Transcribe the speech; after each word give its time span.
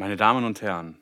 Meine 0.00 0.16
Damen 0.16 0.46
und 0.46 0.62
Herren, 0.62 0.98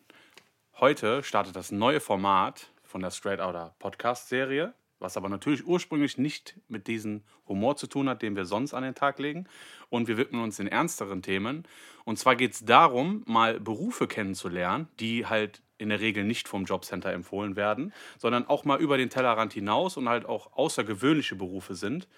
heute 0.80 1.22
startet 1.22 1.54
das 1.54 1.70
neue 1.70 2.00
Format 2.00 2.72
von 2.82 3.00
der 3.00 3.12
Straight 3.12 3.38
Outer 3.38 3.76
Podcast-Serie, 3.78 4.74
was 4.98 5.16
aber 5.16 5.28
natürlich 5.28 5.64
ursprünglich 5.64 6.18
nicht 6.18 6.58
mit 6.66 6.88
diesem 6.88 7.22
Humor 7.46 7.76
zu 7.76 7.86
tun 7.86 8.08
hat, 8.08 8.22
den 8.22 8.34
wir 8.34 8.44
sonst 8.44 8.74
an 8.74 8.82
den 8.82 8.96
Tag 8.96 9.20
legen. 9.20 9.46
Und 9.88 10.08
wir 10.08 10.16
widmen 10.16 10.42
uns 10.42 10.56
den 10.56 10.66
ernsteren 10.66 11.22
Themen. 11.22 11.62
Und 12.04 12.18
zwar 12.18 12.34
geht 12.34 12.54
es 12.54 12.64
darum, 12.64 13.22
mal 13.24 13.60
Berufe 13.60 14.08
kennenzulernen, 14.08 14.88
die 14.98 15.26
halt 15.26 15.62
in 15.78 15.90
der 15.90 16.00
Regel 16.00 16.24
nicht 16.24 16.48
vom 16.48 16.64
Jobcenter 16.64 17.12
empfohlen 17.12 17.54
werden, 17.54 17.92
sondern 18.16 18.48
auch 18.48 18.64
mal 18.64 18.80
über 18.80 18.98
den 18.98 19.10
Tellerrand 19.10 19.52
hinaus 19.52 19.96
und 19.96 20.08
halt 20.08 20.26
auch 20.26 20.54
außergewöhnliche 20.54 21.36
Berufe 21.36 21.76
sind. 21.76 22.08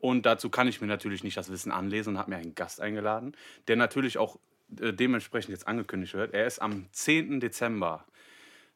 Und 0.00 0.26
dazu 0.26 0.50
kann 0.50 0.68
ich 0.68 0.82
mir 0.82 0.86
natürlich 0.86 1.24
nicht 1.24 1.38
das 1.38 1.50
Wissen 1.50 1.72
anlesen 1.72 2.10
und 2.10 2.18
habe 2.18 2.28
mir 2.28 2.36
einen 2.36 2.54
Gast 2.54 2.82
eingeladen, 2.82 3.34
der 3.68 3.76
natürlich 3.76 4.18
auch 4.18 4.38
dementsprechend 4.68 5.50
jetzt 5.50 5.68
angekündigt 5.68 6.14
wird. 6.14 6.34
Er 6.34 6.46
ist 6.46 6.60
am 6.60 6.86
10. 6.92 7.40
Dezember 7.40 8.04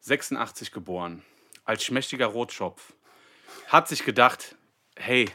86 0.00 0.72
geboren, 0.72 1.22
als 1.64 1.84
schmächtiger 1.84 2.26
Rotschopf. 2.26 2.94
Hat 3.66 3.88
sich 3.88 4.04
gedacht, 4.04 4.56
hey, 4.96 5.28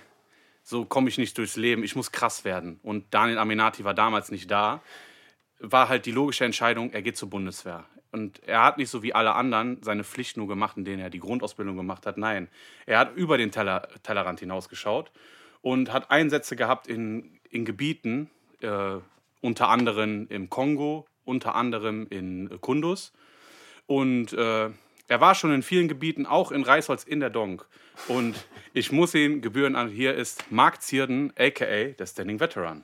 so 0.63 0.85
komme 0.85 1.09
ich 1.09 1.17
nicht 1.17 1.37
durchs 1.37 1.57
Leben, 1.57 1.83
ich 1.83 1.95
muss 1.95 2.11
krass 2.11 2.43
werden. 2.43 2.79
Und 2.81 3.13
Daniel 3.13 3.37
Aminati 3.37 3.83
war 3.83 3.93
damals 3.93 4.31
nicht 4.31 4.49
da. 4.49 4.81
War 5.59 5.89
halt 5.89 6.05
die 6.05 6.11
logische 6.11 6.45
Entscheidung, 6.45 6.91
er 6.91 7.01
geht 7.01 7.17
zur 7.17 7.29
Bundeswehr. 7.29 7.85
Und 8.11 8.41
er 8.47 8.63
hat 8.63 8.77
nicht 8.77 8.89
so 8.89 9.03
wie 9.03 9.13
alle 9.13 9.33
anderen 9.33 9.83
seine 9.83 10.03
Pflicht 10.03 10.37
nur 10.37 10.47
gemacht, 10.47 10.77
indem 10.77 10.99
er 10.99 11.09
die 11.09 11.19
Grundausbildung 11.19 11.75
gemacht 11.75 12.05
hat. 12.05 12.17
Nein, 12.17 12.47
er 12.85 12.99
hat 12.99 13.15
über 13.15 13.37
den 13.37 13.51
Teller, 13.51 13.89
Tellerrand 14.03 14.39
hinausgeschaut 14.39 15.11
und 15.61 15.91
hat 15.91 16.09
Einsätze 16.09 16.55
gehabt 16.55 16.87
in, 16.87 17.39
in 17.49 17.65
Gebieten, 17.65 18.29
äh, 18.61 18.97
unter 19.45 19.69
anderem 19.69 20.27
im 20.29 20.49
Kongo, 20.49 21.05
unter 21.23 21.55
anderem 21.55 22.07
in 22.09 22.49
Kundus. 22.61 23.13
Und 23.85 24.33
äh, 24.33 24.69
er 25.07 25.21
war 25.21 25.35
schon 25.35 25.53
in 25.53 25.61
vielen 25.61 25.87
Gebieten, 25.87 26.25
auch 26.25 26.51
in 26.51 26.63
Reisholz 26.63 27.03
in 27.03 27.19
der 27.19 27.29
Donk. 27.29 27.67
Und 28.07 28.47
ich 28.73 28.91
muss 28.91 29.13
ihn 29.13 29.41
gebühren 29.41 29.75
an, 29.75 29.87
hier 29.87 30.15
ist 30.15 30.51
Marc 30.51 30.81
Zierden, 30.81 31.31
a.k.a. 31.37 31.91
der 31.93 32.05
Standing 32.07 32.39
Veteran. 32.39 32.83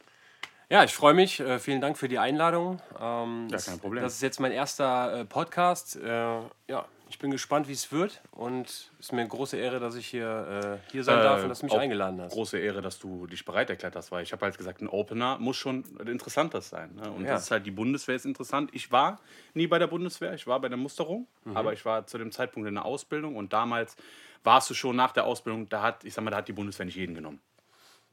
Ja, 0.69 0.83
ich 0.83 0.93
freue 0.93 1.13
mich. 1.15 1.39
Äh, 1.39 1.59
vielen 1.59 1.81
Dank 1.81 1.97
für 1.97 2.07
die 2.07 2.19
Einladung. 2.19 2.79
Ähm, 2.97 3.47
ja, 3.51 3.57
kein 3.57 3.79
Problem. 3.79 4.03
Das 4.03 4.13
ist 4.13 4.21
jetzt 4.21 4.39
mein 4.39 4.51
erster 4.51 5.21
äh, 5.21 5.25
Podcast. 5.25 5.97
Äh, 5.97 6.07
ja, 6.07 6.85
ich 7.11 7.19
bin 7.19 7.29
gespannt, 7.29 7.67
wie 7.67 7.73
es 7.73 7.91
wird. 7.91 8.21
Und 8.31 8.69
es 8.69 8.89
ist 8.99 9.11
mir 9.11 9.19
eine 9.19 9.27
große 9.27 9.57
Ehre, 9.57 9.81
dass 9.81 9.95
ich 9.95 10.07
hier, 10.07 10.79
äh, 10.87 10.91
hier 10.91 11.03
sein 11.03 11.17
darf 11.17 11.39
und 11.39 11.45
äh, 11.45 11.49
dass 11.49 11.59
du 11.59 11.65
mich 11.65 11.75
eingeladen 11.75 12.21
hast. 12.21 12.31
Große 12.31 12.57
Ehre, 12.57 12.81
dass 12.81 12.99
du 12.99 13.27
dich 13.27 13.43
bereit 13.43 13.69
erklärt 13.69 13.97
hast, 13.97 14.13
weil 14.13 14.23
ich 14.23 14.31
habe 14.31 14.45
halt 14.45 14.57
gesagt, 14.57 14.81
ein 14.81 14.87
Opener 14.87 15.37
muss 15.37 15.57
schon 15.57 15.83
interessantes 16.05 16.69
sein. 16.69 16.95
Ne? 16.95 17.11
Und 17.11 17.25
ja. 17.25 17.31
das 17.31 17.43
ist 17.43 17.51
halt, 17.51 17.65
die 17.65 17.71
Bundeswehr 17.71 18.15
ist 18.15 18.25
interessant. 18.25 18.69
Ich 18.71 18.93
war 18.93 19.19
nie 19.53 19.67
bei 19.67 19.77
der 19.77 19.87
Bundeswehr, 19.87 20.33
ich 20.33 20.47
war 20.47 20.61
bei 20.61 20.69
der 20.69 20.77
Musterung, 20.77 21.27
mhm. 21.43 21.57
aber 21.57 21.73
ich 21.73 21.83
war 21.83 22.07
zu 22.07 22.17
dem 22.17 22.31
Zeitpunkt 22.31 22.69
in 22.69 22.75
der 22.75 22.85
Ausbildung 22.85 23.35
und 23.35 23.51
damals 23.51 23.97
warst 24.45 24.69
du 24.69 24.73
schon 24.73 24.95
nach 24.95 25.11
der 25.11 25.25
Ausbildung, 25.25 25.67
da 25.67 25.81
hat, 25.81 26.05
ich 26.05 26.13
sag 26.13 26.23
mal, 26.23 26.31
da 26.31 26.37
hat 26.37 26.47
die 26.47 26.53
Bundeswehr 26.53 26.85
nicht 26.85 26.95
jeden 26.95 27.13
genommen. 27.13 27.41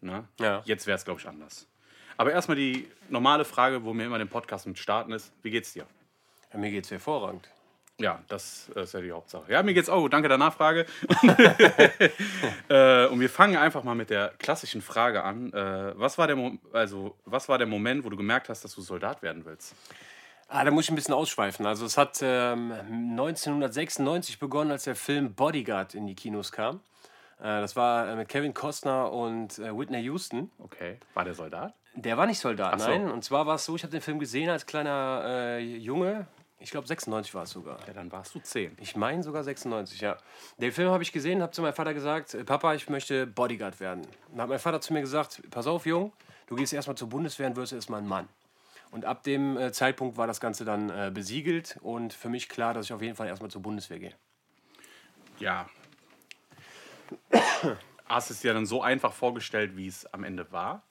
Ne? 0.00 0.24
Ja. 0.40 0.62
Jetzt 0.64 0.88
wäre 0.88 0.96
es, 0.96 1.04
glaube 1.04 1.20
ich, 1.20 1.28
anders. 1.28 1.68
Aber 2.16 2.32
erstmal 2.32 2.56
die 2.56 2.90
normale 3.08 3.44
Frage, 3.44 3.84
wo 3.84 3.94
wir 3.94 4.04
immer 4.04 4.18
den 4.18 4.28
Podcast 4.28 4.66
mit 4.66 4.76
starten 4.76 5.12
ist: 5.12 5.32
Wie 5.42 5.50
geht's 5.50 5.72
dir? 5.72 5.86
Ja, 6.52 6.58
mir 6.58 6.70
geht's 6.72 6.90
hervorragend. 6.90 7.48
Ja, 8.00 8.20
das 8.28 8.68
ist 8.68 8.94
ja 8.94 9.00
die 9.00 9.10
Hauptsache. 9.10 9.50
Ja, 9.52 9.62
mir 9.64 9.74
geht's 9.74 9.88
auch. 9.88 10.08
Danke 10.08 10.28
der 10.28 10.38
Nachfrage. 10.38 10.86
äh, 12.68 13.06
und 13.06 13.18
wir 13.18 13.28
fangen 13.28 13.56
einfach 13.56 13.82
mal 13.82 13.96
mit 13.96 14.10
der 14.10 14.32
klassischen 14.38 14.82
Frage 14.82 15.24
an. 15.24 15.52
Äh, 15.52 15.98
was, 15.98 16.16
war 16.16 16.28
der 16.28 16.52
also, 16.72 17.16
was 17.24 17.48
war 17.48 17.58
der 17.58 17.66
Moment, 17.66 18.04
wo 18.04 18.10
du 18.10 18.16
gemerkt 18.16 18.48
hast, 18.50 18.62
dass 18.62 18.72
du 18.74 18.82
Soldat 18.82 19.20
werden 19.22 19.44
willst? 19.44 19.74
Ah, 20.46 20.64
da 20.64 20.70
muss 20.70 20.84
ich 20.84 20.90
ein 20.90 20.94
bisschen 20.94 21.14
ausschweifen. 21.14 21.66
Also 21.66 21.84
es 21.84 21.98
hat 21.98 22.20
ähm, 22.22 22.72
1996 22.72 24.38
begonnen, 24.38 24.70
als 24.70 24.84
der 24.84 24.94
Film 24.94 25.34
Bodyguard 25.34 25.94
in 25.94 26.06
die 26.06 26.14
Kinos 26.14 26.52
kam. 26.52 26.76
Äh, 27.40 27.60
das 27.60 27.74
war 27.74 28.08
äh, 28.08 28.14
mit 28.16 28.28
Kevin 28.28 28.54
Costner 28.54 29.12
und 29.12 29.58
äh, 29.58 29.76
Whitney 29.76 30.02
Houston. 30.02 30.50
Okay. 30.58 30.98
War 31.14 31.24
der 31.24 31.34
Soldat? 31.34 31.74
Der 31.94 32.16
war 32.16 32.26
nicht 32.26 32.38
Soldat, 32.38 32.80
so. 32.80 32.88
nein. 32.88 33.10
Und 33.10 33.24
zwar 33.24 33.46
war 33.46 33.56
es 33.56 33.64
so, 33.64 33.74
ich 33.74 33.82
habe 33.82 33.90
den 33.90 34.00
Film 34.00 34.20
gesehen 34.20 34.48
als 34.48 34.66
kleiner 34.66 35.22
äh, 35.26 35.58
Junge. 35.58 36.28
Ich 36.60 36.70
glaube 36.70 36.86
96 36.88 37.34
war 37.34 37.44
es 37.44 37.50
sogar. 37.50 37.78
Ja, 37.86 37.92
dann 37.92 38.10
warst 38.10 38.34
du 38.34 38.40
10. 38.40 38.76
Ich 38.80 38.96
meine 38.96 39.22
sogar 39.22 39.44
96, 39.44 40.00
ja. 40.00 40.16
Den 40.58 40.72
Film 40.72 40.90
habe 40.90 41.02
ich 41.02 41.12
gesehen, 41.12 41.40
habe 41.40 41.52
zu 41.52 41.62
meinem 41.62 41.74
Vater 41.74 41.94
gesagt, 41.94 42.34
äh, 42.34 42.44
Papa, 42.44 42.74
ich 42.74 42.88
möchte 42.88 43.26
Bodyguard 43.26 43.78
werden. 43.78 44.06
Dann 44.30 44.42
hat 44.42 44.48
mein 44.48 44.58
Vater 44.58 44.80
zu 44.80 44.92
mir 44.92 45.00
gesagt, 45.00 45.40
pass 45.50 45.66
auf, 45.66 45.86
Jung, 45.86 46.12
du 46.46 46.56
gehst 46.56 46.72
erstmal 46.72 46.96
zur 46.96 47.08
Bundeswehr 47.08 47.46
und 47.46 47.56
wirst 47.56 47.72
erstmal 47.72 48.00
ein 48.00 48.08
Mann. 48.08 48.28
Und 48.90 49.04
ab 49.04 49.22
dem 49.22 49.56
äh, 49.56 49.70
Zeitpunkt 49.70 50.16
war 50.16 50.26
das 50.26 50.40
Ganze 50.40 50.64
dann 50.64 50.90
äh, 50.90 51.10
besiegelt 51.12 51.78
und 51.80 52.12
für 52.12 52.28
mich 52.28 52.48
klar, 52.48 52.74
dass 52.74 52.86
ich 52.86 52.92
auf 52.92 53.02
jeden 53.02 53.14
Fall 53.14 53.28
erstmal 53.28 53.50
zur 53.50 53.62
Bundeswehr 53.62 54.00
gehe. 54.00 54.14
Ja. 55.38 55.68
Hast 58.06 58.30
du 58.30 58.34
es 58.34 58.40
dir 58.40 58.54
dann 58.54 58.66
so 58.66 58.82
einfach 58.82 59.12
vorgestellt, 59.12 59.76
wie 59.76 59.86
es 59.86 60.06
am 60.06 60.24
Ende 60.24 60.50
war? 60.50 60.82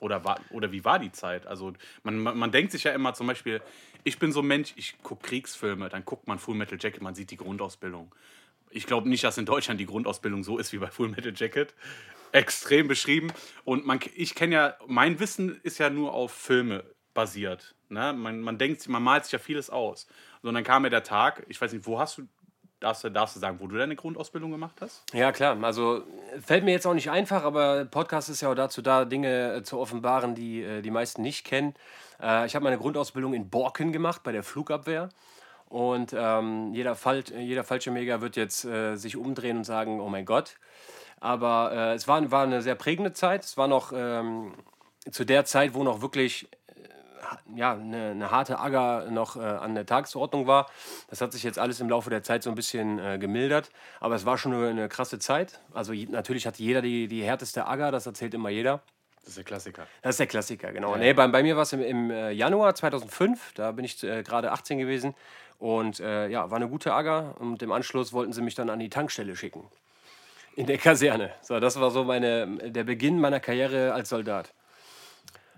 Oder, 0.00 0.24
war, 0.24 0.40
oder 0.50 0.72
wie 0.72 0.84
war 0.84 0.98
die 0.98 1.12
Zeit? 1.12 1.46
Also 1.46 1.72
man, 2.02 2.18
man, 2.18 2.36
man, 2.38 2.50
denkt 2.50 2.72
sich 2.72 2.84
ja 2.84 2.92
immer 2.92 3.14
zum 3.14 3.26
Beispiel, 3.26 3.60
ich 4.02 4.18
bin 4.18 4.32
so 4.32 4.40
ein 4.40 4.46
Mensch, 4.46 4.72
ich 4.76 5.00
gucke 5.02 5.28
Kriegsfilme, 5.28 5.88
dann 5.88 6.04
guckt 6.04 6.26
man 6.26 6.38
Full 6.38 6.56
Metal 6.56 6.78
Jacket, 6.80 7.02
man 7.02 7.14
sieht 7.14 7.30
die 7.30 7.36
Grundausbildung. 7.36 8.14
Ich 8.70 8.86
glaube 8.86 9.08
nicht, 9.08 9.24
dass 9.24 9.36
in 9.36 9.46
Deutschland 9.46 9.80
die 9.80 9.86
Grundausbildung 9.86 10.42
so 10.42 10.58
ist 10.58 10.72
wie 10.72 10.78
bei 10.78 10.88
Full 10.88 11.08
Metal 11.08 11.32
Jacket. 11.34 11.74
Extrem 12.32 12.88
beschrieben. 12.88 13.32
Und 13.64 13.84
man, 13.84 14.00
ich 14.14 14.34
kenne 14.34 14.54
ja, 14.54 14.76
mein 14.86 15.18
Wissen 15.18 15.60
ist 15.62 15.78
ja 15.78 15.90
nur 15.90 16.12
auf 16.12 16.32
Filme 16.32 16.84
basiert. 17.12 17.74
Ne? 17.88 18.12
Man, 18.12 18.40
man 18.40 18.56
denkt, 18.56 18.88
man 18.88 19.02
malt 19.02 19.24
sich 19.24 19.32
ja 19.32 19.38
vieles 19.38 19.68
aus. 19.68 20.06
Und 20.42 20.54
dann 20.54 20.64
kam 20.64 20.82
mir 20.82 20.90
der 20.90 21.02
Tag, 21.02 21.44
ich 21.48 21.60
weiß 21.60 21.72
nicht, 21.72 21.86
wo 21.86 21.98
hast 21.98 22.18
du 22.18 22.28
Darfst 22.80 23.04
du, 23.04 23.10
darfst 23.10 23.36
du 23.36 23.40
sagen, 23.40 23.58
wo 23.60 23.66
du 23.66 23.76
deine 23.76 23.94
Grundausbildung 23.94 24.50
gemacht 24.50 24.76
hast? 24.80 25.04
Ja, 25.12 25.32
klar. 25.32 25.62
Also 25.62 26.02
fällt 26.40 26.64
mir 26.64 26.72
jetzt 26.72 26.86
auch 26.86 26.94
nicht 26.94 27.10
einfach, 27.10 27.44
aber 27.44 27.84
Podcast 27.84 28.30
ist 28.30 28.40
ja 28.40 28.50
auch 28.50 28.54
dazu 28.54 28.80
da, 28.80 29.04
Dinge 29.04 29.56
äh, 29.56 29.62
zu 29.62 29.78
offenbaren, 29.78 30.34
die 30.34 30.62
äh, 30.62 30.80
die 30.80 30.90
meisten 30.90 31.20
nicht 31.20 31.44
kennen. 31.44 31.74
Äh, 32.22 32.46
ich 32.46 32.54
habe 32.54 32.64
meine 32.64 32.78
Grundausbildung 32.78 33.34
in 33.34 33.50
Borken 33.50 33.92
gemacht, 33.92 34.22
bei 34.22 34.32
der 34.32 34.42
Flugabwehr. 34.42 35.10
Und 35.68 36.14
ähm, 36.16 36.72
jeder, 36.72 36.96
Fall, 36.96 37.22
jeder 37.38 37.64
Fallschirmjäger 37.64 38.22
wird 38.22 38.36
jetzt 38.36 38.64
äh, 38.64 38.96
sich 38.96 39.16
umdrehen 39.16 39.58
und 39.58 39.64
sagen, 39.64 40.00
oh 40.00 40.08
mein 40.08 40.24
Gott. 40.24 40.56
Aber 41.20 41.70
äh, 41.72 41.94
es 41.94 42.08
war, 42.08 42.30
war 42.30 42.44
eine 42.44 42.62
sehr 42.62 42.74
prägende 42.74 43.12
Zeit. 43.12 43.44
Es 43.44 43.56
war 43.56 43.68
noch 43.68 43.92
ähm, 43.94 44.54
zu 45.10 45.24
der 45.24 45.44
Zeit, 45.44 45.74
wo 45.74 45.84
noch 45.84 46.00
wirklich 46.02 46.48
ja, 47.54 47.72
eine, 47.72 48.10
eine 48.10 48.30
harte 48.30 48.58
Agger 48.58 49.10
noch 49.10 49.36
äh, 49.36 49.40
an 49.40 49.74
der 49.74 49.86
Tagesordnung 49.86 50.46
war. 50.46 50.66
Das 51.08 51.20
hat 51.20 51.32
sich 51.32 51.42
jetzt 51.42 51.58
alles 51.58 51.80
im 51.80 51.88
Laufe 51.88 52.10
der 52.10 52.22
Zeit 52.22 52.42
so 52.42 52.50
ein 52.50 52.56
bisschen 52.56 52.98
äh, 52.98 53.18
gemildert. 53.18 53.70
Aber 54.00 54.14
es 54.14 54.24
war 54.26 54.38
schon 54.38 54.52
eine, 54.52 54.68
eine 54.68 54.88
krasse 54.88 55.18
Zeit. 55.18 55.60
Also 55.72 55.92
natürlich 55.92 56.46
hatte 56.46 56.62
jeder 56.62 56.82
die, 56.82 57.08
die 57.08 57.22
härteste 57.22 57.66
Agger, 57.66 57.90
das 57.90 58.06
erzählt 58.06 58.34
immer 58.34 58.50
jeder. 58.50 58.80
Das 59.20 59.28
ist 59.28 59.36
der 59.36 59.44
Klassiker. 59.44 59.86
Das 60.02 60.14
ist 60.14 60.20
der 60.20 60.26
Klassiker, 60.26 60.72
genau. 60.72 60.92
Ja. 60.92 60.98
Nee, 60.98 61.12
bei, 61.12 61.26
bei 61.28 61.42
mir 61.42 61.54
war 61.56 61.62
es 61.62 61.72
im, 61.72 61.82
im, 61.82 62.10
äh, 62.10 62.30
Januar 62.30 62.74
2005, 62.74 63.52
da 63.54 63.72
bin 63.72 63.84
ich 63.84 64.02
äh, 64.02 64.22
gerade 64.22 64.50
18 64.52 64.78
gewesen. 64.78 65.14
Und 65.58 66.00
äh, 66.00 66.28
ja, 66.28 66.50
war 66.50 66.56
eine 66.56 66.68
gute 66.68 66.94
Agger. 66.94 67.34
Und 67.38 67.62
im 67.62 67.70
Anschluss 67.70 68.14
wollten 68.14 68.32
sie 68.32 68.40
mich 68.40 68.54
dann 68.54 68.70
an 68.70 68.78
die 68.78 68.88
Tankstelle 68.88 69.36
schicken. 69.36 69.68
In 70.56 70.66
der 70.66 70.78
Kaserne. 70.78 71.30
So, 71.42 71.60
das 71.60 71.78
war 71.78 71.90
so 71.90 72.02
meine, 72.04 72.70
der 72.70 72.84
Beginn 72.84 73.20
meiner 73.20 73.40
Karriere 73.40 73.92
als 73.92 74.08
Soldat. 74.08 74.52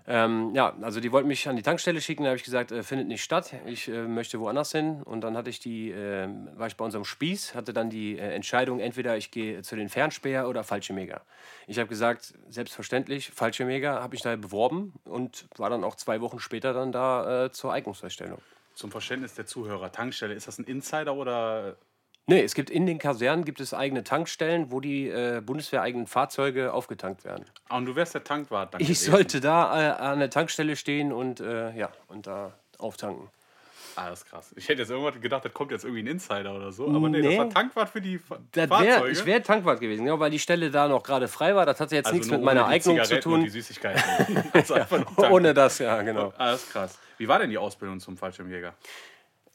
Ähm, 0.05 0.53
ja, 0.53 0.75
also 0.81 0.99
die 0.99 1.11
wollten 1.13 1.29
mich 1.29 1.47
an 1.47 1.55
die 1.55 1.61
Tankstelle 1.61 2.01
schicken, 2.01 2.23
da 2.23 2.29
habe 2.29 2.37
ich 2.37 2.43
gesagt, 2.43 2.71
äh, 2.71 2.83
findet 2.83 3.07
nicht 3.07 3.23
statt, 3.23 3.53
ich 3.65 3.87
äh, 3.87 4.03
möchte 4.03 4.39
woanders 4.39 4.71
hin. 4.71 5.01
Und 5.03 5.21
dann 5.21 5.37
hatte 5.37 5.49
ich 5.49 5.59
die, 5.59 5.91
äh, 5.91 6.27
war 6.55 6.67
ich 6.67 6.75
bei 6.75 6.83
unserem 6.83 7.05
Spieß, 7.05 7.55
hatte 7.55 7.73
dann 7.73 7.89
die 7.89 8.17
äh, 8.17 8.33
Entscheidung, 8.33 8.79
entweder 8.79 9.15
ich 9.15 9.31
gehe 9.31 9.61
zu 9.61 9.77
den 9.77 9.87
Fernspäher 9.87 10.49
oder 10.49 10.63
Fallschirmjäger. 10.63 11.21
Ich 11.67 11.79
habe 11.79 11.87
gesagt, 11.87 12.33
selbstverständlich, 12.49 13.31
Fallschirmjäger 13.31 14.01
habe 14.01 14.15
ich 14.15 14.21
da 14.21 14.35
beworben 14.35 14.93
und 15.05 15.45
war 15.55 15.69
dann 15.69 15.85
auch 15.85 15.95
zwei 15.95 16.19
Wochen 16.19 16.39
später 16.39 16.73
dann 16.73 16.91
da 16.91 17.45
äh, 17.45 17.51
zur 17.51 17.71
Eignungsfeststellung. 17.71 18.39
Zum 18.73 18.91
Verständnis 18.91 19.35
der 19.35 19.45
Zuhörer, 19.45 19.91
Tankstelle, 19.91 20.33
ist 20.33 20.47
das 20.47 20.57
ein 20.57 20.65
Insider 20.65 21.13
oder 21.13 21.77
Nee, 22.25 22.41
es 22.41 22.53
gibt 22.53 22.69
in 22.69 22.85
den 22.85 22.99
Kasernen 22.99 23.43
gibt 23.43 23.59
es 23.59 23.73
eigene 23.73 24.03
Tankstellen, 24.03 24.71
wo 24.71 24.79
die 24.79 25.09
äh, 25.09 25.41
bundeswehreigenen 25.45 26.07
Fahrzeuge 26.07 26.71
aufgetankt 26.73 27.25
werden. 27.25 27.45
Ah, 27.67 27.77
und 27.77 27.85
du 27.85 27.95
wärst 27.95 28.13
der 28.13 28.23
Tankwart 28.23 28.73
dann 28.73 28.81
Ich 28.81 28.87
gewesen. 28.87 29.11
sollte 29.11 29.41
da 29.41 29.81
äh, 29.81 29.91
an 30.01 30.19
der 30.19 30.29
Tankstelle 30.29 30.77
stehen 30.77 31.11
und 31.11 31.41
äh, 31.41 31.75
ja, 31.75 31.91
und 32.07 32.27
da 32.27 32.53
auftanken. 32.77 33.29
Ah, 33.95 34.09
das 34.09 34.23
ist 34.23 34.29
krass. 34.29 34.53
Ich 34.55 34.67
hätte 34.69 34.81
jetzt 34.81 34.89
irgendwann 34.89 35.19
gedacht, 35.21 35.45
das 35.45 35.53
kommt 35.53 35.71
jetzt 35.71 35.83
irgendwie 35.83 36.01
ein 36.01 36.07
Insider 36.07 36.55
oder 36.55 36.71
so. 36.71 36.87
Aber 36.87 37.09
nee, 37.09 37.21
nee. 37.21 37.29
das 37.29 37.37
war 37.37 37.49
Tankwart 37.49 37.89
für 37.89 38.01
die 38.01 38.17
Fa 38.17 38.39
das 38.51 38.69
wär, 38.69 38.77
Fahrzeuge. 38.77 39.11
Ich 39.11 39.25
wäre 39.25 39.41
Tankwart 39.41 39.79
gewesen, 39.79 40.07
ja, 40.07 40.19
weil 40.19 40.31
die 40.31 40.39
Stelle 40.39 40.71
da 40.71 40.87
noch 40.87 41.03
gerade 41.03 41.27
frei 41.27 41.55
war. 41.55 41.65
Das 41.65 41.79
hatte 41.79 41.95
jetzt 41.95 42.07
also 42.07 42.15
nichts 42.15 42.31
mit 42.31 42.41
meiner 42.41 42.65
Eignung 42.65 43.03
zu 43.03 43.19
tun. 43.19 43.33
Und 43.35 43.43
die 43.43 43.49
Süßigkeiten. 43.49 44.01
ja, 44.67 44.87
ohne 45.29 45.53
das, 45.53 45.79
ja, 45.79 46.01
genau. 46.01 46.33
Ah, 46.37 46.51
das 46.51 46.63
ist 46.63 46.71
krass. 46.71 46.97
Wie 47.17 47.27
war 47.27 47.37
denn 47.39 47.51
die 47.51 47.57
Ausbildung 47.57 47.99
zum 47.99 48.17
Fallschirmjäger? 48.17 48.73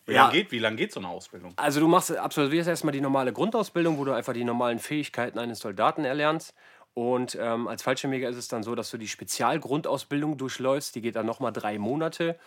Wie 0.09 0.15
ja. 0.15 0.23
lange 0.23 0.33
geht, 0.33 0.53
wie 0.53 0.59
lang 0.59 0.77
geht 0.77 0.91
so 0.91 1.01
eine 1.01 1.09
Ausbildung? 1.09 1.53
Also 1.57 1.81
du 1.81 1.87
machst, 1.87 2.17
absolvierst 2.17 2.67
erstmal 2.67 2.93
die 2.93 3.01
normale 3.03 3.31
Grundausbildung, 3.31 3.99
wo 3.99 4.07
du 4.07 4.13
einfach 4.13 4.33
die 4.33 4.43
normalen 4.43 4.79
Fähigkeiten 4.79 5.39
eines 5.39 5.59
Soldaten 5.59 6.07
erlernst. 6.07 6.55
Und 6.95 7.37
ähm, 7.39 7.69
als 7.69 7.83
Fallschirmjäger 7.83 8.29
ist 8.31 8.37
es 8.37 8.49
dann 8.49 8.63
so, 8.63 8.75
dass 8.75 8.91
du 8.91 8.97
die 8.97 9.07
Spezialgrundausbildung 9.07 10.39
durchläufst. 10.39 10.95
Die 10.95 11.03
geht 11.03 11.15
dann 11.15 11.27
nochmal 11.27 11.53
drei 11.53 11.79
Monate. 11.79 12.39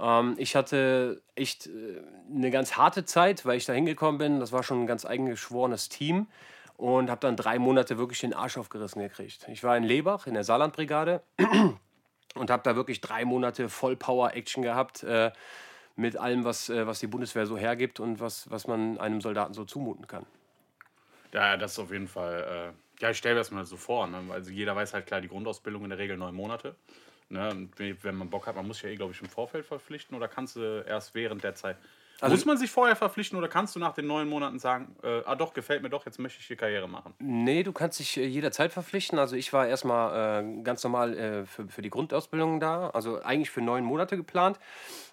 Ähm, 0.00 0.36
ich 0.38 0.56
hatte 0.56 1.20
echt 1.34 1.66
äh, 1.66 2.00
eine 2.34 2.50
ganz 2.50 2.78
harte 2.78 3.04
Zeit, 3.04 3.44
weil 3.44 3.58
ich 3.58 3.66
da 3.66 3.74
hingekommen 3.74 4.16
bin. 4.16 4.40
Das 4.40 4.50
war 4.50 4.62
schon 4.62 4.82
ein 4.82 4.86
ganz 4.86 5.04
eingeschworenes 5.04 5.90
Team 5.90 6.28
und 6.78 7.10
habe 7.10 7.20
dann 7.20 7.36
drei 7.36 7.58
Monate 7.58 7.98
wirklich 7.98 8.20
den 8.20 8.32
Arsch 8.32 8.56
aufgerissen 8.56 9.02
gekriegt. 9.02 9.46
Ich 9.52 9.62
war 9.62 9.76
in 9.76 9.84
Lebach 9.84 10.26
in 10.26 10.32
der 10.32 10.44
Saarlandbrigade 10.44 11.22
und 12.34 12.50
habe 12.50 12.62
da 12.62 12.74
wirklich 12.74 13.02
drei 13.02 13.26
Monate 13.26 13.68
voll 13.68 13.96
Power-Action 13.96 14.62
gehabt. 14.62 15.02
Äh, 15.02 15.30
mit 15.96 16.16
allem, 16.16 16.44
was, 16.44 16.68
äh, 16.68 16.86
was 16.86 17.00
die 17.00 17.06
Bundeswehr 17.06 17.46
so 17.46 17.56
hergibt 17.56 18.00
und 18.00 18.20
was, 18.20 18.50
was 18.50 18.66
man 18.66 18.98
einem 18.98 19.20
Soldaten 19.20 19.54
so 19.54 19.64
zumuten 19.64 20.06
kann. 20.06 20.26
Ja, 21.32 21.56
das 21.56 21.72
ist 21.72 21.78
auf 21.78 21.92
jeden 21.92 22.08
Fall. 22.08 22.72
Äh, 22.72 23.02
ja, 23.02 23.10
ich 23.10 23.18
stelle 23.18 23.34
mir 23.34 23.40
das 23.40 23.50
mal 23.50 23.64
so 23.64 23.76
vor. 23.76 24.06
Ne? 24.06 24.22
Also 24.30 24.50
jeder 24.50 24.76
weiß 24.76 24.94
halt 24.94 25.06
klar, 25.06 25.20
die 25.20 25.28
Grundausbildung 25.28 25.84
in 25.84 25.90
der 25.90 25.98
Regel 25.98 26.16
neun 26.16 26.34
Monate. 26.34 26.76
Ne? 27.28 27.50
Und 27.50 27.78
wenn 27.78 28.14
man 28.14 28.28
Bock 28.28 28.46
hat, 28.46 28.56
man 28.56 28.66
muss 28.66 28.78
sich 28.78 28.84
ja 28.84 28.90
eh, 28.90 28.96
glaube 28.96 29.12
ich, 29.12 29.20
im 29.20 29.28
Vorfeld 29.28 29.64
verpflichten 29.64 30.16
oder 30.16 30.28
kannst 30.28 30.56
du 30.56 30.84
erst 30.86 31.14
während 31.14 31.42
der 31.42 31.54
Zeit 31.54 31.78
also 32.22 32.36
Muss 32.36 32.44
man 32.44 32.56
sich 32.56 32.70
vorher 32.70 32.94
verpflichten 32.94 33.36
oder 33.36 33.48
kannst 33.48 33.74
du 33.74 33.80
nach 33.80 33.94
den 33.94 34.06
neun 34.06 34.28
Monaten 34.28 34.60
sagen, 34.60 34.94
äh, 35.02 35.22
ah 35.24 35.34
doch, 35.34 35.52
gefällt 35.52 35.82
mir 35.82 35.90
doch, 35.90 36.06
jetzt 36.06 36.20
möchte 36.20 36.38
ich 36.38 36.46
hier 36.46 36.56
Karriere 36.56 36.88
machen? 36.88 37.14
Nee, 37.18 37.64
du 37.64 37.72
kannst 37.72 37.98
dich 37.98 38.16
äh, 38.16 38.24
jederzeit 38.24 38.72
verpflichten. 38.72 39.18
Also 39.18 39.34
ich 39.34 39.52
war 39.52 39.66
erstmal 39.66 40.44
äh, 40.44 40.62
ganz 40.62 40.84
normal 40.84 41.18
äh, 41.18 41.46
für, 41.46 41.66
für 41.66 41.82
die 41.82 41.90
Grundausbildung 41.90 42.60
da, 42.60 42.90
also 42.90 43.20
eigentlich 43.22 43.50
für 43.50 43.60
neun 43.60 43.82
Monate 43.82 44.16
geplant 44.16 44.60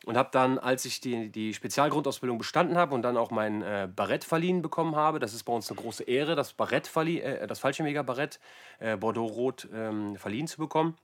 und 0.05 0.17
habe 0.17 0.29
dann, 0.31 0.59
als 0.59 0.85
ich 0.85 1.01
die, 1.01 1.31
die 1.31 1.55
Spezialgrundausbildung 1.55 2.37
bestanden 2.37 2.77
habe 2.77 2.93
und 2.93 3.01
dann 3.01 3.17
auch 3.17 3.31
mein 3.31 3.63
äh, 3.63 3.89
Barett 3.93 4.23
verliehen 4.23 4.61
bekommen 4.61 4.95
habe, 4.95 5.17
das 5.17 5.33
ist 5.33 5.45
bei 5.45 5.53
uns 5.53 5.67
eine 5.71 5.81
große 5.81 6.03
Ehre, 6.03 6.35
das 6.35 6.53
Barett 6.53 6.85
verlie 6.85 7.21
äh, 7.21 7.47
das 7.47 7.57
Fallschirmjäger-Barett 7.57 8.39
äh, 8.77 8.97
Bordeaux-Rot 8.97 9.67
ähm, 9.73 10.15
verliehen 10.15 10.45
zu 10.45 10.59
bekommen. 10.59 10.95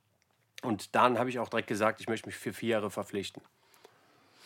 Und 0.62 0.94
dann 0.94 1.18
habe 1.18 1.32
ich 1.32 1.40
auch 1.40 1.50
direkt 1.50 1.68
gesagt, 1.68 2.00
ich 2.00 2.08
möchte 2.08 2.28
mich 2.28 2.36
für 2.36 2.54
vier 2.54 2.70
Jahre 2.70 2.92
verpflichten. 2.92 3.42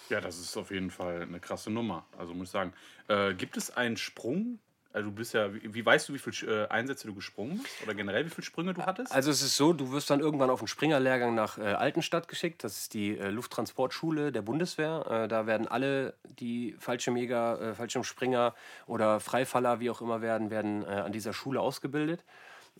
Ja, 0.10 0.22
das 0.22 0.40
ist 0.40 0.58
auf 0.58 0.72
jeden 0.72 0.92
Fall 0.92 1.22
eine 1.22 1.40
krasse 1.40 1.70
Nummer. 1.70 2.06
Also 2.18 2.34
muss 2.34 2.48
ich 2.48 2.52
sagen, 2.52 2.74
äh, 3.08 3.34
gibt 3.34 3.58
es 3.58 3.76
einen 3.76 3.98
Sprung? 3.98 4.60
Also 4.92 5.10
du 5.10 5.16
bist 5.16 5.36
ja, 5.36 5.54
wie, 5.54 5.72
wie 5.72 5.86
weißt 5.86 6.10
du, 6.10 6.14
wie 6.16 6.18
viele 6.18 6.64
äh, 6.64 6.68
Einsätze 6.70 7.06
du 7.06 7.14
gesprungen 7.14 7.60
bist? 7.62 7.84
Oder 7.84 7.94
generell, 7.94 8.26
wie 8.26 8.32
viele 8.32 8.44
Sprünge 8.44 8.74
du 8.74 8.88
hattest? 8.88 9.14
Also 9.14 9.30
es 9.30 9.44
ist 9.44 9.56
so, 9.56 9.72
du 9.72 9.92
wirst 9.92 10.10
dann 10.10 10.20
irgendwann 10.20 10.50
auf 10.50 10.62
einen 10.62 10.68
Springerlehrgang 10.68 11.36
nach 11.36 11.60
äh, 11.60 11.62
Altenstadt 11.62 12.28
geschickt. 12.28 12.64
Das 12.64 12.80
ist 12.80 12.96
die 12.96 13.16
äh, 13.16 13.30
Lufttransportschule 13.30 14.32
der 14.32 14.42
Bundeswehr. 14.42 15.06
Äh, 15.08 15.28
da 15.28 15.46
werden 15.46 15.68
alle, 15.68 16.16
die 16.40 16.76
Fallschirmjäger, 16.80 17.62
äh, 17.62 17.76
Fallschirmspringer 17.76 18.56
oder 18.88 19.20
Freifaller, 19.20 19.80
wie 19.80 19.92
auch 19.92 20.02
immer 20.02 20.22
werden, 20.22 20.50
werden 20.50 20.84
an 20.86 21.12
dieser 21.12 21.34
Schule 21.34 21.62
ausgebildet. 21.62 22.24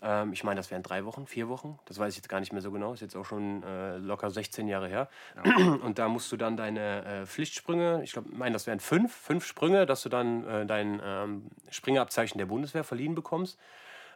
Ähm, 0.02 0.32
ich 0.32 0.44
meine, 0.44 0.58
das 0.58 0.70
wären 0.70 0.82
drei 0.82 1.04
Wochen, 1.04 1.26
vier 1.26 1.48
Wochen. 1.48 1.78
Das 1.86 1.98
weiß 1.98 2.12
ich 2.12 2.16
jetzt 2.16 2.28
gar 2.28 2.40
nicht 2.40 2.52
mehr 2.52 2.62
so 2.62 2.70
genau. 2.70 2.92
Ist 2.92 3.00
jetzt 3.00 3.16
auch 3.16 3.24
schon 3.24 3.62
äh, 3.62 3.98
locker 3.98 4.30
16 4.30 4.68
Jahre 4.68 4.88
her. 4.88 5.08
Ja. 5.36 5.56
Und 5.82 5.98
da 5.98 6.08
musst 6.08 6.30
du 6.32 6.36
dann 6.36 6.56
deine 6.56 7.04
äh, 7.04 7.26
Pflichtsprünge, 7.26 8.02
ich 8.02 8.12
glaube, 8.12 8.28
meine, 8.32 8.52
das 8.54 8.66
wären 8.66 8.80
fünf, 8.80 9.14
fünf 9.14 9.44
Sprünge, 9.44 9.86
dass 9.86 10.02
du 10.02 10.08
dann 10.08 10.46
äh, 10.46 10.66
dein 10.66 11.00
ähm, 11.04 11.46
Springerabzeichen 11.70 12.38
der 12.38 12.46
Bundeswehr 12.46 12.84
verliehen 12.84 13.14
bekommst. 13.14 13.58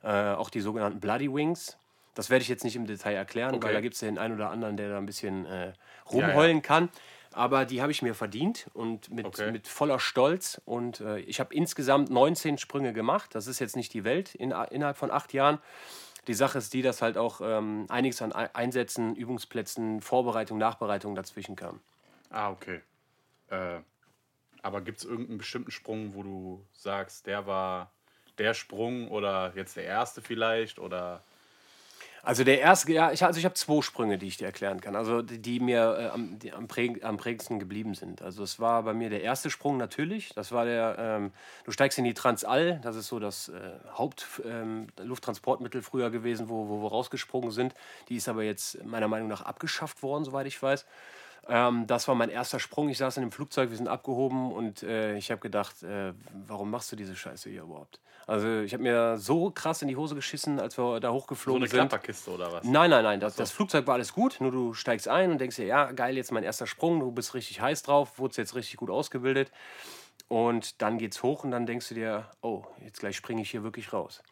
Äh, 0.03 0.33
auch 0.33 0.51
die 0.51 0.61
sogenannten 0.61 1.01
Bloody 1.01 1.33
Wings. 1.33 1.77
Das 2.15 2.31
werde 2.31 2.43
ich 2.43 2.49
jetzt 2.49 2.63
nicht 2.63 2.77
im 2.77 2.87
Detail 2.87 3.15
erklären, 3.15 3.55
okay. 3.57 3.67
weil 3.67 3.75
da 3.75 3.81
gibt 3.81 3.95
es 3.95 4.01
den 4.01 4.19
einen 4.19 4.35
oder 4.35 4.51
anderen, 4.51 4.77
der 4.77 4.89
da 4.89 4.99
ein 4.99 5.07
bisschen 5.07 5.47
äh, 5.47 5.73
rumheulen 6.11 6.57
ja, 6.57 6.57
ja. 6.57 6.61
kann 6.61 6.89
aber 7.35 7.65
die 7.65 7.83
habe 7.83 7.93
ich 7.93 8.03
mir 8.03 8.15
verdient 8.15 8.69
und 8.75 9.11
mit, 9.11 9.27
okay. 9.27 9.51
mit 9.51 9.67
voller 9.69 9.99
Stolz. 9.99 10.61
Und 10.65 11.01
äh, 11.01 11.19
ich 11.21 11.41
habe 11.41 11.55
insgesamt 11.55 12.11
19 12.11 12.59
Sprünge 12.59 12.93
gemacht. 12.93 13.35
Das 13.35 13.47
ist 13.47 13.59
jetzt 13.59 13.77
nicht 13.77 13.93
die 13.95 14.05
Welt 14.05 14.35
in, 14.35 14.53
innerhalb 14.71 14.97
von 14.97 15.11
acht 15.11 15.33
Jahren. 15.33 15.59
Die 16.27 16.35
Sache 16.35 16.59
ist 16.59 16.73
die, 16.73 16.83
dass 16.83 17.03
halt 17.03 17.19
auch 17.19 17.41
ähm, 17.43 17.87
einiges 17.89 18.23
an 18.23 18.33
Einsätzen, 18.33 19.15
Übungsplätzen, 19.15 20.01
Vorbereitung, 20.01 20.59
Nachbereitung 20.59 21.15
dazwischen 21.15 21.55
kam. 21.55 21.81
Ah, 22.31 22.51
okay. 22.51 22.81
Äh, 23.51 23.81
aber 24.63 24.81
gibt 24.81 24.99
es 24.99 25.05
irgendeinen 25.05 25.39
bestimmten 25.39 25.71
Sprung, 25.71 26.15
wo 26.15 26.23
du 26.23 26.67
sagst, 26.73 27.27
der 27.27 27.47
war 27.47 27.91
der 28.39 28.55
Sprung 28.55 29.09
oder 29.09 29.53
jetzt 29.55 29.77
der 29.77 29.85
erste 29.85 30.23
vielleicht 30.23 30.79
oder 30.79 31.23
also 32.25 32.43
der 32.43 32.61
erste, 32.61 32.93
ja, 32.93 33.13
ich, 33.13 33.25
also 33.25 33.39
ich 33.39 33.45
habe 33.45 33.55
zwei 33.55 33.83
Sprünge, 33.83 34.19
die 34.19 34.27
ich 34.27 34.39
dir 34.39 34.47
erklären 34.47 34.81
kann, 34.81 34.97
also 34.97 35.23
die, 35.23 35.61
mir 35.61 35.97
äh, 35.99 36.07
am, 36.09 36.39
die 36.39 36.53
am, 36.53 36.67
präg, 36.67 37.05
am 37.05 37.17
prägendsten 37.17 37.59
geblieben 37.59 37.95
sind. 37.95 38.23
Also 38.23 38.43
es 38.43 38.59
war 38.59 38.83
bei 38.83 38.95
mir 38.95 39.11
der 39.11 39.23
erste 39.23 39.51
Sprung 39.51 39.77
natürlich, 39.77 40.31
das 40.35 40.51
war 40.51 40.65
der, 40.65 40.97
ähm, 40.99 41.33
du 41.65 41.71
steigst 41.71 41.99
in 41.99 42.05
die 42.05 42.15
Transall, 42.15 42.81
das 42.83 42.97
ist 42.97 43.09
so 43.09 43.19
das 43.19 43.51
äh, 43.51 43.73
Hauptlufttransportmittel 43.93 45.81
ähm, 45.81 45.85
früher 45.85 46.11
gewesen, 46.11 46.49
wo, 46.49 46.69
wo 46.69 46.83
wir 46.83 46.89
rausgesprungen 46.89 47.51
sind. 47.51 47.75
Die 48.09 48.17
ist 48.17 48.29
aber 48.29 48.43
jetzt 48.43 48.83
meiner 48.85 49.09
Meinung 49.09 49.29
nach 49.29 49.43
abgeschafft 49.43 50.03
worden, 50.03 50.25
soweit 50.25 50.47
ich 50.47 50.63
weiß. 50.63 50.87
Ähm, 51.49 51.87
das 51.87 52.09
war 52.09 52.15
mein 52.15 52.31
erster 52.31 52.59
Sprung. 52.59 52.89
Ich 52.89 52.99
saß 52.99 53.17
in 53.17 53.23
dem 53.23 53.33
Flugzeug, 53.33 53.71
wir 53.71 53.77
sind 53.77 53.89
abgehoben 53.89 54.53
und 54.53 54.83
äh, 54.83 55.17
ich 55.17 55.31
habe 55.31 55.41
gedacht, 55.41 55.83
äh, 55.83 56.13
warum 56.47 56.71
machst 56.71 56.91
du 56.93 56.97
diese 56.97 57.15
Scheiße 57.15 57.51
hier 57.51 57.63
überhaupt? 57.63 58.01
Also 58.27 58.61
ich 58.61 58.73
habe 58.73 58.83
mir 58.83 59.19
so 59.19 59.51
krass 59.51 59.83
in 59.83 59.89
die 59.89 59.97
Hose 59.97 60.15
geschissen, 60.15 60.59
als 60.59 60.79
wir 60.79 60.99
da 61.01 61.13
hochgeflogen 61.13 61.63
sind. 61.63 61.71
So 61.71 61.77
eine 61.77 61.89
Klapperkiste 61.89 62.31
oder 62.31 62.53
was? 62.53 62.65
Nein, 62.65 62.89
nein, 62.89 63.05
nein. 63.05 63.21
Das, 63.21 63.37
das, 63.37 63.51
Flugzeug 63.51 63.87
war 63.87 63.95
alles 63.95 64.15
gut. 64.15 64.39
Nur 64.41 64.51
du 64.51 64.73
steigst 64.73 65.09
ein 65.09 65.31
und 65.31 65.39
denkst 65.39 65.57
dir, 65.57 65.67
ja, 65.67 65.93
geil, 65.93 66.17
jetzt 66.17 66.33
mein 66.33 66.43
erster 66.43 66.67
Sprung. 66.67 67.01
Du 67.01 67.13
bist 67.13 67.35
richtig 67.35 67.61
heiß 67.61 67.83
drauf, 67.83 68.19
wurdest 68.19 68.39
jetzt 68.39 68.55
richtig 68.55 68.77
gut 68.77 68.89
ausgebildet. 68.89 69.51
Und 70.29 70.81
dann 70.81 70.97
geht's 70.97 71.23
hoch 71.23 71.45
und 71.45 71.51
dann 71.51 71.67
denkst 71.67 71.89
du 71.91 71.95
dir, 71.95 72.31
oh, 72.41 72.65
jetzt 72.83 73.01
gleich 73.01 73.17
springe 73.17 73.43
ich 73.43 73.51
hier 73.51 73.63
wirklich 73.63 73.93
raus. 73.93 74.23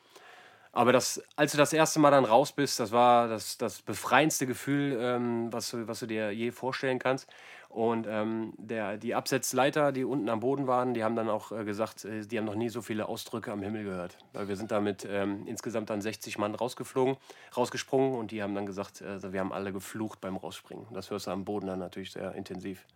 Aber 0.75 0.93
das, 0.93 1.23
als 1.37 1.53
du 1.53 1.59
das 1.59 1.75
erste 1.75 2.01
Mal 2.01 2.11
dann 2.11 2.25
raus 2.25 2.53
bist, 2.53 2.81
das 2.81 2.93
war 2.93 3.29
das, 3.29 3.59
das 3.59 3.83
befreiendste 3.83 4.47
Gefühl, 4.47 4.97
ähm, 4.99 5.53
was, 5.53 5.77
was 5.87 6.01
du 6.01 6.07
dir 6.07 6.33
je 6.33 6.51
vorstellen 6.51 6.99
kannst. 6.99 7.29
Und 7.69 8.07
ähm, 8.09 8.55
der, 8.57 8.97
die 8.97 9.15
Absetzleiter, 9.15 9.93
die 9.93 10.05
unten 10.05 10.29
am 10.31 10.41
Boden 10.41 10.67
waren, 10.67 10.95
die 10.95 11.05
haben 11.05 11.17
dann 11.17 11.29
auch 11.29 11.53
äh, 11.53 11.65
gesagt, 11.65 12.07
äh, 12.07 12.27
die 12.27 12.39
haben 12.39 12.47
noch 12.47 12.55
nie 12.55 12.71
so 12.71 12.81
viele 12.81 13.07
Ausdrücke 13.07 13.53
am 13.53 13.63
Himmel 13.63 13.85
gehört. 13.85 14.19
Weil 14.33 14.49
wir 14.49 14.57
sind 14.57 14.71
damit 14.71 15.07
ähm, 15.09 15.47
insgesamt 15.47 15.91
dann 15.91 16.01
60 16.01 16.39
Mann 16.39 16.55
rausgeflogen, 16.55 17.17
rausgesprungen 17.55 18.19
und 18.19 18.31
die 18.31 18.43
haben 18.43 18.55
dann 18.55 18.67
gesagt, 18.67 19.03
äh, 19.03 19.33
wir 19.33 19.41
haben 19.41 19.53
alle 19.53 19.73
geflucht 19.73 20.21
beim 20.23 20.37
Rausspringen. 20.37 20.87
Das 20.93 21.11
hörst 21.11 21.27
du 21.27 21.31
am 21.31 21.45
Boden 21.45 21.67
dann 21.67 21.79
natürlich 21.79 22.13
sehr 22.13 22.35
intensiv. 22.35 22.87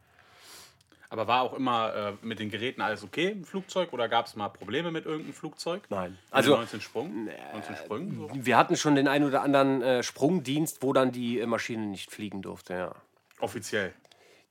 Aber 1.09 1.27
war 1.27 1.43
auch 1.43 1.55
immer 1.55 1.95
äh, 1.95 2.13
mit 2.27 2.39
den 2.39 2.51
Geräten 2.51 2.81
alles 2.81 3.05
okay 3.05 3.31
im 3.31 3.45
Flugzeug 3.45 3.93
oder 3.93 4.09
gab 4.09 4.27
es 4.27 4.37
mal 4.37 4.49
Probleme 4.49 4.91
mit 4.91 5.07
irgendeinem 5.07 5.35
Flugzeug? 5.35 5.83
Nein. 5.89 6.19
Also 6.31 6.57
19 6.57 6.81
Sprung? 6.81 7.29
19 7.53 7.77
Sprüngen, 7.77 8.17
so? 8.17 8.31
Wir 8.35 8.57
hatten 8.57 8.77
schon 8.77 8.95
den 8.97 9.09
einen 9.09 9.25
oder 9.25 9.43
anderen 9.43 9.83
äh, 9.83 10.03
Sprungdienst, 10.03 10.83
wo 10.83 10.93
dann 10.93 11.13
die 11.13 11.41
äh, 11.41 11.47
Maschine 11.47 11.87
nicht 11.87 12.11
fliegen 12.11 12.43
durfte, 12.43 12.75
ja. 12.75 12.95
Offiziell? 13.39 13.93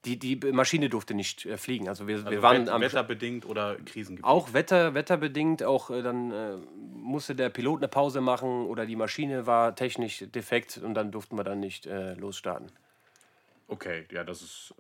Die, 0.06 0.20
die 0.20 0.36
Maschine 0.36 0.88
durfte 0.88 1.16
nicht 1.16 1.46
äh, 1.46 1.58
fliegen. 1.58 1.90
Also 1.90 2.08
wir, 2.08 2.18
also 2.18 2.30
wir 2.30 2.42
waren 2.42 2.70
am 2.70 2.82
wetterbedingt 2.82 3.46
oder 3.46 3.76
Krisengebiet? 3.76 4.24
Auch 4.24 4.54
Wetter, 4.54 4.94
wetterbedingt. 4.94 5.64
Auch 5.64 5.90
äh, 5.90 6.04
dann 6.04 6.32
äh, 6.32 6.58
musste 6.78 7.36
der 7.36 7.50
Pilot 7.50 7.80
eine 7.80 7.88
Pause 7.88 8.22
machen 8.22 8.68
oder 8.68 8.86
die 8.86 8.96
Maschine 8.96 9.46
war 9.46 9.76
technisch 9.76 10.24
defekt 10.34 10.78
und 10.78 10.94
dann 10.94 11.12
durften 11.12 11.38
wir 11.38 11.44
dann 11.44 11.60
nicht 11.60 11.86
losstarten. 11.86 12.72
Okay, 13.68 14.06
ja, 14.12 14.24
das 14.24 14.42
ist 14.42 14.76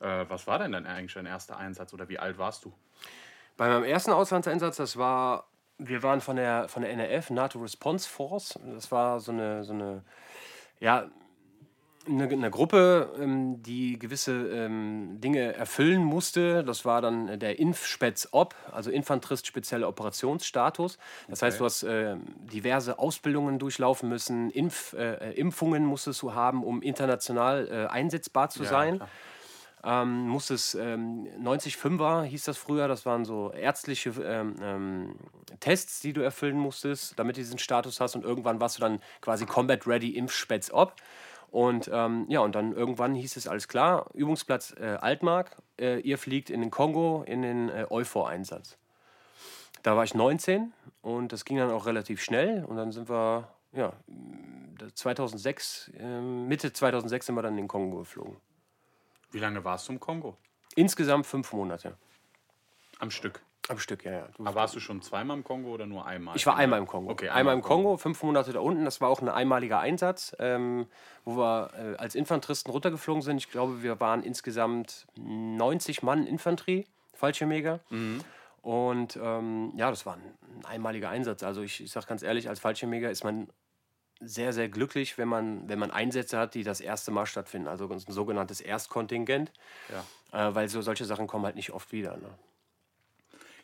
äh, 0.00 0.24
was 0.28 0.46
war 0.46 0.58
denn 0.58 0.72
dein 0.72 0.86
eigentlich 0.86 1.14
dein 1.14 1.26
erster 1.26 1.56
Einsatz 1.56 1.92
oder 1.92 2.08
wie 2.08 2.18
alt 2.18 2.38
warst 2.38 2.64
du? 2.64 2.72
Bei 3.56 3.68
meinem 3.68 3.84
ersten 3.84 4.12
Auslandseinsatz, 4.12 4.76
das 4.76 4.96
war, 4.96 5.48
wir 5.78 6.02
waren 6.02 6.20
von 6.20 6.36
der, 6.36 6.68
von 6.68 6.82
der 6.82 6.92
NRF, 6.92 7.30
NATO 7.30 7.58
Response 7.58 8.08
Force. 8.08 8.58
Das 8.74 8.92
war 8.92 9.20
so 9.20 9.32
eine, 9.32 9.64
so 9.64 9.72
eine 9.72 10.02
ja, 10.78 11.08
eine, 12.08 12.28
eine 12.28 12.50
Gruppe, 12.50 13.12
ähm, 13.20 13.62
die 13.62 13.98
gewisse 13.98 14.32
ähm, 14.32 15.20
Dinge 15.20 15.54
erfüllen 15.54 16.04
musste. 16.04 16.62
Das 16.64 16.84
war 16.84 17.00
dann 17.00 17.38
der 17.38 17.58
Inf-Spez-Op, 17.58 18.54
also 18.72 18.90
Infanterist 18.90 19.46
Spezielle 19.46 19.88
Operationsstatus. 19.88 20.98
Das 21.28 21.40
okay. 21.40 21.46
heißt, 21.46 21.60
du 21.60 21.64
hast 21.64 21.82
äh, 21.82 22.16
diverse 22.52 22.98
Ausbildungen 22.98 23.58
durchlaufen 23.58 24.08
müssen, 24.08 24.50
Impf, 24.50 24.92
äh, 24.92 25.32
Impfungen 25.32 25.84
musstest 25.84 26.22
du 26.22 26.34
haben, 26.34 26.64
um 26.64 26.82
international 26.82 27.68
äh, 27.68 27.86
einsetzbar 27.86 28.50
zu 28.50 28.62
ja, 28.62 28.68
sein. 28.68 28.96
Klar 28.96 29.08
ähm, 29.84 30.28
musstest 30.28 30.74
ähm, 30.74 31.28
90-5er 31.40 32.24
hieß 32.24 32.44
das 32.44 32.56
früher, 32.56 32.88
das 32.88 33.06
waren 33.06 33.24
so 33.24 33.52
ärztliche 33.52 34.10
ähm, 34.22 34.56
ähm, 34.60 35.14
Tests, 35.60 36.00
die 36.00 36.12
du 36.12 36.22
erfüllen 36.22 36.56
musstest, 36.56 37.18
damit 37.18 37.36
du 37.36 37.40
diesen 37.40 37.58
Status 37.58 38.00
hast 38.00 38.16
und 38.16 38.24
irgendwann 38.24 38.60
warst 38.60 38.78
du 38.78 38.80
dann 38.80 39.00
quasi 39.20 39.46
Combat 39.46 39.86
Ready 39.86 40.10
im 40.10 40.28
Spätz 40.28 40.70
ob. 40.72 40.94
Und 41.50 41.88
ähm, 41.92 42.26
ja, 42.28 42.40
und 42.40 42.54
dann 42.54 42.72
irgendwann 42.72 43.14
hieß 43.14 43.36
es 43.36 43.46
alles 43.46 43.68
klar, 43.68 44.10
Übungsplatz 44.14 44.74
äh, 44.78 44.96
Altmark, 45.00 45.56
äh, 45.78 46.00
ihr 46.00 46.18
fliegt 46.18 46.50
in 46.50 46.60
den 46.60 46.70
Kongo 46.70 47.22
in 47.26 47.42
den 47.42 47.68
äh, 47.68 47.86
Euphor-Einsatz. 47.88 48.76
Da 49.82 49.96
war 49.96 50.04
ich 50.04 50.14
19 50.14 50.72
und 51.02 51.32
das 51.32 51.44
ging 51.44 51.58
dann 51.58 51.70
auch 51.70 51.86
relativ 51.86 52.20
schnell 52.20 52.64
und 52.64 52.76
dann 52.76 52.90
sind 52.90 53.08
wir, 53.08 53.48
ja, 53.72 53.92
2006, 54.94 55.92
äh, 55.98 56.20
Mitte 56.20 56.72
2006 56.72 57.26
sind 57.26 57.34
wir 57.36 57.42
dann 57.42 57.52
in 57.52 57.64
den 57.64 57.68
Kongo 57.68 57.98
geflogen. 57.98 58.36
Wie 59.30 59.38
lange 59.38 59.64
warst 59.64 59.88
du 59.88 59.92
im 59.92 60.00
Kongo? 60.00 60.36
Insgesamt 60.74 61.26
fünf 61.26 61.52
Monate. 61.52 61.96
Am 62.98 63.10
Stück? 63.10 63.42
Am 63.68 63.78
Stück, 63.78 64.04
ja, 64.04 64.12
ja. 64.12 64.28
Du, 64.36 64.44
Aber 64.44 64.54
warst 64.54 64.76
du 64.76 64.80
schon 64.80 65.02
zweimal 65.02 65.36
im 65.36 65.42
Kongo 65.42 65.70
oder 65.70 65.86
nur 65.86 66.06
einmal? 66.06 66.36
ich 66.36 66.46
war 66.46 66.56
einmal 66.56 66.78
im 66.78 66.86
Kongo. 66.86 67.10
Okay, 67.10 67.30
einmal 67.30 67.54
im 67.54 67.62
Kongo, 67.62 67.96
fünf 67.96 68.22
Monate 68.22 68.52
da 68.52 68.60
unten. 68.60 68.84
Das 68.84 69.00
war 69.00 69.08
auch 69.08 69.20
ein 69.20 69.28
einmaliger 69.28 69.80
Einsatz, 69.80 70.36
ähm, 70.38 70.86
wo 71.24 71.36
wir 71.36 71.70
äh, 71.74 71.96
als 71.96 72.14
Infanteristen 72.14 72.70
runtergeflogen 72.70 73.22
sind. 73.22 73.38
Ich 73.38 73.50
glaube, 73.50 73.82
wir 73.82 73.98
waren 73.98 74.22
insgesamt 74.22 75.06
90 75.16 76.02
Mann 76.04 76.26
Infanterie, 76.26 76.86
Fallschirmjäger. 77.14 77.80
Und 78.62 79.18
ähm, 79.20 79.72
ja, 79.76 79.90
das 79.90 80.06
war 80.06 80.14
ein, 80.14 80.34
ein 80.58 80.64
einmaliger 80.64 81.08
Einsatz. 81.08 81.42
Also 81.42 81.62
ich, 81.62 81.82
ich 81.82 81.90
sage 81.90 82.06
ganz 82.06 82.22
ehrlich, 82.22 82.48
als 82.48 82.60
Fallschirmjäger 82.60 83.10
ist 83.10 83.24
man 83.24 83.48
sehr, 84.20 84.52
sehr 84.52 84.68
glücklich, 84.68 85.18
wenn 85.18 85.28
man, 85.28 85.68
wenn 85.68 85.78
man 85.78 85.90
Einsätze 85.90 86.38
hat, 86.38 86.54
die 86.54 86.64
das 86.64 86.80
erste 86.80 87.10
Mal 87.10 87.26
stattfinden. 87.26 87.68
Also 87.68 87.88
ein 87.88 87.98
sogenanntes 87.98 88.60
Erstkontingent. 88.60 89.52
Ja. 89.90 90.48
Äh, 90.48 90.54
weil 90.54 90.68
so 90.68 90.82
solche 90.82 91.04
Sachen 91.04 91.26
kommen 91.26 91.44
halt 91.44 91.56
nicht 91.56 91.72
oft 91.72 91.92
wieder. 91.92 92.16
Ne? 92.16 92.30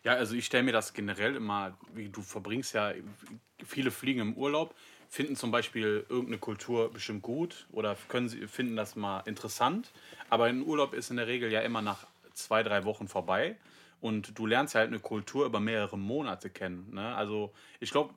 Ja, 0.05 0.15
also 0.15 0.35
ich 0.35 0.47
stelle 0.47 0.65
mir 0.65 0.73
das 0.73 0.95
generell 0.95 1.37
immer, 1.37 1.77
wie 1.95 2.09
du 2.09 2.23
verbringst 2.23 2.75
ja, 2.75 2.93
viele 3.65 3.91
fliegen 3.91 4.21
im 4.21 4.35
Urlaub, 4.35 4.75
finden 5.09 5.37
zum 5.37 5.51
Beispiel 5.51 6.05
irgendeine 6.09 6.39
Kultur 6.39 6.91
bestimmt 6.93 7.23
gut 7.23 7.67
oder 7.71 7.97
können 8.09 8.29
sie, 8.29 8.49
finden 8.49 8.77
das 8.77 8.97
mal 8.97 9.21
interessant. 9.27 9.93
Aber 10.29 10.47
ein 10.47 10.63
Urlaub 10.63 10.93
ist 10.95 11.11
in 11.11 11.19
der 11.19 11.27
Regel 11.27 11.53
ja 11.53 11.61
immer 11.61 11.83
nach 11.83 12.07
zwei, 12.33 12.63
drei 12.63 12.85
Wochen 12.85 13.09
vorbei. 13.09 13.57
Und 14.01 14.37
du 14.37 14.47
lernst 14.47 14.75
ja 14.75 14.81
halt 14.81 14.89
eine 14.89 14.99
Kultur 14.99 15.47
über 15.47 15.61
mehrere 15.61 15.97
Monate 15.97 16.51
kennen. 16.51 16.93
Ne? 16.93 17.15
Also 17.15 17.53
ich 17.79 17.93
glaube, 17.93 18.13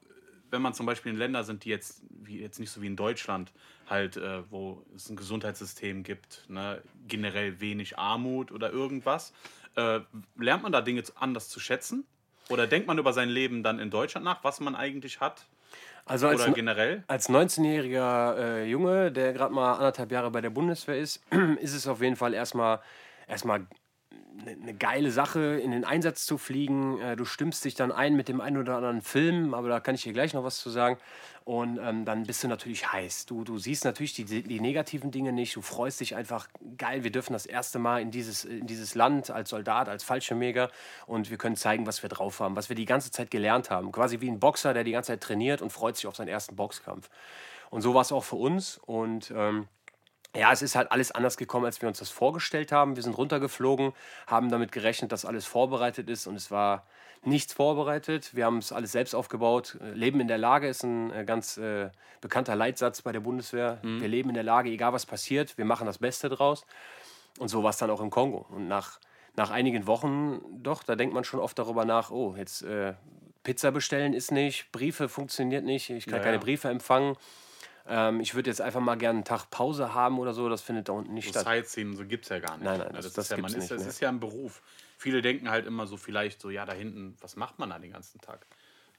wenn 0.51 0.61
man 0.61 0.73
zum 0.73 0.85
Beispiel 0.85 1.11
in 1.11 1.17
Länder 1.17 1.43
sind, 1.43 1.63
die 1.65 1.69
jetzt, 1.69 2.03
wie 2.09 2.39
jetzt 2.39 2.59
nicht 2.59 2.69
so 2.71 2.81
wie 2.81 2.87
in 2.87 2.95
Deutschland, 2.95 3.51
halt, 3.89 4.17
äh, 4.17 4.49
wo 4.49 4.83
es 4.95 5.09
ein 5.09 5.15
Gesundheitssystem 5.15 6.03
gibt, 6.03 6.45
ne? 6.47 6.81
generell 7.07 7.59
wenig 7.59 7.97
Armut 7.97 8.51
oder 8.51 8.71
irgendwas, 8.71 9.33
äh, 9.75 9.99
lernt 10.37 10.63
man 10.63 10.71
da 10.71 10.81
Dinge 10.81 11.03
anders 11.15 11.49
zu 11.49 11.59
schätzen? 11.59 12.05
Oder 12.49 12.67
denkt 12.67 12.87
man 12.87 12.97
über 12.99 13.11
sein 13.11 13.29
Leben 13.29 13.63
dann 13.63 13.79
in 13.79 13.89
Deutschland 13.89 14.23
nach, 14.23 14.43
was 14.43 14.59
man 14.59 14.75
eigentlich 14.75 15.19
hat? 15.19 15.47
Also 16.05 16.27
als, 16.27 16.43
Oder 16.43 16.53
generell? 16.53 17.03
als 17.07 17.29
19-jähriger 17.29 18.37
äh, 18.37 18.69
Junge, 18.69 19.11
der 19.11 19.33
gerade 19.33 19.53
mal 19.53 19.73
anderthalb 19.73 20.11
Jahre 20.11 20.29
bei 20.29 20.41
der 20.41 20.51
Bundeswehr 20.51 20.99
ist, 20.99 21.23
ist 21.59 21.73
es 21.73 21.87
auf 21.87 22.01
jeden 22.01 22.15
Fall 22.15 22.35
erstmal 22.35 22.81
erstmal 23.27 23.65
eine 24.41 24.57
eine 24.61 24.73
geile 24.73 25.11
Sache, 25.11 25.59
in 25.59 25.71
den 25.71 25.85
Einsatz 25.85 26.25
zu 26.25 26.37
fliegen. 26.37 26.99
Äh, 26.99 27.15
du 27.15 27.25
stimmst 27.25 27.63
dich 27.65 27.75
dann 27.75 27.91
ein 27.91 28.15
mit 28.15 28.27
dem 28.27 28.41
einen 28.41 28.57
oder 28.57 28.75
anderen 28.75 29.01
Film, 29.01 29.53
aber 29.53 29.69
da 29.69 29.79
kann 29.79 29.95
ich 29.95 30.03
dir 30.03 30.13
gleich 30.13 30.33
noch 30.33 30.43
was 30.43 30.59
zu 30.59 30.69
sagen. 30.69 30.97
Und 31.43 31.77
ähm, 31.77 32.05
dann 32.05 32.23
bist 32.23 32.43
du 32.43 32.47
natürlich 32.47 32.91
heiß. 32.91 33.27
Du, 33.27 33.43
du 33.43 33.59
siehst 33.59 33.85
natürlich 33.85 34.13
die, 34.13 34.25
die 34.25 34.59
negativen 34.59 35.11
Dinge 35.11 35.31
nicht. 35.31 35.55
Du 35.55 35.61
freust 35.61 35.99
dich 35.99 36.15
einfach, 36.15 36.47
geil, 36.77 37.03
wir 37.03 37.11
dürfen 37.11 37.33
das 37.33 37.45
erste 37.45 37.77
Mal 37.77 38.01
in 38.01 38.09
dieses, 38.09 38.45
in 38.45 38.65
dieses 38.65 38.95
Land 38.95 39.29
als 39.29 39.51
Soldat, 39.51 39.87
als 39.87 40.03
Fallschirmjäger 40.03 40.71
und 41.05 41.29
wir 41.29 41.37
können 41.37 41.55
zeigen, 41.55 41.85
was 41.85 42.01
wir 42.01 42.09
drauf 42.09 42.39
haben, 42.39 42.55
was 42.55 42.69
wir 42.69 42.75
die 42.75 42.85
ganze 42.85 43.11
Zeit 43.11 43.29
gelernt 43.29 43.69
haben. 43.69 43.91
Quasi 43.91 44.21
wie 44.21 44.29
ein 44.29 44.39
Boxer, 44.39 44.73
der 44.73 44.83
die 44.83 44.91
ganze 44.91 45.11
Zeit 45.11 45.21
trainiert 45.21 45.61
und 45.61 45.71
freut 45.71 45.95
sich 45.95 46.07
auf 46.07 46.15
seinen 46.15 46.29
ersten 46.29 46.55
Boxkampf. 46.55 47.09
Und 47.69 47.81
so 47.81 47.93
war 47.93 48.01
es 48.01 48.11
auch 48.11 48.23
für 48.23 48.37
uns. 48.37 48.79
Und 48.79 49.31
ähm, 49.35 49.67
ja, 50.35 50.51
es 50.51 50.61
ist 50.61 50.75
halt 50.75 50.91
alles 50.91 51.11
anders 51.11 51.37
gekommen, 51.37 51.65
als 51.65 51.81
wir 51.81 51.87
uns 51.87 51.99
das 51.99 52.09
vorgestellt 52.09 52.71
haben. 52.71 52.95
Wir 52.95 53.03
sind 53.03 53.17
runtergeflogen, 53.17 53.93
haben 54.27 54.49
damit 54.49 54.71
gerechnet, 54.71 55.11
dass 55.11 55.25
alles 55.25 55.45
vorbereitet 55.45 56.09
ist 56.09 56.27
und 56.27 56.35
es 56.35 56.51
war 56.51 56.85
nichts 57.23 57.53
vorbereitet. 57.53 58.35
Wir 58.35 58.45
haben 58.45 58.59
es 58.59 58.71
alles 58.71 58.91
selbst 58.91 59.15
aufgebaut. 59.15 59.77
Leben 59.93 60.19
in 60.19 60.27
der 60.27 60.37
Lage 60.37 60.67
ist 60.67 60.83
ein 60.83 61.11
äh, 61.11 61.25
ganz 61.25 61.57
äh, 61.57 61.89
bekannter 62.21 62.55
Leitsatz 62.55 63.01
bei 63.01 63.11
der 63.11 63.19
Bundeswehr. 63.19 63.79
Wir 63.81 64.07
leben 64.07 64.29
in 64.29 64.35
der 64.35 64.43
Lage, 64.43 64.69
egal 64.69 64.93
was 64.93 65.05
passiert, 65.05 65.57
wir 65.57 65.65
machen 65.65 65.87
das 65.87 65.97
Beste 65.97 66.29
draus. 66.29 66.65
Und 67.39 67.49
so 67.49 67.63
war 67.63 67.71
es 67.71 67.77
dann 67.77 67.89
auch 67.89 68.01
im 68.01 68.09
Kongo. 68.09 68.45
Und 68.49 68.67
nach, 68.67 68.99
nach 69.35 69.51
einigen 69.51 69.87
Wochen, 69.87 70.41
doch, 70.51 70.83
da 70.83 70.95
denkt 70.95 71.13
man 71.13 71.23
schon 71.23 71.39
oft 71.39 71.57
darüber 71.57 71.85
nach, 71.85 72.11
oh, 72.11 72.35
jetzt 72.37 72.61
äh, 72.63 72.93
Pizza 73.43 73.71
bestellen 73.71 74.13
ist 74.13 74.31
nicht, 74.31 74.71
Briefe 74.71 75.07
funktioniert 75.09 75.63
nicht, 75.63 75.89
ich 75.89 76.05
kann 76.05 76.17
Ja, 76.17 76.23
keine 76.23 76.37
ja. 76.37 76.41
Briefe 76.41 76.69
empfangen. 76.69 77.15
Ähm, 77.87 78.19
ich 78.19 78.33
würde 78.33 78.49
jetzt 78.49 78.61
einfach 78.61 78.79
mal 78.81 78.95
gerne 78.95 79.17
einen 79.17 79.25
Tag 79.25 79.49
Pause 79.51 79.93
haben 79.93 80.17
oder 80.19 80.33
so, 80.33 80.49
das 80.49 80.61
findet 80.61 80.89
da 80.89 80.93
unten 80.93 81.13
nicht 81.13 81.25
So 81.25 81.31
statt. 81.31 81.43
Sightseeing 81.43 81.95
so 81.95 82.05
gibt 82.05 82.23
es 82.25 82.29
ja 82.29 82.39
gar 82.39 82.57
nicht. 82.57 82.63
Nein, 82.65 82.79
nein, 82.79 82.87
Ne, 82.89 82.93
das- 82.95 83.05
das, 83.05 83.13
das 83.13 83.25
ist 83.25 83.31
ja, 83.31 83.37
man 83.37 83.51
ist, 83.51 83.57
nicht, 83.57 83.71
das 83.71 83.85
ist 83.85 83.99
ja 83.99 84.09
ein 84.09 84.19
Beruf. 84.19 84.61
Viele 84.97 85.21
denken 85.21 85.49
halt 85.49 85.65
immer 85.67 85.85
so 85.87 85.97
vielleicht 85.97 86.41
so, 86.41 86.49
ja, 86.49 86.65
da 86.65 86.73
hinten, 86.73 87.15
was 87.21 87.35
macht 87.35 87.59
man 87.59 87.69
da 87.69 87.77
den 87.79 87.91
ganzen 87.91 88.19
Tag? 88.21 88.47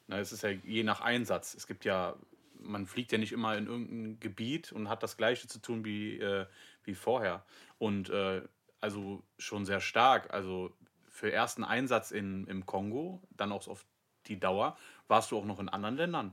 Na, 0.07 0.19
es 0.21 0.31
ist 0.31 0.43
ja 0.43 0.51
je 0.51 0.85
nach 0.85 1.01
Einsatz. 1.01 1.55
Es 1.55 1.67
gibt 1.67 1.85
ja, 1.85 2.15
man 2.61 2.87
fliegt 2.87 3.11
ja 3.11 3.19
nicht 3.19 3.33
immer 3.33 3.57
in 3.57 3.67
irgendein 3.67 4.21
Gebiet 4.21 4.71
und 4.73 4.89
hat 4.89 5.03
das 5.03 5.17
Gleiche 5.17 5.49
zu 5.49 5.59
tun 5.61 5.85
wie, 5.85 6.19
äh, 6.21 6.47
wie 6.85 6.95
vorher. 6.95 7.45
Und 7.79 8.09
äh, 8.11 8.43
also 8.81 9.25
schon 9.39 9.67
sehr 9.67 9.81
stark. 9.81 10.33
Also 10.33 10.73
für 11.09 11.33
ersten 11.33 11.65
Einsatz 11.65 12.13
in, 12.13 12.47
im 12.47 12.67
Kongo, 12.67 13.21
dann 13.31 13.51
auch 13.51 13.67
auf 13.67 13.85
die 14.27 14.39
Dauer, 14.39 14.77
warst 15.09 15.31
du 15.33 15.39
auch 15.39 15.45
noch 15.45 15.59
in 15.59 15.69
anderen 15.69 15.97
Ländern 15.97 16.33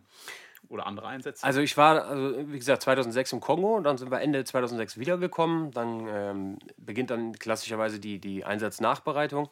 oder 0.70 0.86
andere 0.86 1.08
Einsätze? 1.08 1.43
Also 1.43 1.62
ich 1.62 1.77
war, 1.77 2.05
also 2.05 2.51
wie 2.51 2.58
gesagt, 2.58 2.84
2006 2.84 3.34
im 3.34 3.39
Kongo, 3.39 3.79
dann 3.79 3.98
sind 3.98 4.12
wir 4.12 4.22
Ende 4.22 4.43
2006 4.43 4.98
wiedergekommen. 4.98 5.72
Dann 5.72 6.08
ähm, 6.08 6.60
beginnt 6.77 7.10
dann 7.10 7.34
klassischerweise 7.34 8.00
die, 8.00 8.20
die 8.20 8.46
Einsatznachbereitung. 8.46 9.50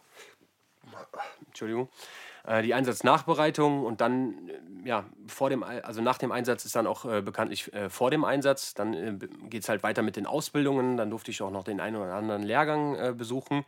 Entschuldigung. 1.48 1.90
Äh, 2.44 2.64
die 2.64 2.74
Einsatznachbereitung 2.74 3.86
und 3.86 4.02
dann, 4.02 4.50
äh, 4.50 4.88
ja, 4.88 5.06
vor 5.28 5.50
dem, 5.50 5.64
also 5.64 6.02
nach 6.02 6.18
dem 6.18 6.32
Einsatz 6.32 6.66
ist 6.66 6.76
dann 6.76 6.88
auch 6.88 7.06
äh, 7.06 7.22
bekanntlich 7.22 7.72
äh, 7.74 7.90
vor 7.90 8.10
dem 8.10 8.24
Einsatz. 8.24 8.74
Dann 8.74 8.94
äh, 8.94 9.28
geht 9.50 9.64
es 9.64 9.70
halt 9.70 9.84
weiter 9.84 10.02
mit 10.02 10.16
den 10.16 10.26
Ausbildungen. 10.26 10.98
Dann 10.98 11.10
durfte 11.10 11.32
ich 11.32 11.42
auch 11.42 11.52
noch 11.52 11.64
den 11.64 11.80
einen 11.80 11.98
oder 11.98 12.14
anderen 12.14 12.44
Lehrgang 12.44 12.96
äh, 12.96 13.14
besuchen. 13.16 13.64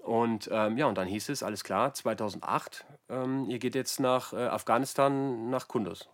Und 0.00 0.48
ähm, 0.52 0.76
ja, 0.76 0.86
und 0.86 0.98
dann 0.98 1.08
hieß 1.08 1.30
es, 1.30 1.42
alles 1.42 1.64
klar, 1.64 1.92
2008, 1.92 2.84
ähm, 3.08 3.46
ihr 3.48 3.58
geht 3.58 3.74
jetzt 3.74 3.98
nach 3.98 4.32
äh, 4.32 4.36
Afghanistan, 4.36 5.50
nach 5.50 5.66
Kunduz. 5.66 6.08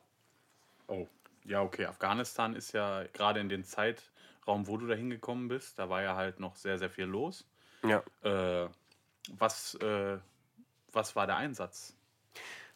Oh, 0.87 1.07
ja, 1.45 1.63
okay. 1.63 1.87
Afghanistan 1.87 2.55
ist 2.55 2.73
ja 2.73 3.05
gerade 3.13 3.41
in 3.41 3.49
den 3.49 3.65
Zeitraum, 3.65 4.67
wo 4.67 4.77
du 4.77 4.87
da 4.87 4.95
hingekommen 4.95 5.49
bist, 5.49 5.79
da 5.79 5.89
war 5.89 6.03
ja 6.03 6.17
halt 6.17 6.41
noch 6.41 6.57
sehr, 6.57 6.79
sehr 6.79 6.91
viel 6.91 7.05
los. 7.05 7.47
Ja. 7.85 8.03
Äh, 8.23 8.69
was, 9.31 9.75
äh, 9.77 10.19
was 10.93 11.17
war 11.17 11.27
der 11.27 11.37
Einsatz? 11.37 11.97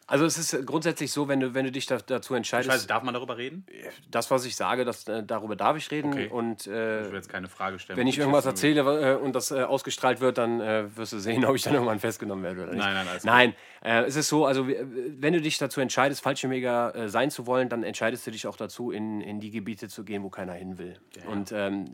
Also 0.09 0.25
es 0.25 0.39
ist 0.39 0.65
grundsätzlich 0.67 1.11
so, 1.11 1.27
wenn 1.27 1.41
du, 1.41 1.55
wenn 1.55 1.65
du 1.65 1.73
dich 1.73 1.87
da, 1.87 1.99
dazu 1.99 2.35
Ich 2.35 2.37
entscheidest, 2.37 2.71
weiß, 2.71 2.87
darf 2.87 3.03
man 3.03 3.15
darüber 3.15 3.37
reden? 3.37 3.67
das, 4.09 4.31
was 4.31 4.45
ich 4.45 4.55
sage, 4.55 4.85
das, 4.85 5.09
äh, 5.09 5.25
darüber 5.25 5.57
darf 5.57 5.77
ich 5.77 5.91
reden. 5.91 6.13
Okay. 6.13 6.29
Und 6.29 6.67
Ich 6.67 6.73
äh, 6.73 7.07
will 7.11 7.15
jetzt 7.15 7.29
keine 7.29 7.49
Frage 7.49 7.79
stellen. 7.81 7.99
wenn 7.99 8.07
ich 8.07 8.17
irgendwas 8.17 8.47
erzähle 8.47 9.15
äh, 9.15 9.17
und 9.17 9.35
das 9.35 9.51
äh, 9.51 9.63
ausgestrahlt 9.63 10.21
wird, 10.21 10.39
dann 10.39 10.61
äh, 10.61 10.97
wirst 10.97 11.13
du 11.13 11.19
sehen, 11.19 11.45
ob 11.47 11.57
ich 11.57 11.63
dann 11.63 11.75
irgendwann 11.75 11.99
festgenommen 11.99 12.45
werde 12.45 12.63
oder 12.63 12.73
nicht. 12.73 12.85
Nein, 12.85 12.95
nein, 12.95 13.07
gut. 13.15 13.25
Nein, 13.25 13.55
äh, 13.83 14.03
es 14.05 14.15
ist 14.15 14.29
so, 14.29 14.47
also 14.47 14.69
wenn 14.69 15.33
du 15.33 15.41
dich 15.41 15.59
dazu 15.59 15.81
entscheidest, 15.81 16.23
Fallschirmjäger 16.23 17.09
sein 17.09 17.31
zu 17.33 17.47
wollen, 17.47 17.69
dann 17.69 17.83
entscheidest 17.83 18.27
du 18.27 18.31
dich 18.31 18.47
auch 18.47 18.57
dazu, 18.57 18.93
in, 18.93 19.21
in 19.21 19.41
die 19.41 19.51
Gebiete 19.51 19.89
zu 19.89 20.05
gehen, 20.05 20.23
wo 20.23 20.31
keiner 20.31 20.53
hin 20.53 20.79
will. 20.79 20.99
Und 21.29 21.51
ähm, 21.51 21.87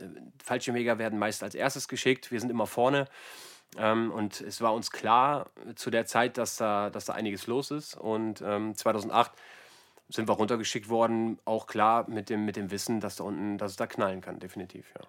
Fallschirmjäger 0.43 0.99
werden 0.99 1.17
meist 1.17 1.41
als 1.41 1.55
erstes 1.55 1.87
geschickt, 1.87 2.31
wir 2.31 2.39
sind 2.39 2.51
immer 2.51 2.67
vorne. 2.67 3.07
Ähm, 3.77 4.11
und 4.11 4.41
es 4.41 4.61
war 4.61 4.73
uns 4.73 4.91
klar 4.91 5.49
zu 5.75 5.89
der 5.89 6.05
Zeit, 6.05 6.37
dass 6.37 6.57
da, 6.57 6.89
dass 6.89 7.05
da 7.05 7.13
einiges 7.13 7.47
los 7.47 7.71
ist. 7.71 7.95
Und 7.95 8.41
ähm, 8.41 8.75
2008 8.75 9.31
sind 10.09 10.27
wir 10.27 10.33
runtergeschickt 10.33 10.89
worden, 10.89 11.39
auch 11.45 11.67
klar 11.67 12.09
mit 12.09 12.29
dem, 12.29 12.45
mit 12.45 12.55
dem 12.55 12.71
Wissen, 12.71 12.99
dass 12.99 13.15
da 13.15 13.23
unten, 13.23 13.57
dass 13.57 13.71
es 13.71 13.77
da 13.77 13.87
knallen 13.87 14.21
kann, 14.21 14.39
definitiv, 14.39 14.93
ja. 14.97 15.07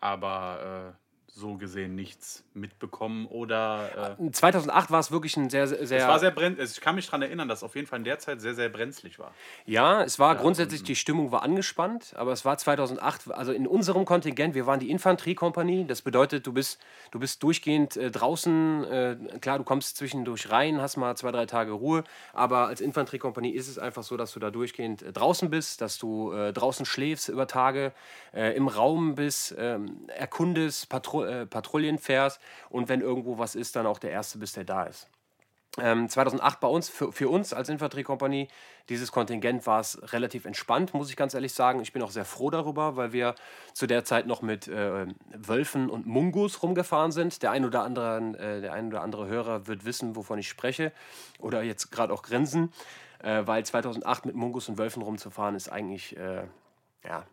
Aber 0.00 0.96
äh, 0.98 1.05
so 1.36 1.56
gesehen 1.56 1.94
nichts 1.94 2.44
mitbekommen 2.54 3.26
oder. 3.26 4.16
Äh, 4.18 4.30
2008 4.30 4.90
war 4.90 5.00
es 5.00 5.10
wirklich 5.10 5.36
ein 5.36 5.50
sehr, 5.50 5.66
sehr. 5.66 5.98
es 5.98 6.08
war 6.08 6.18
sehr 6.18 6.30
brenn 6.30 6.56
Ich 6.58 6.80
kann 6.80 6.94
mich 6.94 7.06
daran 7.06 7.20
erinnern, 7.20 7.46
dass 7.46 7.58
es 7.58 7.62
auf 7.62 7.76
jeden 7.76 7.86
Fall 7.86 7.98
in 7.98 8.04
der 8.04 8.18
Zeit 8.18 8.40
sehr, 8.40 8.54
sehr 8.54 8.70
brenzlig 8.70 9.18
war. 9.18 9.34
ja, 9.66 10.02
es 10.02 10.18
war 10.18 10.34
grundsätzlich, 10.36 10.82
die 10.82 10.96
Stimmung 10.96 11.32
war 11.32 11.42
angespannt, 11.42 12.14
aber 12.16 12.32
es 12.32 12.46
war 12.46 12.56
2008, 12.56 13.32
also 13.32 13.52
in 13.52 13.66
unserem 13.66 14.06
Kontingent, 14.06 14.54
wir 14.54 14.66
waren 14.66 14.80
die 14.80 14.90
Infanteriekompanie, 14.90 15.86
das 15.86 16.00
bedeutet, 16.00 16.46
du 16.46 16.54
bist, 16.54 16.80
du 17.10 17.18
bist 17.18 17.42
durchgehend 17.42 17.98
äh, 17.98 18.10
draußen, 18.10 18.84
äh, 18.84 19.16
klar, 19.40 19.58
du 19.58 19.64
kommst 19.64 19.98
zwischendurch 19.98 20.50
rein, 20.50 20.80
hast 20.80 20.96
mal 20.96 21.16
zwei, 21.16 21.32
drei 21.32 21.44
Tage 21.44 21.72
Ruhe, 21.72 22.02
aber 22.32 22.68
als 22.68 22.80
Infanteriekompanie 22.80 23.50
ist 23.50 23.68
es 23.68 23.78
einfach 23.78 24.04
so, 24.04 24.16
dass 24.16 24.32
du 24.32 24.40
da 24.40 24.50
durchgehend 24.50 25.02
äh, 25.02 25.12
draußen 25.12 25.50
bist, 25.50 25.82
dass 25.82 25.98
du 25.98 26.32
äh, 26.32 26.54
draußen 26.54 26.86
schläfst 26.86 27.28
über 27.28 27.46
Tage, 27.46 27.92
äh, 28.32 28.56
im 28.56 28.68
Raum 28.68 29.16
bist, 29.16 29.54
ähm, 29.58 30.08
erkundest, 30.08 30.88
Patro 30.88 31.25
äh, 31.26 31.46
Patrouillen 31.46 31.98
fährst 31.98 32.40
und 32.70 32.88
wenn 32.88 33.00
irgendwo 33.00 33.38
was 33.38 33.54
ist, 33.54 33.76
dann 33.76 33.86
auch 33.86 33.98
der 33.98 34.10
Erste 34.10 34.38
bist, 34.38 34.56
der 34.56 34.64
da 34.64 34.84
ist. 34.84 35.08
Ähm, 35.78 36.08
2008 36.08 36.60
bei 36.60 36.68
uns, 36.68 36.88
für, 36.88 37.12
für 37.12 37.28
uns 37.28 37.52
als 37.52 37.68
Infanteriekompanie, 37.68 38.48
dieses 38.88 39.12
Kontingent 39.12 39.66
war 39.66 39.80
es 39.80 40.00
relativ 40.12 40.46
entspannt, 40.46 40.94
muss 40.94 41.10
ich 41.10 41.16
ganz 41.16 41.34
ehrlich 41.34 41.52
sagen. 41.52 41.80
Ich 41.80 41.92
bin 41.92 42.02
auch 42.02 42.10
sehr 42.10 42.24
froh 42.24 42.48
darüber, 42.48 42.96
weil 42.96 43.12
wir 43.12 43.34
zu 43.74 43.86
der 43.86 44.04
Zeit 44.04 44.26
noch 44.26 44.40
mit 44.40 44.68
äh, 44.68 45.06
Wölfen 45.34 45.90
und 45.90 46.06
Mungus 46.06 46.62
rumgefahren 46.62 47.12
sind. 47.12 47.42
Der 47.42 47.50
ein 47.50 47.64
oder 47.66 47.82
andere, 47.82 48.18
äh, 48.38 48.60
der 48.62 48.72
ein 48.72 48.86
oder 48.86 49.02
andere 49.02 49.26
Hörer 49.26 49.66
wird 49.66 49.84
wissen, 49.84 50.16
wovon 50.16 50.38
ich 50.38 50.48
spreche 50.48 50.92
oder 51.38 51.62
jetzt 51.62 51.90
gerade 51.90 52.12
auch 52.14 52.22
grinsen, 52.22 52.72
äh, 53.22 53.42
weil 53.44 53.66
2008 53.66 54.24
mit 54.24 54.34
Mungus 54.34 54.70
und 54.70 54.78
Wölfen 54.78 55.02
rumzufahren 55.02 55.56
ist 55.56 55.68
eigentlich, 55.68 56.16
äh, 56.16 56.44
ja, 57.04 57.24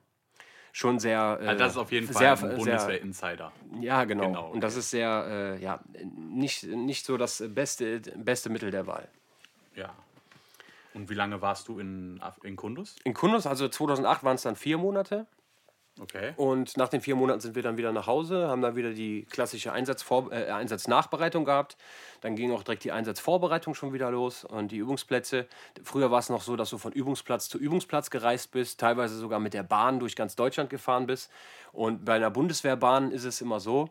schon 0.73 0.99
sehr. 0.99 1.39
Äh, 1.41 1.47
Also 1.47 1.59
das 1.59 1.71
ist 1.71 1.77
auf 1.77 1.91
jeden 1.93 2.07
Fall 2.07 2.37
sehr, 2.37 2.49
ein 2.49 2.57
Bundeswehr-Insider. 2.57 3.53
Ja, 3.79 4.03
genau. 4.03 4.25
Genau, 4.25 4.49
Und 4.49 4.61
das 4.61 4.73
okay. 4.73 4.79
ist 4.79 4.89
sehr, 4.91 5.55
äh, 5.59 5.63
ja, 5.63 5.79
nicht, 6.03 6.63
nicht 6.63 7.05
so 7.05 7.15
das 7.15 7.41
beste, 7.47 8.01
beste 8.17 8.49
Mittel 8.49 8.71
der 8.71 8.85
Wahl. 8.87 9.07
Ja. 9.75 9.93
Und 10.93 11.09
wie 11.09 11.13
lange 11.13 11.41
warst 11.41 11.69
du 11.69 11.79
in, 11.79 12.19
in 12.43 12.55
Kundus? 12.55 12.95
In 13.03 13.13
Kundus, 13.13 13.47
also 13.47 13.69
2008 13.69 14.23
waren 14.23 14.35
es 14.35 14.41
dann 14.41 14.55
vier 14.55 14.77
Monate. 14.77 15.25
Okay. 15.99 16.33
Und 16.37 16.75
nach 16.75 16.89
den 16.89 17.01
vier 17.01 17.15
Monaten 17.15 17.39
sind 17.39 17.53
wir 17.53 17.61
dann 17.61 17.77
wieder 17.77 17.91
nach 17.91 18.07
Hause, 18.07 18.47
haben 18.47 18.63
dann 18.63 18.75
wieder 18.75 18.93
die 18.93 19.25
klassische 19.29 19.71
Einsatzvor 19.71 20.31
äh, 20.31 20.49
Einsatznachbereitung 20.49 21.45
gehabt. 21.45 21.77
Dann 22.21 22.35
ging 22.35 22.51
auch 22.51 22.63
direkt 22.63 22.83
die 22.83 22.91
Einsatzvorbereitung 22.91 23.75
schon 23.75 23.93
wieder 23.93 24.09
los 24.09 24.43
und 24.43 24.71
die 24.71 24.77
Übungsplätze. 24.77 25.45
Früher 25.83 26.09
war 26.09 26.19
es 26.19 26.29
noch 26.29 26.41
so, 26.41 26.55
dass 26.55 26.71
du 26.71 26.79
von 26.79 26.93
Übungsplatz 26.93 27.47
zu 27.47 27.59
Übungsplatz 27.59 28.09
gereist 28.09 28.51
bist, 28.51 28.79
teilweise 28.79 29.17
sogar 29.17 29.39
mit 29.39 29.53
der 29.53 29.63
Bahn 29.63 29.99
durch 29.99 30.15
ganz 30.15 30.35
Deutschland 30.35 30.71
gefahren 30.71 31.05
bist. 31.05 31.29
Und 31.71 32.05
bei 32.05 32.13
einer 32.13 32.31
Bundeswehrbahn 32.31 33.11
ist 33.11 33.25
es 33.25 33.39
immer 33.39 33.59
so, 33.59 33.89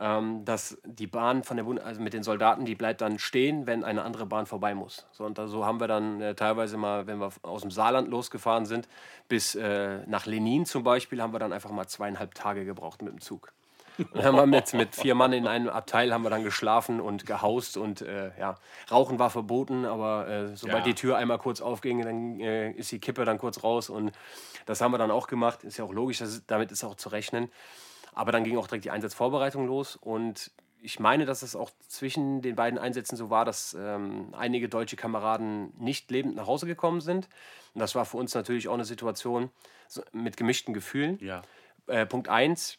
ähm, 0.00 0.44
dass 0.44 0.78
die 0.84 1.06
Bahn 1.06 1.42
von 1.44 1.56
der 1.56 1.64
Bund 1.64 1.80
also 1.80 2.00
mit 2.00 2.12
den 2.12 2.22
Soldaten, 2.22 2.64
die 2.64 2.74
bleibt 2.74 3.00
dann 3.00 3.18
stehen, 3.18 3.66
wenn 3.66 3.84
eine 3.84 4.02
andere 4.02 4.26
Bahn 4.26 4.46
vorbei 4.46 4.74
muss. 4.74 5.06
So, 5.12 5.24
und 5.24 5.38
da, 5.38 5.46
so 5.46 5.64
haben 5.66 5.80
wir 5.80 5.88
dann 5.88 6.20
äh, 6.20 6.34
teilweise 6.34 6.76
mal, 6.76 7.06
wenn 7.06 7.18
wir 7.18 7.30
aus 7.42 7.62
dem 7.62 7.70
Saarland 7.70 8.08
losgefahren 8.08 8.66
sind, 8.66 8.88
bis 9.28 9.54
äh, 9.54 9.98
nach 10.06 10.26
Lenin 10.26 10.66
zum 10.66 10.82
Beispiel, 10.82 11.20
haben 11.22 11.32
wir 11.32 11.38
dann 11.38 11.52
einfach 11.52 11.70
mal 11.70 11.86
zweieinhalb 11.86 12.34
Tage 12.34 12.64
gebraucht 12.64 13.02
mit 13.02 13.12
dem 13.12 13.20
Zug. 13.20 13.52
Und 13.98 14.16
dann 14.16 14.24
haben 14.24 14.36
wir 14.36 14.46
mit, 14.46 14.72
mit 14.72 14.94
vier 14.96 15.14
Mann 15.14 15.34
in 15.34 15.46
einem 15.46 15.68
Abteil 15.68 16.14
haben 16.14 16.22
wir 16.22 16.30
dann 16.30 16.44
geschlafen 16.44 16.98
und 16.98 17.26
gehaust 17.26 17.76
und 17.76 18.00
äh, 18.00 18.30
ja, 18.38 18.56
Rauchen 18.90 19.18
war 19.18 19.28
verboten, 19.28 19.84
aber 19.84 20.26
äh, 20.28 20.56
sobald 20.56 20.78
Ja. 20.78 20.84
die 20.84 20.94
Tür 20.94 21.18
einmal 21.18 21.36
kurz 21.36 21.60
aufging, 21.60 22.02
dann 22.02 22.40
äh, 22.40 22.70
ist 22.70 22.90
die 22.90 22.98
Kippe 23.00 23.26
dann 23.26 23.36
kurz 23.36 23.62
raus 23.62 23.90
und 23.90 24.12
das 24.64 24.80
haben 24.80 24.92
wir 24.92 24.98
dann 24.98 25.10
auch 25.10 25.26
gemacht. 25.26 25.62
Ist 25.62 25.76
ja 25.76 25.84
auch 25.84 25.92
logisch, 25.92 26.18
das 26.20 26.30
ist, 26.30 26.44
damit 26.50 26.72
ist 26.72 26.82
auch 26.84 26.94
zu 26.94 27.10
rechnen. 27.10 27.50
Aber 28.12 28.32
dann 28.32 28.44
ging 28.44 28.56
auch 28.58 28.66
direkt 28.66 28.84
die 28.84 28.90
Einsatzvorbereitung 28.90 29.66
los 29.66 29.96
und 29.96 30.50
ich 30.84 30.98
meine, 30.98 31.24
dass 31.26 31.42
es 31.42 31.54
auch 31.54 31.70
zwischen 31.86 32.42
den 32.42 32.56
beiden 32.56 32.78
Einsätzen 32.78 33.16
so 33.16 33.30
war, 33.30 33.44
dass 33.44 33.74
ähm, 33.78 34.28
einige 34.32 34.68
deutsche 34.68 34.96
Kameraden 34.96 35.72
nicht 35.78 36.10
lebend 36.10 36.34
nach 36.34 36.48
Hause 36.48 36.66
gekommen 36.66 37.00
sind. 37.00 37.28
Und 37.72 37.80
das 37.80 37.94
war 37.94 38.04
für 38.04 38.16
uns 38.16 38.34
natürlich 38.34 38.66
auch 38.68 38.74
eine 38.74 38.84
Situation 38.84 39.50
mit 40.10 40.36
gemischten 40.36 40.74
Gefühlen. 40.74 41.18
Ja. 41.20 41.42
Äh, 41.86 42.04
Punkt 42.04 42.28
1, 42.28 42.78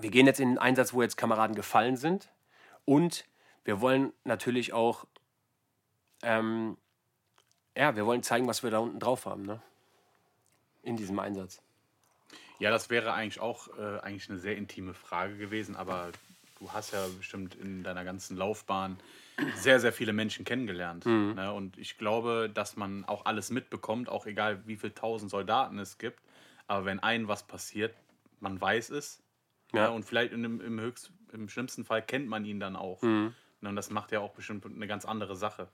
wir 0.00 0.10
gehen 0.10 0.26
jetzt 0.26 0.40
in 0.40 0.48
einen 0.48 0.58
Einsatz, 0.58 0.94
wo 0.94 1.02
jetzt 1.02 1.18
Kameraden 1.18 1.54
gefallen 1.54 1.96
sind. 1.98 2.30
Und 2.86 3.26
wir 3.64 3.82
wollen 3.82 4.14
natürlich 4.24 4.72
auch, 4.72 5.04
ähm, 6.22 6.78
ja, 7.76 7.94
wir 7.94 8.06
wollen 8.06 8.22
zeigen, 8.22 8.46
was 8.46 8.62
wir 8.62 8.70
da 8.70 8.78
unten 8.78 8.98
drauf 8.98 9.26
haben, 9.26 9.42
ne? 9.42 9.60
In 10.82 10.96
diesem 10.96 11.18
Einsatz. 11.18 11.62
Ja, 12.62 12.70
das 12.70 12.90
wäre 12.90 13.12
eigentlich 13.12 13.40
auch 13.40 13.76
äh, 13.76 13.98
eigentlich 14.02 14.30
eine 14.30 14.38
sehr 14.38 14.56
intime 14.56 14.94
Frage 14.94 15.36
gewesen, 15.36 15.74
aber 15.74 16.12
du 16.60 16.72
hast 16.72 16.92
ja 16.92 17.04
bestimmt 17.18 17.56
in 17.56 17.82
deiner 17.82 18.04
ganzen 18.04 18.36
Laufbahn 18.36 18.98
sehr, 19.56 19.80
sehr 19.80 19.92
viele 19.92 20.12
Menschen 20.12 20.44
kennengelernt. 20.44 21.04
Mhm. 21.04 21.34
Ne? 21.34 21.52
Und 21.52 21.76
ich 21.76 21.98
glaube, 21.98 22.48
dass 22.54 22.76
man 22.76 23.04
auch 23.04 23.24
alles 23.24 23.50
mitbekommt, 23.50 24.08
auch 24.08 24.26
egal 24.26 24.64
wie 24.64 24.76
viele 24.76 24.94
tausend 24.94 25.28
Soldaten 25.28 25.80
es 25.80 25.98
gibt. 25.98 26.20
Aber 26.68 26.84
wenn 26.84 27.00
einem 27.00 27.26
was 27.26 27.42
passiert, 27.42 27.96
man 28.38 28.60
weiß 28.60 28.90
es. 28.90 29.20
Ja. 29.72 29.80
Ja. 29.80 29.88
Und 29.88 30.04
vielleicht 30.04 30.32
im, 30.32 30.60
im, 30.60 30.78
höchst, 30.78 31.10
im 31.32 31.48
schlimmsten 31.48 31.84
Fall 31.84 32.00
kennt 32.00 32.28
man 32.28 32.44
ihn 32.44 32.60
dann 32.60 32.76
auch. 32.76 33.02
Mhm. 33.02 33.34
Ne? 33.60 33.70
Und 33.70 33.74
das 33.74 33.90
macht 33.90 34.12
ja 34.12 34.20
auch 34.20 34.34
bestimmt 34.34 34.64
eine 34.64 34.86
ganz 34.86 35.04
andere 35.04 35.34
Sache. 35.34 35.66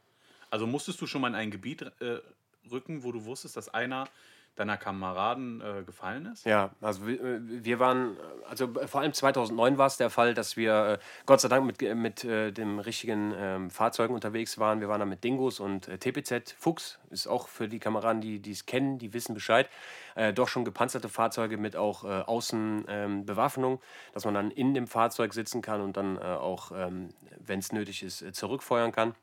Also 0.48 0.66
musstest 0.66 1.02
du 1.02 1.06
schon 1.06 1.20
mal 1.20 1.28
in 1.28 1.34
ein 1.34 1.50
Gebiet 1.50 1.82
äh, 1.82 2.22
rücken, 2.70 3.02
wo 3.02 3.12
du 3.12 3.26
wusstest, 3.26 3.58
dass 3.58 3.68
einer 3.68 4.08
deiner 4.56 4.76
Kameraden 4.76 5.60
äh, 5.60 5.82
gefallen 5.84 6.26
ist? 6.26 6.44
Ja, 6.44 6.70
also 6.80 7.06
wir, 7.06 7.20
äh, 7.22 7.78
waren, 7.78 8.16
also 8.48 8.64
äh, 8.74 8.88
vor 8.88 9.00
allem 9.00 9.12
2009 9.12 9.78
war 9.78 9.86
es 9.86 9.96
der 9.96 10.10
Fall, 10.10 10.34
dass 10.34 10.56
wir 10.56 10.84
äh, 10.84 10.98
Gott 11.26 11.40
sei 11.40 11.48
Dank 11.48 11.64
mit, 11.64 11.78
ge- 11.78 11.94
mit 11.94 12.24
äh, 12.24 12.50
dem 12.50 12.78
richtigen 12.80 13.32
ähm, 13.36 13.70
Fahrzeugen 13.70 14.14
unterwegs 14.14 14.58
waren. 14.58 14.80
Wir 14.80 14.88
waren 14.88 15.00
da 15.00 15.06
mit 15.06 15.22
Dingos 15.22 15.60
und 15.60 15.86
äh, 15.88 15.98
TPZ. 15.98 16.54
Fuchs 16.58 16.98
ist 17.10 17.26
auch 17.28 17.48
für 17.48 17.68
die 17.68 17.78
Kameraden, 17.78 18.20
die 18.20 18.50
es 18.50 18.66
kennen, 18.66 18.98
die 18.98 19.12
wissen 19.14 19.34
Bescheid. 19.34 19.68
Äh, 20.16 20.32
doch 20.32 20.48
schon 20.48 20.64
gepanzerte 20.64 21.08
Fahrzeuge 21.08 21.56
mit 21.56 21.76
auch 21.76 22.04
äh, 22.04 22.08
Außenbewaffnung, 22.22 23.80
dass 24.12 24.24
man 24.24 24.34
dann 24.34 24.50
in 24.50 24.74
dem 24.74 24.86
Fahrzeug 24.86 25.32
sitzen 25.34 25.62
kann 25.62 25.80
und 25.80 25.96
dann 25.96 26.16
äh, 26.16 26.20
auch, 26.20 26.72
ähm, 26.74 27.10
wenn 27.38 27.60
es 27.60 27.72
nötig 27.72 28.02
ist, 28.02 28.22
äh, 28.22 28.32
zurückfeuern 28.32 28.92
kann. 28.92 29.14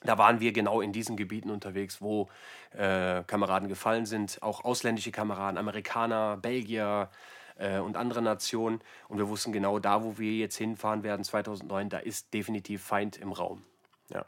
Da 0.00 0.16
waren 0.16 0.40
wir 0.40 0.52
genau 0.52 0.80
in 0.80 0.92
diesen 0.92 1.16
Gebieten 1.16 1.50
unterwegs, 1.50 2.00
wo 2.00 2.28
äh, 2.70 3.24
Kameraden 3.24 3.68
gefallen 3.68 4.06
sind, 4.06 4.42
auch 4.42 4.64
ausländische 4.64 5.10
Kameraden, 5.10 5.58
Amerikaner, 5.58 6.36
Belgier 6.36 7.10
äh, 7.56 7.78
und 7.78 7.96
andere 7.96 8.22
Nationen. 8.22 8.80
Und 9.08 9.18
wir 9.18 9.28
wussten 9.28 9.52
genau, 9.52 9.78
da, 9.78 10.04
wo 10.04 10.18
wir 10.18 10.32
jetzt 10.32 10.56
hinfahren 10.56 11.02
werden, 11.02 11.24
2009, 11.24 11.88
da 11.88 11.98
ist 11.98 12.32
definitiv 12.32 12.82
Feind 12.82 13.16
im 13.16 13.32
Raum. 13.32 13.64
Ja. 14.10 14.24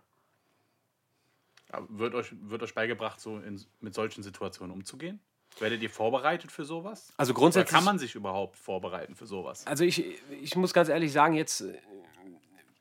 Aber 1.70 1.87
Wird 1.88 2.14
euch, 2.14 2.35
wird 2.40 2.62
euch 2.62 2.74
beigebracht, 2.74 3.20
so 3.20 3.38
in, 3.38 3.64
mit 3.80 3.94
solchen 3.94 4.22
Situationen 4.22 4.74
umzugehen? 4.74 5.20
Werdet 5.59 5.83
ihr 5.83 5.90
vorbereitet 5.90 6.52
für 6.52 6.64
sowas? 6.64 7.12
Also 7.16 7.33
Oder 7.33 7.40
grundsätzlich. 7.40 7.74
kann 7.74 7.85
man 7.85 7.98
sich 7.98 8.14
überhaupt 8.14 8.56
vorbereiten 8.56 9.14
für 9.14 9.26
sowas? 9.26 9.66
Also 9.66 9.85
ich, 9.85 10.04
ich 10.40 10.56
muss 10.56 10.72
ganz 10.72 10.88
ehrlich 10.88 11.12
sagen, 11.12 11.35
jetzt, 11.35 11.64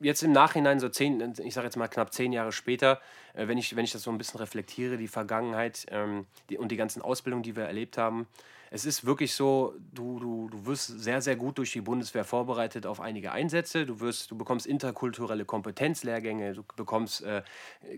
jetzt 0.00 0.22
im 0.22 0.32
Nachhinein, 0.32 0.80
so 0.80 0.88
zehn, 0.88 1.34
ich 1.44 1.54
sage 1.54 1.66
jetzt 1.66 1.76
mal 1.76 1.88
knapp 1.88 2.12
zehn 2.12 2.32
Jahre 2.32 2.52
später, 2.52 3.00
äh, 3.34 3.46
wenn 3.48 3.58
ich, 3.58 3.76
wenn 3.76 3.84
ich 3.84 3.92
das 3.92 4.02
so 4.02 4.10
ein 4.10 4.18
bisschen 4.18 4.40
reflektiere, 4.40 4.96
die 4.96 5.08
Vergangenheit 5.08 5.86
ähm, 5.90 6.26
die, 6.48 6.58
und 6.58 6.72
die 6.72 6.76
ganzen 6.76 7.02
Ausbildungen, 7.02 7.42
die 7.42 7.56
wir 7.56 7.64
erlebt 7.64 7.98
haben, 7.98 8.26
es 8.72 8.84
ist 8.84 9.04
wirklich 9.04 9.34
so, 9.34 9.74
du, 9.92 10.20
du, 10.20 10.48
du 10.48 10.66
wirst 10.66 10.86
sehr, 10.86 11.20
sehr 11.20 11.34
gut 11.34 11.58
durch 11.58 11.72
die 11.72 11.80
Bundeswehr 11.80 12.24
vorbereitet 12.24 12.86
auf 12.86 13.00
einige 13.00 13.32
Einsätze. 13.32 13.84
Du, 13.84 13.98
wirst, 13.98 14.30
du 14.30 14.38
bekommst 14.38 14.64
interkulturelle 14.64 15.44
Kompetenzlehrgänge, 15.44 16.52
du 16.52 16.62
bekommst, 16.76 17.24
äh, 17.24 17.42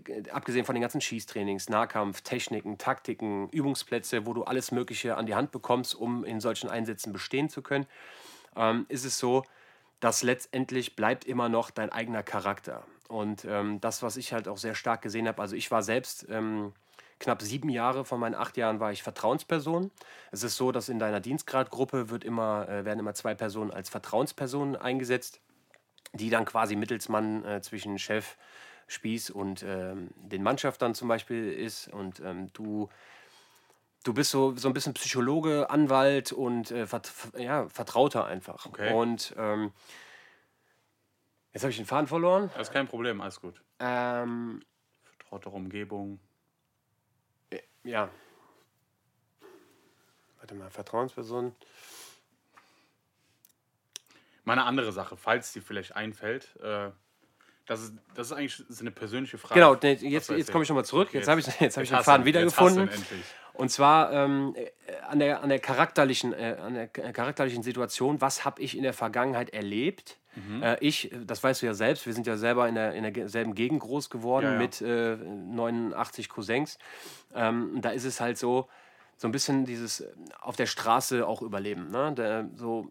äh, 0.07 0.29
abgesehen 0.31 0.65
von 0.65 0.73
den 0.73 0.81
ganzen 0.81 0.99
Schießtrainings, 0.99 1.69
Nahkampf, 1.69 2.21
Techniken, 2.21 2.79
Taktiken, 2.79 3.49
Übungsplätze, 3.49 4.25
wo 4.25 4.33
du 4.33 4.45
alles 4.45 4.71
Mögliche 4.71 5.15
an 5.15 5.27
die 5.27 5.35
Hand 5.35 5.51
bekommst, 5.51 5.93
um 5.93 6.25
in 6.25 6.39
solchen 6.39 6.69
Einsätzen 6.71 7.13
bestehen 7.13 7.49
zu 7.49 7.61
können 7.61 7.85
ähm, 8.55 8.85
ist 8.89 9.05
es 9.05 9.17
so, 9.17 9.43
dass 10.03 10.21
letztendlich 10.21 10.97
bleibt 10.97 11.23
immer 11.23 11.47
noch 11.47 11.71
dein 11.71 11.89
eigener 11.89 12.23
Charakter. 12.23 12.83
Und 13.07 13.45
ähm, 13.45 13.79
das, 13.79 14.03
was 14.03 14.17
ich 14.17 14.33
halt 14.33 14.49
auch 14.49 14.57
sehr 14.57 14.75
stark 14.75 15.01
gesehen 15.01 15.29
habe, 15.29 15.41
also 15.41 15.55
ich 15.55 15.71
war 15.71 15.81
selbst 15.81 16.27
ähm, 16.29 16.73
knapp 17.19 17.41
sieben 17.41 17.69
Jahre 17.69 18.03
von 18.03 18.19
meinen 18.19 18.35
acht 18.35 18.57
Jahren 18.57 18.81
war 18.81 18.91
ich 18.91 19.01
Vertrauensperson. 19.01 19.91
Es 20.31 20.43
ist 20.43 20.57
so, 20.57 20.73
dass 20.73 20.89
in 20.89 20.99
deiner 20.99 21.21
Dienstgradgruppe 21.21 22.09
wird 22.09 22.25
immer, 22.25 22.67
äh, 22.67 22.83
werden 22.83 22.99
immer 22.99 23.13
zwei 23.13 23.33
Personen 23.33 23.71
als 23.71 23.87
Vertrauenspersonen 23.89 24.75
eingesetzt, 24.75 25.39
die 26.11 26.29
dann 26.29 26.43
quasi 26.43 26.75
Mittelsmann 26.75 27.45
äh, 27.45 27.61
zwischen 27.61 27.97
Chef, 27.97 28.35
Spieß 28.87 29.29
und 29.29 29.63
ähm, 29.63 30.09
den 30.17 30.43
Mannschaftern 30.43 30.95
zum 30.95 31.07
Beispiel 31.07 31.49
ist. 31.49 31.87
Und 31.87 32.19
ähm, 32.19 32.49
du 32.51 32.89
du 34.03 34.13
bist 34.13 34.31
so, 34.31 34.55
so 34.55 34.67
ein 34.67 34.73
bisschen 34.73 34.93
Psychologe, 34.93 35.69
Anwalt 35.69 36.31
und 36.31 36.71
äh, 36.71 36.85
vert, 36.85 37.11
ja, 37.37 37.67
Vertrauter 37.69 38.25
einfach. 38.25 38.65
Okay. 38.65 38.93
Und 38.93 39.33
ähm, 39.37 39.71
jetzt 41.53 41.63
habe 41.63 41.71
ich 41.71 41.77
den 41.77 41.85
Faden 41.85 42.07
verloren. 42.07 42.49
Das 42.53 42.67
ist 42.67 42.73
kein 42.73 42.87
Problem, 42.87 43.21
alles 43.21 43.39
gut. 43.39 43.61
Ähm, 43.79 44.61
Vertraute 45.17 45.49
Umgebung. 45.49 46.19
ja. 47.83 48.09
Warte 50.39 50.55
mal, 50.55 50.69
Vertrauensperson. 50.69 51.55
Mal 54.43 54.53
eine 54.53 54.65
andere 54.65 54.91
Sache, 54.91 55.15
falls 55.15 55.53
dir 55.53 55.61
vielleicht 55.61 55.95
einfällt. 55.95 56.53
Äh, 56.57 56.91
das, 57.65 57.81
ist, 57.81 57.93
das 58.13 58.27
ist 58.27 58.33
eigentlich 58.33 58.61
so 58.67 58.81
eine 58.81 58.91
persönliche 58.91 59.37
Frage. 59.37 59.53
Genau, 59.53 59.75
jetzt, 59.75 60.29
jetzt 60.29 60.51
komme 60.51 60.63
ich 60.63 60.69
nochmal 60.69 60.83
zurück. 60.83 61.13
Jetzt, 61.13 61.29
habe 61.29 61.39
ich, 61.39 61.47
jetzt 61.61 61.77
hab 61.77 61.83
ich 61.83 61.89
den 61.89 62.03
Faden 62.03 62.27
ihn, 62.27 62.33
jetzt 62.33 62.57
hast 62.57 62.75
du 62.75 62.75
wiedergefunden. 62.75 62.87
ihn 62.87 62.89
endlich. 62.89 63.25
Und 63.53 63.69
zwar 63.69 64.11
ähm, 64.11 64.55
äh, 64.55 64.95
an, 65.07 65.19
der, 65.19 65.43
an, 65.43 65.49
der 65.49 65.59
charakterlichen, 65.59 66.33
äh, 66.33 66.57
an 66.59 66.73
der 66.73 66.87
charakterlichen 66.87 67.63
Situation, 67.63 68.19
was 68.19 68.45
habe 68.45 68.61
ich 68.61 68.75
in 68.75 68.83
der 68.83 68.93
Vergangenheit 68.93 69.51
erlebt? 69.51 70.17
Mhm. 70.35 70.63
Äh, 70.63 70.77
ich, 70.79 71.11
das 71.25 71.43
weißt 71.43 71.61
du 71.61 71.67
ja 71.67 71.73
selbst, 71.73 72.05
wir 72.05 72.13
sind 72.13 72.25
ja 72.25 72.37
selber 72.37 72.67
in, 72.67 72.75
der, 72.75 72.93
in 72.93 73.13
derselben 73.13 73.53
Gegend 73.53 73.81
groß 73.81 74.09
geworden 74.09 74.45
Ja, 74.45 74.53
ja. 74.53 74.57
mit 74.57 74.81
äh, 74.81 75.15
89 75.15 76.29
Cousins. 76.29 76.79
Ähm, 77.35 77.79
da 77.81 77.89
ist 77.91 78.05
es 78.05 78.19
halt 78.19 78.37
so, 78.37 78.67
so 79.17 79.27
ein 79.27 79.31
bisschen 79.31 79.65
dieses 79.65 80.01
äh, 80.01 80.11
auf 80.41 80.55
der 80.55 80.65
Straße 80.65 81.27
auch 81.27 81.41
überleben. 81.41 81.91
Ne? 81.91 82.13
Der, 82.13 82.49
so, 82.55 82.89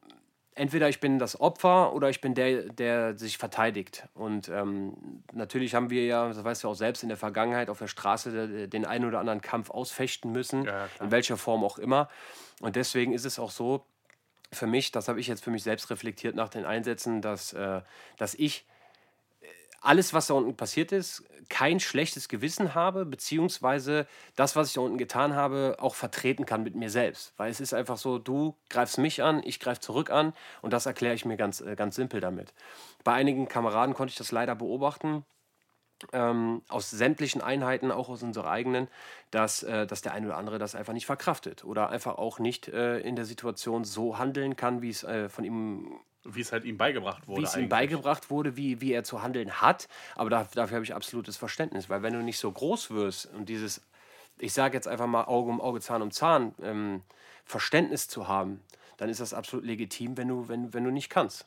entweder 0.54 0.88
ich 0.88 1.00
bin 1.00 1.18
das 1.18 1.40
Opfer 1.40 1.92
oder 1.94 2.10
ich 2.10 2.20
bin 2.20 2.34
der, 2.34 2.64
der 2.64 3.16
sich 3.18 3.38
verteidigt. 3.38 4.06
Und 4.14 4.48
ähm, 4.48 5.22
natürlich 5.32 5.74
haben 5.74 5.90
wir 5.90 6.04
ja, 6.06 6.28
das 6.28 6.42
weißt 6.44 6.64
du 6.64 6.68
auch 6.68 6.74
selbst, 6.74 7.02
in 7.02 7.08
der 7.08 7.18
Vergangenheit 7.18 7.70
auf 7.70 7.78
der 7.78 7.88
Straße 7.88 8.48
de- 8.48 8.66
den 8.66 8.84
einen 8.84 9.04
oder 9.06 9.18
anderen 9.20 9.40
Kampf 9.40 9.70
ausfechten 9.70 10.32
müssen, 10.32 10.64
Ja, 10.64 10.88
in 11.00 11.10
welcher 11.10 11.36
Form 11.36 11.64
auch 11.64 11.78
immer. 11.78 12.08
Und 12.60 12.76
deswegen 12.76 13.12
ist 13.12 13.24
es 13.24 13.38
auch 13.38 13.50
so, 13.50 13.84
für 14.52 14.66
mich, 14.66 14.92
das 14.92 15.08
habe 15.08 15.18
ich 15.20 15.26
jetzt 15.28 15.42
für 15.42 15.50
mich 15.50 15.62
selbst 15.62 15.88
reflektiert 15.90 16.34
nach 16.34 16.50
den 16.50 16.66
Einsätzen, 16.66 17.22
dass, 17.22 17.54
äh, 17.54 17.80
dass 18.18 18.34
ich 18.34 18.60
äh, 18.60 18.71
alles, 19.83 20.14
was 20.14 20.29
da 20.29 20.35
unten 20.35 20.57
passiert 20.57 20.92
ist, 20.92 21.25
kein 21.49 21.81
schlechtes 21.81 22.29
Gewissen 22.29 22.75
habe, 22.75 23.05
beziehungsweise 23.05 24.07
das, 24.37 24.55
was 24.57 24.68
ich 24.68 24.75
da 24.75 24.81
unten 24.81 24.97
getan 24.97 25.35
habe, 25.35 25.77
auch 25.81 25.97
vertreten 25.97 26.47
kann 26.47 26.62
mit 26.62 26.77
mir 26.77 26.88
selbst. 26.88 27.35
Weil 27.37 27.51
es 27.51 27.61
ist 27.61 27.75
einfach 27.75 27.99
so, 27.99 28.18
du 28.18 28.57
greifst 28.71 28.99
mich 28.99 29.23
an, 29.23 29.42
ich 29.45 29.61
greife 29.61 29.81
zurück 29.81 30.11
an 30.11 30.33
und 30.62 30.73
das 30.73 30.87
erkläre 30.87 31.14
ich 31.14 31.25
mir 31.25 31.37
ganz, 31.37 31.61
äh, 31.61 31.75
ganz 31.75 31.97
simpel 31.97 32.21
damit. 32.21 32.55
Bei 33.03 33.12
einigen 33.12 33.49
Kameraden 33.49 33.95
konnte 33.95 34.12
ich 34.12 34.18
das 34.18 34.31
leider 34.31 34.55
beobachten. 34.55 35.25
Ähm, 36.12 36.62
aus 36.68 36.90
sämtlichen 36.90 37.42
Einheiten, 37.42 37.92
auch 37.92 38.09
aus 38.09 38.25
unserer 38.25 38.51
eigenen, 38.51 38.88
dass, 39.31 39.62
äh, 39.62 39.87
dass 39.87 40.03
der 40.03 40.12
eine 40.14 40.27
oder 40.27 40.37
andere 40.37 40.59
das 40.59 40.75
einfach 40.75 40.92
nicht 40.92 41.07
verkraftet 41.07 41.64
oder 41.64 41.90
einfach 41.90 42.16
auch 42.18 42.40
nicht 42.40 42.66
äh, 42.68 42.99
in 42.99 43.14
der 43.14 43.25
Situation 43.25 43.85
so 43.85 44.18
handeln 44.18 44.57
kann, 44.57 44.83
wie 44.83 44.90
es 44.90 45.05
äh, 45.05 45.29
von 45.29 45.45
ihm 45.45 46.01
wie 46.24 46.40
es 46.40 46.52
halt 46.52 46.64
ihm 46.64 46.76
beigebracht 46.76 47.26
wurde. 47.26 47.40
Wie 47.40 47.44
es 47.44 47.56
ihm 47.56 47.68
beigebracht 47.68 48.30
wurde, 48.30 48.56
wie, 48.56 48.80
wie 48.80 48.92
er 48.92 49.04
zu 49.04 49.22
handeln 49.22 49.61
hat. 49.61 49.88
Aber 50.14 50.30
da, 50.30 50.48
dafür 50.54 50.76
habe 50.76 50.85
ich 50.85 50.94
absolutes 50.94 51.37
Verständnis, 51.37 51.88
weil 51.88 52.02
wenn 52.02 52.12
du 52.12 52.22
nicht 52.22 52.38
so 52.38 52.50
groß 52.50 52.90
wirst 52.90 53.26
und 53.26 53.48
dieses, 53.48 53.82
ich 54.38 54.52
sage 54.52 54.74
jetzt 54.74 54.88
einfach 54.88 55.06
mal 55.06 55.24
Auge 55.24 55.50
um 55.50 55.61
Auge, 55.61 55.80
Zahn 55.80 56.02
um 56.02 56.11
Zahn, 56.11 56.54
ähm, 56.62 57.02
Verständnis 57.44 58.08
zu 58.08 58.28
haben, 58.28 58.61
dann 58.96 59.08
ist 59.08 59.20
das 59.20 59.35
absolut 59.35 59.64
legitim, 59.66 60.16
wenn 60.16 60.28
du, 60.28 60.48
wenn, 60.48 60.72
wenn 60.72 60.85
du 60.85 60.90
nicht 60.90 61.11
kannst. 61.11 61.46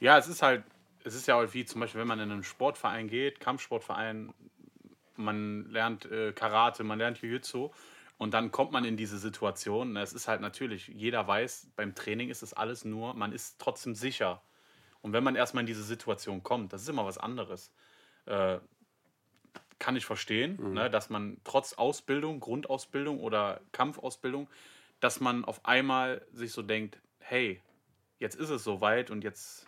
Ja, 0.00 0.16
es 0.16 0.28
ist 0.28 0.42
halt, 0.42 0.64
es 1.04 1.14
ist 1.14 1.26
ja 1.26 1.36
auch 1.36 1.52
wie 1.52 1.64
zum 1.64 1.80
Beispiel, 1.80 2.00
wenn 2.00 2.08
man 2.08 2.20
in 2.20 2.30
einen 2.30 2.44
Sportverein 2.44 3.08
geht, 3.08 3.40
Kampfsportverein, 3.40 4.32
man 5.16 5.70
lernt 5.70 6.06
äh, 6.06 6.32
Karate, 6.32 6.84
man 6.84 6.98
lernt 6.98 7.18
Jiu-Jitsu 7.18 7.70
und 8.18 8.34
dann 8.34 8.50
kommt 8.50 8.72
man 8.72 8.84
in 8.84 8.96
diese 8.96 9.16
Situation. 9.16 9.96
Es 9.96 10.12
ist 10.12 10.26
halt 10.26 10.40
natürlich, 10.40 10.88
jeder 10.88 11.26
weiß, 11.26 11.70
beim 11.76 11.94
Training 11.94 12.30
ist 12.30 12.42
es 12.42 12.52
alles 12.52 12.84
nur, 12.84 13.14
man 13.14 13.32
ist 13.32 13.60
trotzdem 13.60 13.94
sicher. 13.94 14.42
Und 15.00 15.12
wenn 15.12 15.22
man 15.22 15.36
erstmal 15.36 15.62
in 15.62 15.68
diese 15.68 15.84
Situation 15.84 16.42
kommt, 16.42 16.72
das 16.72 16.82
ist 16.82 16.88
immer 16.88 17.06
was 17.06 17.16
anderes. 17.16 17.72
Äh, 18.26 18.58
kann 19.78 19.94
ich 19.94 20.04
verstehen, 20.04 20.58
mhm. 20.60 20.72
ne, 20.72 20.90
dass 20.90 21.10
man 21.10 21.40
trotz 21.44 21.74
Ausbildung, 21.74 22.40
Grundausbildung 22.40 23.20
oder 23.20 23.60
Kampfausbildung, 23.70 24.48
dass 24.98 25.20
man 25.20 25.44
auf 25.44 25.64
einmal 25.64 26.26
sich 26.32 26.52
so 26.52 26.62
denkt, 26.62 26.98
hey, 27.20 27.62
jetzt 28.18 28.34
ist 28.34 28.50
es 28.50 28.64
soweit 28.64 29.12
und 29.12 29.22
jetzt 29.22 29.67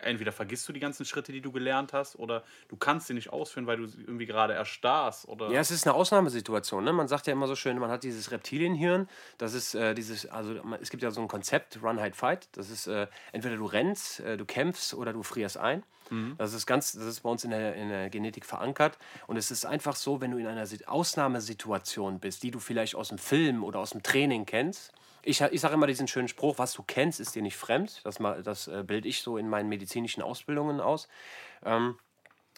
entweder 0.00 0.32
vergisst 0.32 0.68
du 0.68 0.72
die 0.72 0.80
ganzen 0.80 1.04
Schritte, 1.04 1.32
die 1.32 1.40
du 1.40 1.52
gelernt 1.52 1.92
hast, 1.92 2.16
oder 2.18 2.44
du 2.68 2.76
kannst 2.76 3.06
sie 3.06 3.14
nicht 3.14 3.30
ausführen, 3.30 3.66
weil 3.66 3.76
du 3.76 3.84
irgendwie 3.84 4.26
gerade 4.26 4.54
erstarrst. 4.54 5.28
Oder 5.28 5.50
ja, 5.50 5.60
es 5.60 5.70
ist 5.70 5.86
eine 5.86 5.94
Ausnahmesituation. 5.94 6.84
Ne? 6.84 6.92
Man 6.92 7.08
sagt 7.08 7.26
ja 7.26 7.32
immer 7.32 7.46
so 7.46 7.56
schön, 7.56 7.78
man 7.78 7.90
hat 7.90 8.04
dieses 8.04 8.30
Reptilienhirn. 8.30 9.08
Das 9.38 9.54
ist 9.54 9.74
äh, 9.74 9.94
dieses, 9.94 10.26
also 10.26 10.54
es 10.80 10.90
gibt 10.90 11.02
ja 11.02 11.10
so 11.10 11.20
ein 11.20 11.28
Konzept, 11.28 11.82
Run, 11.82 12.00
Hide, 12.00 12.14
Fight. 12.14 12.48
Das 12.52 12.70
ist 12.70 12.86
äh, 12.86 13.06
entweder 13.32 13.56
du 13.56 13.66
rennst, 13.66 14.20
äh, 14.20 14.36
du 14.36 14.44
kämpfst 14.44 14.94
oder 14.94 15.12
du 15.12 15.22
frierst 15.22 15.56
ein. 15.58 15.82
Mhm. 16.10 16.34
Das 16.38 16.52
ist 16.52 16.66
ganz, 16.66 16.92
das 16.92 17.04
ist 17.04 17.20
bei 17.20 17.30
uns 17.30 17.44
in 17.44 17.50
der, 17.50 17.74
in 17.74 17.88
der 17.88 18.10
Genetik 18.10 18.44
verankert. 18.44 18.98
Und 19.26 19.36
es 19.36 19.50
ist 19.50 19.64
einfach 19.64 19.96
so, 19.96 20.20
wenn 20.20 20.30
du 20.30 20.38
in 20.38 20.46
einer 20.46 20.66
Ausnahmesituation 20.86 22.20
bist, 22.20 22.42
die 22.42 22.50
du 22.50 22.58
vielleicht 22.58 22.94
aus 22.94 23.08
dem 23.08 23.18
Film 23.18 23.64
oder 23.64 23.78
aus 23.78 23.90
dem 23.90 24.02
Training 24.02 24.46
kennst, 24.46 24.92
ich, 25.24 25.40
ich 25.40 25.60
sage 25.60 25.74
immer 25.74 25.86
diesen 25.86 26.08
schönen 26.08 26.28
Spruch, 26.28 26.58
was 26.58 26.72
du 26.72 26.82
kennst, 26.82 27.20
ist 27.20 27.34
dir 27.34 27.42
nicht 27.42 27.56
fremd. 27.56 28.00
Das, 28.04 28.18
das 28.44 28.68
äh, 28.68 28.84
bilde 28.86 29.08
ich 29.08 29.22
so 29.22 29.36
in 29.36 29.48
meinen 29.48 29.68
medizinischen 29.68 30.22
Ausbildungen 30.22 30.80
aus. 30.80 31.08
Ähm, 31.64 31.96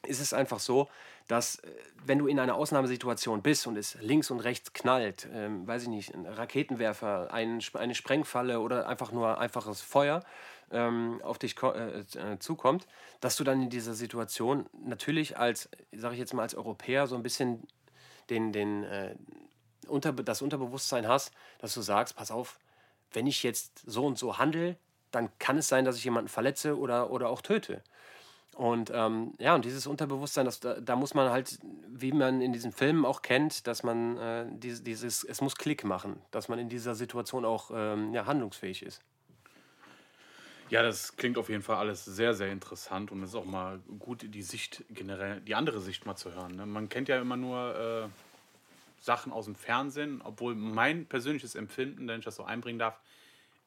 ist 0.06 0.20
es 0.20 0.32
einfach 0.32 0.60
so, 0.60 0.88
dass 1.28 1.56
äh, 1.56 1.70
wenn 2.04 2.18
du 2.18 2.26
in 2.26 2.38
einer 2.38 2.54
Ausnahmesituation 2.54 3.42
bist 3.42 3.66
und 3.66 3.76
es 3.76 3.96
links 4.00 4.30
und 4.30 4.40
rechts 4.40 4.72
knallt, 4.72 5.28
ähm, 5.32 5.66
weiß 5.66 5.82
ich 5.82 5.88
nicht, 5.88 6.14
ein 6.14 6.26
Raketenwerfer, 6.26 7.32
ein, 7.32 7.60
eine 7.74 7.94
Sprengfalle 7.94 8.60
oder 8.60 8.88
einfach 8.88 9.12
nur 9.12 9.38
einfaches 9.38 9.80
Feuer 9.80 10.24
ähm, 10.70 11.20
auf 11.22 11.38
dich 11.38 11.56
äh, 11.62 12.00
äh, 12.00 12.38
zukommt, 12.38 12.86
dass 13.20 13.36
du 13.36 13.44
dann 13.44 13.62
in 13.62 13.70
dieser 13.70 13.94
Situation 13.94 14.66
natürlich 14.84 15.38
als, 15.38 15.68
sage 15.92 16.14
ich 16.14 16.20
jetzt 16.20 16.34
mal 16.34 16.42
als 16.42 16.54
Europäer, 16.54 17.06
so 17.06 17.16
ein 17.16 17.22
bisschen 17.22 17.66
den, 18.30 18.52
den, 18.52 18.84
äh, 18.84 19.14
unter, 19.88 20.12
das 20.12 20.42
Unterbewusstsein 20.42 21.08
hast, 21.08 21.32
dass 21.58 21.74
du 21.74 21.82
sagst, 21.82 22.16
pass 22.16 22.30
auf, 22.30 22.58
wenn 23.12 23.26
ich 23.26 23.42
jetzt 23.42 23.82
so 23.86 24.04
und 24.06 24.18
so 24.18 24.38
handle, 24.38 24.76
dann 25.10 25.30
kann 25.38 25.58
es 25.58 25.68
sein, 25.68 25.84
dass 25.84 25.96
ich 25.96 26.04
jemanden 26.04 26.28
verletze 26.28 26.78
oder, 26.78 27.10
oder 27.10 27.28
auch 27.28 27.40
töte. 27.40 27.82
Und 28.54 28.90
ähm, 28.94 29.34
ja, 29.38 29.54
und 29.54 29.66
dieses 29.66 29.86
Unterbewusstsein, 29.86 30.46
das, 30.46 30.60
da, 30.60 30.80
da, 30.80 30.96
muss 30.96 31.12
man 31.12 31.30
halt, 31.30 31.58
wie 31.88 32.12
man 32.12 32.40
in 32.40 32.54
diesen 32.54 32.72
Filmen 32.72 33.04
auch 33.04 33.20
kennt, 33.20 33.66
dass 33.66 33.82
man 33.82 34.16
äh, 34.16 34.46
dieses, 34.50 34.82
dieses, 34.82 35.24
es 35.24 35.42
muss 35.42 35.56
Klick 35.56 35.84
machen, 35.84 36.22
dass 36.30 36.48
man 36.48 36.58
in 36.58 36.70
dieser 36.70 36.94
Situation 36.94 37.44
auch 37.44 37.70
ähm, 37.74 38.14
ja, 38.14 38.24
handlungsfähig 38.24 38.82
ist. 38.82 39.02
Ja, 40.70 40.82
das 40.82 41.16
klingt 41.16 41.36
auf 41.36 41.48
jeden 41.50 41.62
Fall 41.62 41.76
alles 41.76 42.06
sehr, 42.06 42.32
sehr 42.32 42.50
interessant 42.50 43.12
und 43.12 43.22
es 43.22 43.30
ist 43.30 43.36
auch 43.36 43.44
mal 43.44 43.78
gut, 43.98 44.22
die 44.26 44.42
Sicht 44.42 44.84
generell, 44.90 45.40
die 45.42 45.54
andere 45.54 45.80
Sicht 45.80 46.06
mal 46.06 46.16
zu 46.16 46.32
hören. 46.34 46.56
Ne? 46.56 46.64
Man 46.64 46.88
kennt 46.88 47.08
ja 47.08 47.20
immer 47.20 47.36
nur 47.36 48.08
äh, 48.08 48.08
Sachen 49.00 49.32
aus 49.32 49.44
dem 49.44 49.54
Fernsehen, 49.54 50.22
obwohl 50.22 50.54
mein 50.54 51.06
persönliches 51.06 51.54
Empfinden, 51.54 52.08
wenn 52.08 52.18
ich 52.18 52.24
das 52.24 52.36
so 52.36 52.44
einbringen 52.44 52.78
darf, 52.78 53.00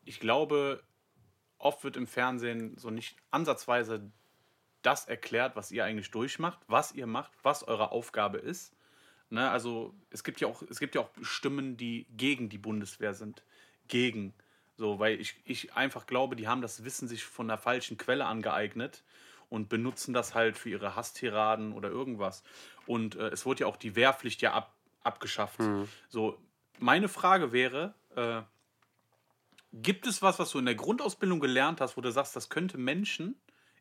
ich 0.06 0.20
glaube, 0.20 0.84
oft 1.58 1.84
wird 1.84 1.98
im 1.98 2.08
Fernsehen 2.08 2.78
so 2.78 2.90
nicht 2.90 3.18
ansatzweise 3.32 4.12
das 4.82 5.08
erklärt, 5.08 5.56
was 5.56 5.72
ihr 5.72 5.84
eigentlich 5.84 6.12
durchmacht, 6.12 6.60
was 6.68 6.94
ihr 6.94 7.06
macht, 7.08 7.32
was 7.44 7.64
eure 7.64 7.92
Aufgabe 7.92 8.38
ist. 8.38 8.74
Ne, 9.30 9.50
also 9.50 9.94
es 10.10 10.24
gibt 10.24 10.42
ja 10.42 10.48
auch, 10.48 10.64
es 10.70 10.80
gibt 10.80 10.96
ja 10.96 11.02
auch 11.02 11.12
Stimmen, 11.22 11.78
die 11.78 12.08
gegen 12.10 12.50
die 12.50 12.58
Bundeswehr 12.58 13.14
sind. 13.14 13.44
Gegen. 13.88 14.34
So, 14.76 14.98
weil 14.98 15.20
ich, 15.20 15.36
ich 15.46 15.74
einfach 15.74 16.08
glaube, 16.08 16.36
die 16.36 16.48
haben 16.48 16.62
das 16.62 16.84
Wissen 16.84 17.08
sich 17.08 17.24
von 17.24 17.48
der 17.48 17.58
falschen 17.58 17.98
Quelle 17.98 18.26
angeeignet 18.26 19.04
und 19.50 19.68
benutzen 19.68 20.14
das 20.14 20.34
halt 20.34 20.58
für 20.58 20.70
ihre 20.70 20.96
Hasstiraden 20.96 21.74
oder 21.74 21.90
irgendwas. 21.90 22.44
Und 22.86 23.16
äh, 23.16 23.28
es 23.30 23.46
wurde 23.46 23.62
ja 23.62 23.68
auch 23.68 23.78
die 23.78 23.96
Wehrpflicht 23.96 24.42
ja 24.42 24.54
ab, 24.54 24.74
abgeschafft. 25.04 25.60
Mhm. 25.60 25.88
So, 26.10 26.38
meine 26.80 27.08
Frage 27.08 27.52
wäre, 27.52 27.94
äh, 28.16 28.42
gibt 29.74 30.08
es 30.08 30.22
was, 30.22 30.40
was 30.40 30.52
du 30.52 30.60
in 30.60 30.66
der 30.66 30.76
Grundausbildung 30.76 31.40
gelernt 31.40 31.82
hast, 31.82 31.98
wo 31.98 32.02
du 32.02 32.12
sagst, 32.12 32.36
das 32.36 32.50
könnte 32.50 32.78
Menschen 32.78 33.36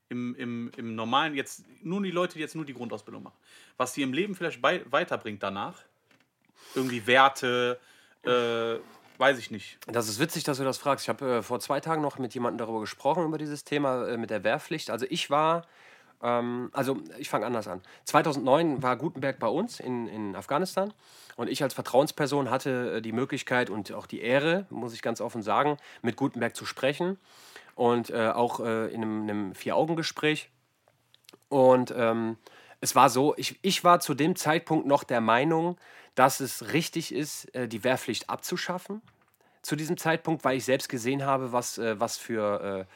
im, 0.09 0.35
im, 0.37 0.71
im 0.77 0.95
normalen, 0.95 1.35
jetzt 1.35 1.65
nur 1.83 2.03
die 2.03 2.11
Leute, 2.11 2.35
die 2.35 2.41
jetzt 2.41 2.55
nur 2.55 2.65
die 2.65 2.75
Grundausbildung 2.75 3.23
machen, 3.23 3.37
was 3.77 3.95
sie 3.95 4.03
im 4.03 4.13
Leben 4.13 4.35
vielleicht 4.35 4.61
bei, 4.61 4.83
weiterbringt 4.91 5.43
danach? 5.43 5.83
Irgendwie 6.75 7.07
Werte, 7.07 7.79
äh, 8.25 8.77
weiß 9.19 9.39
ich 9.39 9.51
nicht. 9.51 9.79
Das 9.87 10.09
ist 10.09 10.19
witzig, 10.19 10.45
dass 10.45 10.59
du 10.59 10.65
das 10.65 10.79
fragst. 10.79 11.05
Ich 11.05 11.09
habe 11.09 11.37
äh, 11.37 11.43
vor 11.43 11.61
zwei 11.61 11.81
Tagen 11.81 12.03
noch 12.03 12.19
mit 12.19 12.35
jemandem 12.35 12.59
darüber 12.59 12.81
gesprochen, 12.81 13.25
über 13.25 13.39
dieses 13.39 13.65
Thema 13.65 14.07
äh, 14.07 14.17
mit 14.17 14.31
der 14.31 14.45
Wehrpflicht. 14.45 14.91
Also 14.91 15.07
ich 15.09 15.31
war 15.31 15.67
ähm, 16.23 16.71
also 16.73 16.99
ich 17.19 17.29
fange 17.29 17.47
anders 17.47 17.69
an. 17.69 17.81
2009 18.05 18.83
war 18.83 18.97
Gutenberg 18.97 19.39
bei 19.39 19.49
uns 19.49 19.81
in, 19.81 20.09
in 20.09 20.37
Afghanistan 20.37 20.93
und 21.37 21.49
ich 21.49 21.63
als 21.63 21.75
Vertrauensperson 21.75 22.51
hatte 22.51 22.97
äh, 22.97 23.03
die 23.03 23.13
Möglichkeit 23.13 23.71
und 23.71 23.93
auch 23.93 24.07
die 24.07 24.21
Ehre, 24.21 24.67
muss 24.71 24.95
ich 24.95 25.03
ganz 25.03 25.21
offen 25.21 25.43
sagen, 25.43 25.77
mit 26.03 26.17
Gutenberg 26.17 26.57
zu 26.57 26.67
sprechen 26.67 27.19
und 27.75 28.11
äh, 28.11 28.29
auch 28.29 28.61
äh, 28.61 28.89
in 28.89 29.03
einem, 29.03 29.23
einem 29.23 29.55
Vier-Augen-Gespräch. 29.55 30.51
Und 31.49 31.95
ähm, 31.97 32.37
es 32.81 32.95
war 32.95 33.09
so, 33.09 33.35
ich, 33.37 33.59
ich 33.63 33.85
war 33.85 34.01
zu 34.01 34.15
dem 34.15 34.37
Zeitpunkt 34.37 34.87
noch 34.87 35.05
der 35.05 35.21
Meinung, 35.21 35.79
dass 36.15 36.41
es 36.41 36.73
richtig 36.73 37.15
ist, 37.15 37.55
äh, 37.55 37.69
die 37.69 37.85
Wehrpflicht 37.85 38.29
abzuschaffen. 38.29 39.01
Zu 39.63 39.77
diesem 39.77 39.97
Zeitpunkt, 39.97 40.45
weil 40.45 40.57
ich 40.57 40.65
selbst 40.65 40.89
gesehen 40.89 41.25
habe, 41.25 41.53
was, 41.53 41.79
äh, 41.79 41.99
was 42.01 42.17
für 42.17 42.87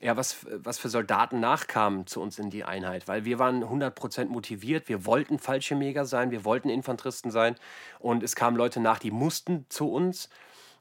ja, 0.00 0.16
was, 0.16 0.46
was 0.50 0.78
für 0.78 0.88
Soldaten 0.88 1.40
nachkamen 1.40 2.06
zu 2.06 2.20
uns 2.20 2.38
in 2.38 2.50
die 2.50 2.64
Einheit, 2.64 3.08
weil 3.08 3.24
wir 3.24 3.38
waren 3.38 3.64
100% 3.64 4.26
motiviert, 4.26 4.88
wir 4.88 5.04
wollten 5.06 5.38
Fallschirmjäger 5.38 6.04
sein, 6.04 6.30
wir 6.30 6.44
wollten 6.44 6.68
Infanteristen 6.68 7.30
sein. 7.30 7.56
Und 7.98 8.22
es 8.22 8.36
kamen 8.36 8.56
Leute 8.56 8.80
nach, 8.80 8.98
die 8.98 9.10
mussten 9.10 9.66
zu 9.68 9.90
uns. 9.90 10.28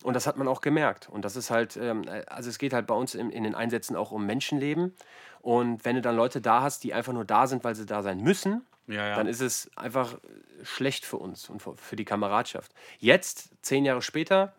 Und 0.03 0.13
das 0.13 0.27
hat 0.27 0.37
man 0.37 0.47
auch 0.47 0.61
gemerkt. 0.61 1.09
Und 1.09 1.25
das 1.25 1.35
ist 1.35 1.49
halt, 1.49 1.75
ähm, 1.77 2.05
also 2.27 2.49
es 2.49 2.59
geht 2.59 2.73
halt 2.73 2.85
bei 2.85 2.93
uns 2.93 3.15
in, 3.15 3.31
in 3.31 3.43
den 3.43 3.55
Einsätzen 3.55 3.95
auch 3.95 4.11
um 4.11 4.25
Menschenleben. 4.25 4.95
Und 5.41 5.85
wenn 5.85 5.95
du 5.95 6.01
dann 6.01 6.15
Leute 6.15 6.39
da 6.39 6.61
hast, 6.61 6.83
die 6.83 6.93
einfach 6.93 7.13
nur 7.13 7.25
da 7.25 7.47
sind, 7.47 7.63
weil 7.63 7.73
sie 7.73 7.85
da 7.85 8.03
sein 8.03 8.21
müssen, 8.21 8.65
ja, 8.87 9.07
ja. 9.07 9.15
dann 9.15 9.27
ist 9.27 9.41
es 9.41 9.71
einfach 9.75 10.15
schlecht 10.63 11.05
für 11.05 11.17
uns 11.17 11.49
und 11.49 11.61
für 11.61 11.95
die 11.95 12.05
Kameradschaft. 12.05 12.71
Jetzt, 12.99 13.49
zehn 13.61 13.83
Jahre 13.85 14.01
später, 14.01 14.53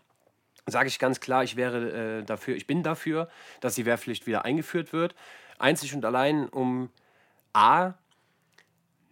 sage 0.71 0.89
ich 0.89 0.99
ganz 0.99 1.21
klar, 1.21 1.45
ich 1.45 1.57
wäre 1.57 2.19
äh, 2.21 2.25
dafür, 2.25 2.57
ich 2.57 2.67
bin 2.67 2.83
dafür, 2.83 3.29
dass 3.61 3.75
die 3.75 3.87
Wehrpflicht 3.87 4.27
wieder 4.27 4.45
eingeführt 4.45 4.93
wird. 4.93 5.15
Einzig 5.59 5.95
und 5.95 6.05
allein, 6.05 6.49
um 6.49 6.91
A, 7.53 7.95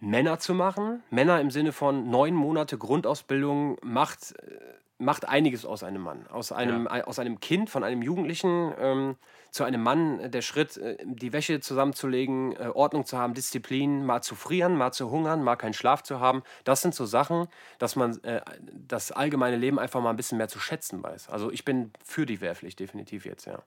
Männer 0.00 0.38
zu 0.38 0.54
machen. 0.54 1.02
Männer 1.10 1.40
im 1.40 1.50
Sinne 1.50 1.72
von 1.72 2.10
neun 2.10 2.34
Monate 2.34 2.78
Grundausbildung 2.78 3.78
macht, 3.82 4.34
äh, 4.42 4.60
macht 4.98 5.28
einiges 5.28 5.64
aus 5.64 5.82
einem 5.82 6.02
Mann. 6.02 6.26
Aus 6.28 6.52
einem, 6.52 6.88
ja. 6.90 7.04
aus 7.04 7.18
einem 7.18 7.40
Kind, 7.40 7.70
von 7.70 7.84
einem 7.84 8.02
Jugendlichen 8.02 8.72
ähm, 8.78 9.16
zu 9.50 9.64
einem 9.64 9.82
Mann, 9.82 10.30
der 10.30 10.42
Schritt, 10.42 10.76
äh, 10.76 10.96
die 11.02 11.32
Wäsche 11.32 11.60
zusammenzulegen, 11.60 12.56
äh, 12.56 12.70
Ordnung 12.74 13.04
zu 13.04 13.18
haben, 13.18 13.34
Disziplin, 13.34 14.04
mal 14.04 14.22
zu 14.22 14.34
frieren, 14.34 14.76
mal 14.76 14.92
zu 14.92 15.10
hungern, 15.10 15.42
mal 15.42 15.56
keinen 15.56 15.74
Schlaf 15.74 16.02
zu 16.02 16.20
haben. 16.20 16.42
Das 16.64 16.82
sind 16.82 16.94
so 16.94 17.06
Sachen, 17.06 17.48
dass 17.78 17.96
man 17.96 18.22
äh, 18.24 18.40
das 18.72 19.12
allgemeine 19.12 19.56
Leben 19.56 19.78
einfach 19.78 20.00
mal 20.00 20.10
ein 20.10 20.16
bisschen 20.16 20.38
mehr 20.38 20.48
zu 20.48 20.60
schätzen 20.60 21.02
weiß. 21.02 21.28
Also 21.28 21.50
ich 21.50 21.64
bin 21.64 21.92
für 22.04 22.26
die 22.26 22.40
Wehrpflicht 22.40 22.80
definitiv 22.80 23.24
jetzt, 23.26 23.46
ja. 23.46 23.62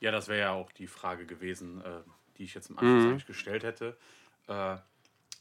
Ja, 0.00 0.10
das 0.10 0.28
wäre 0.28 0.40
ja 0.40 0.52
auch 0.52 0.72
die 0.72 0.86
Frage 0.86 1.26
gewesen, 1.26 1.82
die 2.38 2.44
ich 2.44 2.54
jetzt 2.54 2.70
im 2.70 2.78
Anschluss 2.78 3.04
eigentlich 3.04 3.26
gestellt 3.26 3.64
hätte. 3.64 3.98
Äh, 4.48 4.76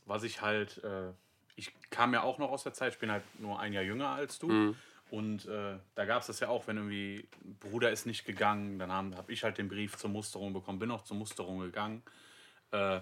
was 0.05 0.23
ich 0.23 0.41
halt, 0.41 0.83
äh, 0.83 1.11
ich 1.55 1.73
kam 1.89 2.13
ja 2.13 2.23
auch 2.23 2.37
noch 2.37 2.51
aus 2.51 2.63
der 2.63 2.73
Zeit, 2.73 2.93
ich 2.93 2.99
bin 2.99 3.11
halt 3.11 3.23
nur 3.39 3.59
ein 3.59 3.73
Jahr 3.73 3.83
jünger 3.83 4.09
als 4.09 4.39
du. 4.39 4.75
Und 5.11 5.45
äh, 5.47 5.77
da 5.95 6.05
gab 6.05 6.21
es 6.21 6.27
das 6.27 6.39
ja 6.39 6.49
auch, 6.49 6.67
wenn 6.67 6.77
irgendwie 6.77 7.27
Bruder 7.59 7.91
ist 7.91 8.05
nicht 8.05 8.25
gegangen, 8.25 8.77
dann 8.77 8.91
habe 8.91 9.17
hab 9.17 9.29
ich 9.29 9.43
halt 9.43 9.57
den 9.57 9.67
Brief 9.67 9.97
zur 9.97 10.09
Musterung 10.09 10.53
bekommen, 10.53 10.79
bin 10.79 10.91
auch 10.91 11.03
zur 11.03 11.17
Musterung 11.17 11.59
gegangen. 11.59 12.03
Äh, 12.71 12.99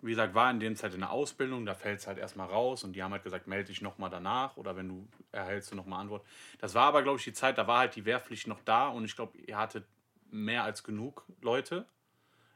wie 0.00 0.10
gesagt, 0.10 0.34
war 0.34 0.50
in 0.50 0.60
dem 0.60 0.76
Zeit 0.76 0.94
in 0.94 1.00
der 1.00 1.10
Ausbildung, 1.10 1.66
da 1.66 1.74
fällt 1.74 1.98
es 1.98 2.06
halt 2.06 2.18
erstmal 2.18 2.46
raus 2.46 2.84
und 2.84 2.92
die 2.92 3.02
haben 3.02 3.12
halt 3.12 3.24
gesagt, 3.24 3.48
melde 3.48 3.66
dich 3.66 3.82
nochmal 3.82 4.10
danach 4.10 4.56
oder 4.56 4.76
wenn 4.76 4.88
du 4.88 5.08
erhältst 5.32 5.72
du 5.72 5.74
nochmal 5.74 6.00
Antwort. 6.00 6.24
Das 6.58 6.74
war 6.74 6.86
aber, 6.86 7.02
glaube 7.02 7.18
ich, 7.18 7.24
die 7.24 7.32
Zeit, 7.32 7.58
da 7.58 7.66
war 7.66 7.78
halt 7.78 7.96
die 7.96 8.04
Wehrpflicht 8.04 8.46
noch 8.46 8.60
da 8.64 8.88
und 8.88 9.04
ich 9.04 9.16
glaube, 9.16 9.36
ihr 9.38 9.58
hattet 9.58 9.84
mehr 10.30 10.62
als 10.62 10.84
genug 10.84 11.24
Leute. 11.42 11.84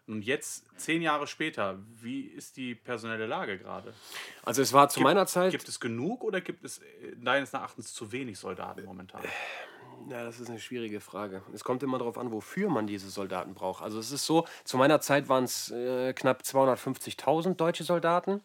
Und 0.09 0.23
jetzt, 0.23 0.65
zehn 0.77 1.01
Jahre 1.01 1.27
später, 1.27 1.79
wie 2.01 2.23
ist 2.23 2.57
die 2.57 2.75
personelle 2.75 3.27
Lage 3.27 3.59
gerade? 3.59 3.95
Also 4.45 4.61
es 4.61 4.73
war 4.73 4.89
zu 4.89 4.99
Gibt- 4.99 5.05
meiner 5.05 5.27
Zeit. 5.27 5.53
Gibt 5.53 5.69
es 5.69 5.79
genug 5.79 6.25
oder 6.25 6.41
gibt 6.41 6.65
es 6.65 6.81
deines 7.17 7.53
Erachtens 7.55 7.95
zu 7.95 8.11
wenig 8.11 8.39
Soldaten 8.39 8.85
momentan? 8.85 9.23
Ja, 10.09 10.25
das 10.25 10.41
ist 10.41 10.51
eine 10.51 10.59
schwierige 10.59 11.01
Frage. 11.01 11.43
Es 11.55 11.63
kommt 11.63 11.85
immer 11.85 11.99
darauf 11.99 12.19
an, 12.19 12.33
wofür 12.33 12.69
man 12.69 12.89
diese 12.89 13.09
Soldaten 13.09 13.55
braucht. 13.55 13.85
Also 13.85 14.01
es 14.01 14.11
ist 14.11 14.27
so, 14.27 14.45
zu 14.65 14.77
meiner 14.77 15.01
Zeit 15.01 15.29
waren 15.29 15.45
es 15.45 15.71
äh, 15.71 16.13
knapp 16.13 16.43
250.000 16.43 17.55
deutsche 17.55 17.85
Soldaten 17.85 18.41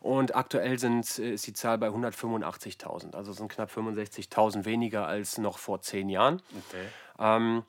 und 0.00 0.34
aktuell 0.34 0.80
sind, 0.80 1.20
äh, 1.20 1.34
ist 1.34 1.46
die 1.46 1.52
Zahl 1.52 1.78
bei 1.78 1.88
185.000. 1.90 3.14
Also 3.14 3.30
es 3.30 3.36
sind 3.36 3.48
knapp 3.52 3.70
65.000 3.70 4.64
weniger 4.64 5.06
als 5.06 5.38
noch 5.38 5.58
vor 5.58 5.80
zehn 5.80 6.08
Jahren. 6.08 6.42
Okay. 6.68 6.86
Ähm, 7.20 7.62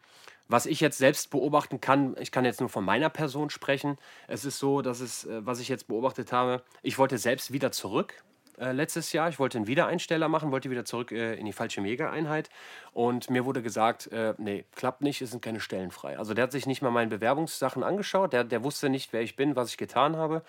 was 0.47 0.65
ich 0.65 0.79
jetzt 0.79 0.97
selbst 0.97 1.29
beobachten 1.29 1.81
kann, 1.81 2.15
ich 2.19 2.31
kann 2.31 2.45
jetzt 2.45 2.59
nur 2.59 2.69
von 2.69 2.85
meiner 2.85 3.09
Person 3.09 3.49
sprechen. 3.49 3.97
Es 4.27 4.45
ist 4.45 4.59
so, 4.59 4.81
dass 4.81 4.99
es, 4.99 5.25
äh, 5.25 5.45
was 5.45 5.59
ich 5.59 5.69
jetzt 5.69 5.87
beobachtet 5.87 6.31
habe, 6.31 6.63
ich 6.81 6.97
wollte 6.97 7.17
selbst 7.17 7.51
wieder 7.53 7.71
zurück. 7.71 8.23
Äh, 8.59 8.71
letztes 8.71 9.13
Jahr, 9.13 9.29
ich 9.29 9.37
wollte 9.37 9.59
einen 9.59 9.67
Wiedereinsteller 9.67 10.29
machen, 10.29 10.51
wollte 10.51 10.71
wieder 10.71 10.83
zurück 10.83 11.11
äh, 11.11 11.35
in 11.35 11.45
die 11.45 11.53
falsche 11.53 11.79
Mega-Einheit 11.79 12.49
und 12.91 13.29
mir 13.29 13.45
wurde 13.45 13.61
gesagt, 13.61 14.11
äh, 14.11 14.33
nee, 14.39 14.65
klappt 14.75 15.01
nicht, 15.01 15.21
es 15.21 15.29
sind 15.29 15.43
keine 15.43 15.59
Stellen 15.59 15.91
frei. 15.91 16.17
Also 16.17 16.33
der 16.33 16.43
hat 16.43 16.51
sich 16.51 16.65
nicht 16.65 16.81
mal 16.81 16.89
meine 16.89 17.09
Bewerbungssachen 17.09 17.83
angeschaut, 17.83 18.33
der, 18.33 18.43
der 18.43 18.63
wusste 18.63 18.89
nicht, 18.89 19.13
wer 19.13 19.21
ich 19.21 19.35
bin, 19.35 19.55
was 19.55 19.69
ich 19.69 19.77
getan 19.77 20.15
habe 20.15 20.41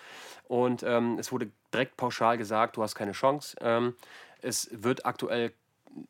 und 0.45 0.83
ähm, 0.85 1.19
es 1.19 1.33
wurde 1.33 1.51
direkt 1.73 1.99
pauschal 1.99 2.39
gesagt, 2.39 2.79
du 2.79 2.83
hast 2.83 2.95
keine 2.95 3.13
Chance. 3.13 3.57
Ähm, 3.61 3.95
es 4.41 4.71
wird 4.73 5.05
aktuell 5.05 5.53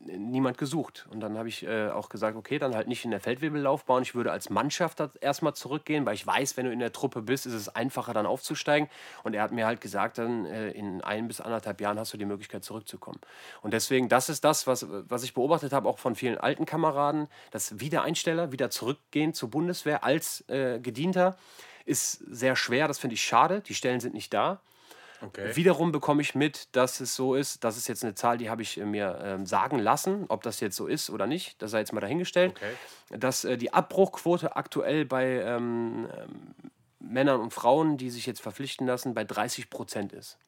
niemand 0.00 0.58
gesucht. 0.58 1.06
Und 1.10 1.20
dann 1.20 1.38
habe 1.38 1.48
ich 1.48 1.66
äh, 1.66 1.90
auch 1.90 2.08
gesagt, 2.08 2.36
okay, 2.36 2.58
dann 2.58 2.74
halt 2.74 2.88
nicht 2.88 3.04
in 3.04 3.10
der 3.10 3.20
Feldwebellaufbahn. 3.20 4.02
Ich 4.02 4.14
würde 4.14 4.32
als 4.32 4.50
Mannschaft 4.50 5.02
erstmal 5.20 5.54
zurückgehen, 5.54 6.06
weil 6.06 6.14
ich 6.14 6.26
weiß, 6.26 6.56
wenn 6.56 6.66
du 6.66 6.72
in 6.72 6.78
der 6.78 6.92
Truppe 6.92 7.22
bist, 7.22 7.46
ist 7.46 7.54
es 7.54 7.68
einfacher, 7.68 8.14
dann 8.14 8.26
aufzusteigen. 8.26 8.88
Und 9.22 9.34
er 9.34 9.42
hat 9.42 9.52
mir 9.52 9.66
halt 9.66 9.80
gesagt, 9.80 10.18
dann 10.18 10.46
äh, 10.46 10.70
in 10.70 11.02
ein 11.02 11.28
bis 11.28 11.40
anderthalb 11.40 11.80
Jahren 11.80 11.98
hast 11.98 12.12
du 12.12 12.18
die 12.18 12.24
Möglichkeit 12.24 12.64
zurückzukommen. 12.64 13.20
Und 13.62 13.72
deswegen, 13.72 14.08
das 14.08 14.28
ist 14.28 14.44
das, 14.44 14.66
was, 14.66 14.86
was 14.88 15.22
ich 15.22 15.34
beobachtet 15.34 15.72
habe, 15.72 15.88
auch 15.88 15.98
von 15.98 16.14
vielen 16.14 16.38
alten 16.38 16.66
Kameraden, 16.66 17.28
dass 17.50 17.80
Wiedereinsteller 17.80 18.52
wieder 18.52 18.70
zurückgehen 18.70 19.34
zur 19.34 19.50
Bundeswehr 19.50 20.04
als 20.04 20.48
äh, 20.48 20.80
Gedienter 20.80 21.36
ist 21.84 22.12
sehr 22.30 22.54
schwer. 22.54 22.86
Das 22.86 22.98
finde 22.98 23.14
ich 23.14 23.22
schade. 23.22 23.62
Die 23.62 23.74
Stellen 23.74 24.00
sind 24.00 24.14
nicht 24.14 24.32
da. 24.34 24.60
Okay. 25.20 25.56
Wiederum 25.56 25.90
bekomme 25.90 26.22
ich 26.22 26.34
mit, 26.34 26.74
dass 26.76 27.00
es 27.00 27.16
so 27.16 27.34
ist, 27.34 27.64
das 27.64 27.76
ist 27.76 27.88
jetzt 27.88 28.04
eine 28.04 28.14
Zahl, 28.14 28.38
die 28.38 28.50
habe 28.50 28.62
ich 28.62 28.78
äh, 28.78 28.84
mir 28.84 29.18
ähm, 29.22 29.46
sagen 29.46 29.78
lassen, 29.78 30.26
ob 30.28 30.42
das 30.42 30.60
jetzt 30.60 30.76
so 30.76 30.86
ist 30.86 31.10
oder 31.10 31.26
nicht, 31.26 31.60
das 31.60 31.72
sei 31.72 31.80
jetzt 31.80 31.92
mal 31.92 32.00
dahingestellt, 32.00 32.52
Okay. 32.52 33.18
dass 33.18 33.44
äh, 33.44 33.56
die 33.56 33.72
Abbruchquote 33.72 34.54
aktuell 34.56 35.04
bei 35.04 35.24
ähm, 35.42 36.08
ähm, 36.16 36.54
Männern 37.00 37.40
und 37.40 37.52
Frauen, 37.52 37.96
die 37.96 38.10
sich 38.10 38.26
jetzt 38.26 38.40
verpflichten 38.40 38.86
lassen, 38.86 39.14
bei 39.14 39.24
30 39.24 39.70
Prozent 39.70 40.12
ist. 40.12 40.38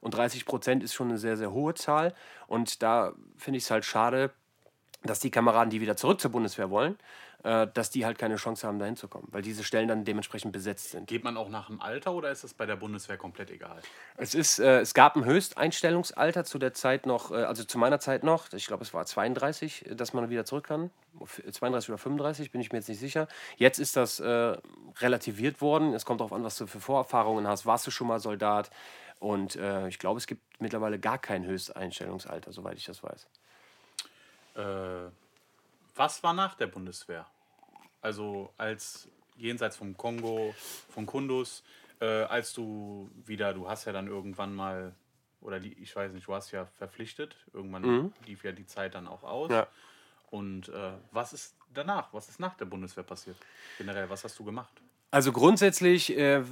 Und 0.00 0.14
30 0.14 0.46
Prozent 0.46 0.82
ist 0.82 0.94
schon 0.94 1.08
eine 1.08 1.18
sehr, 1.18 1.36
sehr 1.36 1.52
hohe 1.52 1.74
Zahl. 1.74 2.14
Und 2.46 2.82
da 2.82 3.12
finde 3.36 3.58
ich 3.58 3.64
es 3.64 3.70
halt 3.70 3.84
schade, 3.84 4.30
dass 5.02 5.20
die 5.20 5.30
Kameraden, 5.30 5.70
die 5.70 5.80
wieder 5.80 5.96
zurück 5.96 6.20
zur 6.20 6.30
Bundeswehr 6.30 6.68
wollen, 6.70 6.98
äh, 7.42 7.66
dass 7.72 7.88
die 7.88 8.04
halt 8.04 8.18
keine 8.18 8.36
Chance 8.36 8.66
haben, 8.66 8.78
da 8.78 8.84
hinzukommen, 8.84 9.28
weil 9.30 9.40
diese 9.40 9.64
Stellen 9.64 9.88
dann 9.88 10.04
dementsprechend 10.04 10.52
besetzt 10.52 10.90
sind. 10.90 11.06
Geht 11.06 11.24
man 11.24 11.38
auch 11.38 11.48
nach 11.48 11.68
dem 11.68 11.80
Alter 11.80 12.12
oder 12.12 12.30
ist 12.30 12.44
das 12.44 12.52
bei 12.52 12.66
der 12.66 12.76
Bundeswehr 12.76 13.16
komplett 13.16 13.50
egal? 13.50 13.80
Es, 14.18 14.34
ist, 14.34 14.58
äh, 14.58 14.80
es 14.80 14.92
gab 14.92 15.16
ein 15.16 15.24
Höchsteinstellungsalter 15.24 16.44
zu 16.44 16.58
der 16.58 16.74
Zeit 16.74 17.06
noch, 17.06 17.30
äh, 17.30 17.36
also 17.36 17.64
zu 17.64 17.78
meiner 17.78 17.98
Zeit 17.98 18.24
noch, 18.24 18.52
ich 18.52 18.66
glaube 18.66 18.84
es 18.84 18.92
war 18.92 19.06
32, 19.06 19.86
äh, 19.86 19.94
dass 19.96 20.12
man 20.12 20.28
wieder 20.28 20.44
zurück 20.44 20.66
kann. 20.66 20.90
F- 21.22 21.42
32 21.50 21.88
oder 21.90 21.98
35, 21.98 22.50
bin 22.50 22.60
ich 22.60 22.70
mir 22.72 22.78
jetzt 22.78 22.88
nicht 22.88 23.00
sicher. 23.00 23.26
Jetzt 23.56 23.78
ist 23.78 23.96
das 23.96 24.20
äh, 24.20 24.56
relativiert 24.98 25.60
worden. 25.62 25.94
Es 25.94 26.04
kommt 26.04 26.20
darauf 26.20 26.32
an, 26.34 26.44
was 26.44 26.58
du 26.58 26.66
für 26.66 26.80
Vorerfahrungen 26.80 27.46
hast. 27.46 27.64
Warst 27.64 27.86
du 27.86 27.90
schon 27.90 28.06
mal 28.06 28.20
Soldat? 28.20 28.70
Und 29.18 29.56
äh, 29.56 29.88
ich 29.88 29.98
glaube, 29.98 30.18
es 30.18 30.26
gibt 30.26 30.42
mittlerweile 30.60 30.98
gar 30.98 31.18
kein 31.18 31.44
Höchsteinstellungsalter, 31.44 32.52
soweit 32.52 32.78
ich 32.78 32.84
das 32.86 33.02
weiß. 33.02 33.26
Äh, 34.54 35.10
was 35.94 36.22
war 36.22 36.32
nach 36.32 36.54
der 36.54 36.66
Bundeswehr? 36.66 37.26
Also 38.00 38.52
als 38.56 39.08
jenseits 39.36 39.76
vom 39.76 39.96
Kongo, 39.96 40.54
von 40.90 41.06
Kundus, 41.06 41.62
äh, 42.00 42.04
als 42.04 42.52
du 42.52 43.10
wieder, 43.26 43.52
du 43.52 43.68
hast 43.68 43.84
ja 43.84 43.92
dann 43.92 44.06
irgendwann 44.06 44.54
mal, 44.54 44.94
oder 45.40 45.60
die, 45.60 45.72
ich 45.74 45.94
weiß 45.94 46.12
nicht, 46.12 46.26
du 46.26 46.34
hast 46.34 46.50
ja 46.52 46.66
verpflichtet, 46.66 47.36
irgendwann 47.52 48.12
lief 48.26 48.44
ja 48.44 48.52
die 48.52 48.66
Zeit 48.66 48.94
dann 48.94 49.06
auch 49.06 49.22
aus. 49.22 49.50
Ja. 49.50 49.66
Und 50.30 50.68
äh, 50.68 50.92
was 51.10 51.32
ist 51.32 51.56
danach? 51.74 52.12
Was 52.12 52.28
ist 52.28 52.40
nach 52.40 52.54
der 52.54 52.66
Bundeswehr 52.66 53.04
passiert? 53.04 53.36
Generell, 53.78 54.08
was 54.08 54.24
hast 54.24 54.38
du 54.38 54.44
gemacht? 54.44 54.72
Also 55.10 55.32
grundsätzlich 55.32 56.16
äh, 56.16 56.36
äh, 56.36 56.44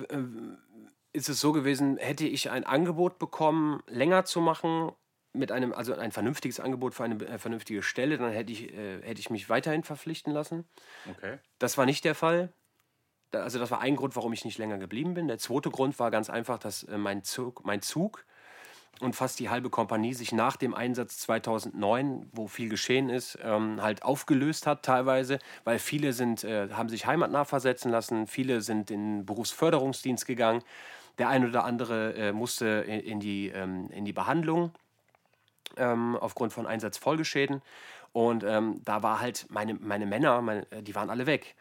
ist 1.12 1.28
es 1.28 1.40
so 1.40 1.52
gewesen, 1.52 1.96
hätte 1.96 2.26
ich 2.26 2.50
ein 2.50 2.64
Angebot 2.64 3.18
bekommen, 3.18 3.82
länger 3.87 4.24
zu 4.24 4.40
machen, 4.40 4.92
mit 5.32 5.52
einem, 5.52 5.72
also 5.72 5.94
ein 5.94 6.12
vernünftiges 6.12 6.60
Angebot 6.60 6.94
für 6.94 7.04
eine 7.04 7.22
äh, 7.26 7.38
vernünftige 7.38 7.82
Stelle, 7.82 8.18
dann 8.18 8.32
hätte 8.32 8.52
ich, 8.52 8.72
äh, 8.72 9.02
hätte 9.02 9.20
ich 9.20 9.30
mich 9.30 9.48
weiterhin 9.48 9.84
verpflichten 9.84 10.32
lassen. 10.32 10.64
Okay. 11.10 11.38
Das 11.58 11.76
war 11.78 11.86
nicht 11.86 12.04
der 12.04 12.14
Fall. 12.14 12.52
Da- 13.30 13.42
Also 13.42 13.58
das 13.58 13.70
war 13.70 13.80
ein 13.80 13.96
Grund, 13.96 14.16
warum 14.16 14.32
ich 14.32 14.44
nicht 14.44 14.58
länger 14.58 14.78
geblieben 14.78 15.14
bin. 15.14 15.28
Der 15.28 15.38
zweite 15.38 15.70
Grund 15.70 15.98
war 15.98 16.10
ganz 16.10 16.30
einfach, 16.30 16.58
dass 16.58 16.84
äh, 16.84 16.98
mein 16.98 17.22
Zug, 17.24 17.64
mein 17.64 17.82
Zug 17.82 18.24
und 19.00 19.14
fast 19.14 19.38
die 19.38 19.48
halbe 19.48 19.70
Kompanie 19.70 20.12
sich 20.14 20.32
nach 20.32 20.56
dem 20.56 20.74
Einsatz 20.74 21.18
2009, 21.18 22.28
wo 22.32 22.48
viel 22.48 22.68
geschehen 22.68 23.10
ist, 23.10 23.38
ähm, 23.42 23.80
halt 23.80 24.02
aufgelöst 24.02 24.66
hat 24.66 24.82
teilweise, 24.82 25.38
weil 25.64 25.78
viele 25.78 26.12
sind, 26.12 26.42
äh, 26.42 26.70
haben 26.72 26.88
sich 26.88 27.06
heimatnah 27.06 27.44
versetzen 27.44 27.90
lassen, 27.92 28.26
viele 28.26 28.60
sind 28.60 28.90
in 28.90 29.18
den 29.18 29.26
Berufsförderungsdienst 29.26 30.26
gegangen, 30.26 30.62
der 31.18 31.28
ein 31.28 31.46
oder 31.46 31.64
andere 31.64 32.14
äh, 32.14 32.32
musste 32.32 32.66
in, 32.88 33.00
in, 33.00 33.20
die, 33.20 33.48
ähm, 33.48 33.88
in 33.90 34.04
die 34.04 34.12
Behandlung 34.12 34.72
ähm, 35.78 36.16
aufgrund 36.16 36.52
von 36.52 36.66
Einsatzfolgeschäden 36.66 37.62
und 38.12 38.44
ähm, 38.44 38.80
da 38.84 39.02
war 39.02 39.20
halt 39.20 39.46
meine, 39.50 39.74
meine 39.74 40.06
Männer, 40.06 40.40
meine, 40.42 40.70
äh, 40.70 40.82
die 40.82 40.94
waren 40.94 41.10
alle 41.10 41.26
weg. 41.26 41.54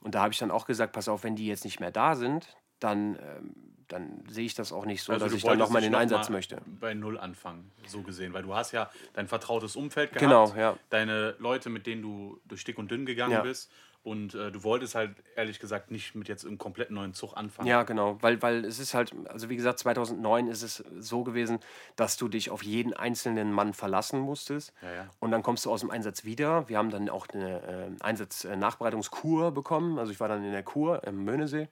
Und 0.00 0.14
da 0.14 0.22
habe 0.22 0.32
ich 0.32 0.38
dann 0.38 0.50
auch 0.50 0.66
gesagt, 0.66 0.92
pass 0.92 1.08
auf, 1.08 1.24
wenn 1.24 1.34
die 1.36 1.46
jetzt 1.46 1.64
nicht 1.64 1.80
mehr 1.80 1.90
da 1.90 2.14
sind, 2.14 2.56
dann, 2.78 3.16
ähm, 3.16 3.54
dann 3.88 4.22
sehe 4.28 4.44
ich 4.46 4.54
das 4.54 4.72
auch 4.72 4.84
nicht 4.84 5.02
so, 5.02 5.12
dass 5.12 5.22
Also 5.22 5.32
du 5.32 5.38
ich 5.38 5.42
dann 5.44 5.58
nochmal 5.58 5.82
den 5.82 5.92
noch 5.92 5.98
Einsatz 5.98 6.28
mal 6.28 6.36
möchte. 6.36 6.60
Bei 6.78 6.94
Null 6.94 7.18
anfangen, 7.18 7.70
so 7.86 8.02
gesehen. 8.02 8.32
Weil 8.32 8.44
du 8.44 8.54
hast 8.54 8.70
ja 8.72 8.90
dein 9.14 9.26
vertrautes 9.26 9.74
Umfeld 9.74 10.12
gehabt. 10.12 10.20
Genau, 10.20 10.54
ja. 10.56 10.76
Deine 10.90 11.34
Leute, 11.38 11.68
mit 11.68 11.86
denen 11.86 12.02
du 12.02 12.40
durch 12.44 12.62
dick 12.64 12.78
und 12.78 12.90
dünn 12.90 13.06
gegangen 13.06 13.32
Ja. 13.32 13.40
bist. 13.40 13.72
Und 14.08 14.34
äh, 14.34 14.50
du 14.50 14.64
wolltest 14.64 14.94
halt 14.94 15.22
ehrlich 15.36 15.60
gesagt 15.60 15.90
nicht 15.90 16.14
mit 16.14 16.28
jetzt 16.28 16.46
einem 16.46 16.56
komplett 16.56 16.90
neuen 16.90 17.12
Zug 17.12 17.36
anfangen. 17.36 17.68
Ja, 17.68 17.82
genau, 17.82 18.16
weil, 18.22 18.40
weil 18.40 18.64
es 18.64 18.78
ist 18.78 18.94
halt, 18.94 19.12
also 19.28 19.50
wie 19.50 19.56
gesagt, 19.56 19.80
2009 19.80 20.48
ist 20.48 20.62
es 20.62 20.82
so 20.98 21.24
gewesen, 21.24 21.58
dass 21.94 22.16
du 22.16 22.26
dich 22.26 22.48
auf 22.48 22.62
jeden 22.62 22.94
einzelnen 22.94 23.52
Mann 23.52 23.74
verlassen 23.74 24.18
musstest. 24.20 24.72
Ja, 24.80 24.92
ja. 24.92 25.10
Und 25.20 25.30
dann 25.30 25.42
kommst 25.42 25.66
du 25.66 25.70
aus 25.70 25.80
dem 25.80 25.90
Einsatz 25.90 26.24
wieder. 26.24 26.70
Wir 26.70 26.78
haben 26.78 26.88
dann 26.88 27.10
auch 27.10 27.28
eine 27.28 27.60
äh, 28.00 28.02
Einsatz-Nachbereitungskur 28.02 29.52
bekommen. 29.52 29.98
Also 29.98 30.10
ich 30.10 30.20
war 30.20 30.28
dann 30.28 30.42
in 30.42 30.52
der 30.52 30.62
Kur 30.62 31.04
im 31.04 31.24
Möhnesee. 31.24 31.68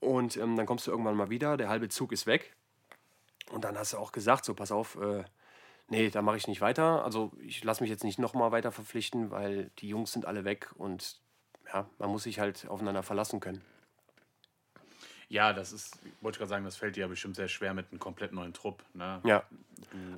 Und 0.00 0.38
ähm, 0.38 0.56
dann 0.56 0.64
kommst 0.64 0.86
du 0.86 0.90
irgendwann 0.90 1.16
mal 1.16 1.28
wieder, 1.28 1.58
der 1.58 1.68
halbe 1.68 1.90
Zug 1.90 2.12
ist 2.12 2.26
weg. 2.26 2.56
Und 3.50 3.64
dann 3.64 3.76
hast 3.76 3.92
du 3.92 3.98
auch 3.98 4.12
gesagt, 4.12 4.46
so 4.46 4.54
pass 4.54 4.72
auf, 4.72 4.96
äh, 4.96 5.24
nee, 5.88 6.08
da 6.08 6.22
mache 6.22 6.38
ich 6.38 6.48
nicht 6.48 6.62
weiter. 6.62 7.04
Also 7.04 7.32
ich 7.40 7.62
lasse 7.62 7.82
mich 7.82 7.90
jetzt 7.90 8.04
nicht 8.04 8.18
nochmal 8.18 8.52
weiter 8.52 8.72
verpflichten, 8.72 9.30
weil 9.30 9.70
die 9.80 9.88
Jungs 9.88 10.12
sind 10.12 10.24
alle 10.24 10.44
weg 10.46 10.70
und 10.76 11.20
ja, 11.72 11.86
man 11.98 12.10
muss 12.10 12.24
sich 12.24 12.38
halt 12.40 12.66
aufeinander 12.68 13.02
verlassen 13.02 13.40
können. 13.40 13.62
Ja, 15.28 15.52
das 15.52 15.72
ist, 15.72 15.98
wollte 16.20 16.36
ich 16.36 16.38
gerade 16.38 16.50
sagen, 16.50 16.64
das 16.64 16.76
fällt 16.76 16.94
dir 16.94 17.00
ja 17.00 17.06
bestimmt 17.08 17.34
sehr 17.34 17.48
schwer 17.48 17.74
mit 17.74 17.86
einem 17.90 17.98
komplett 17.98 18.32
neuen 18.32 18.52
Trupp. 18.54 18.84
Ne? 18.94 19.20
Ja. 19.24 19.42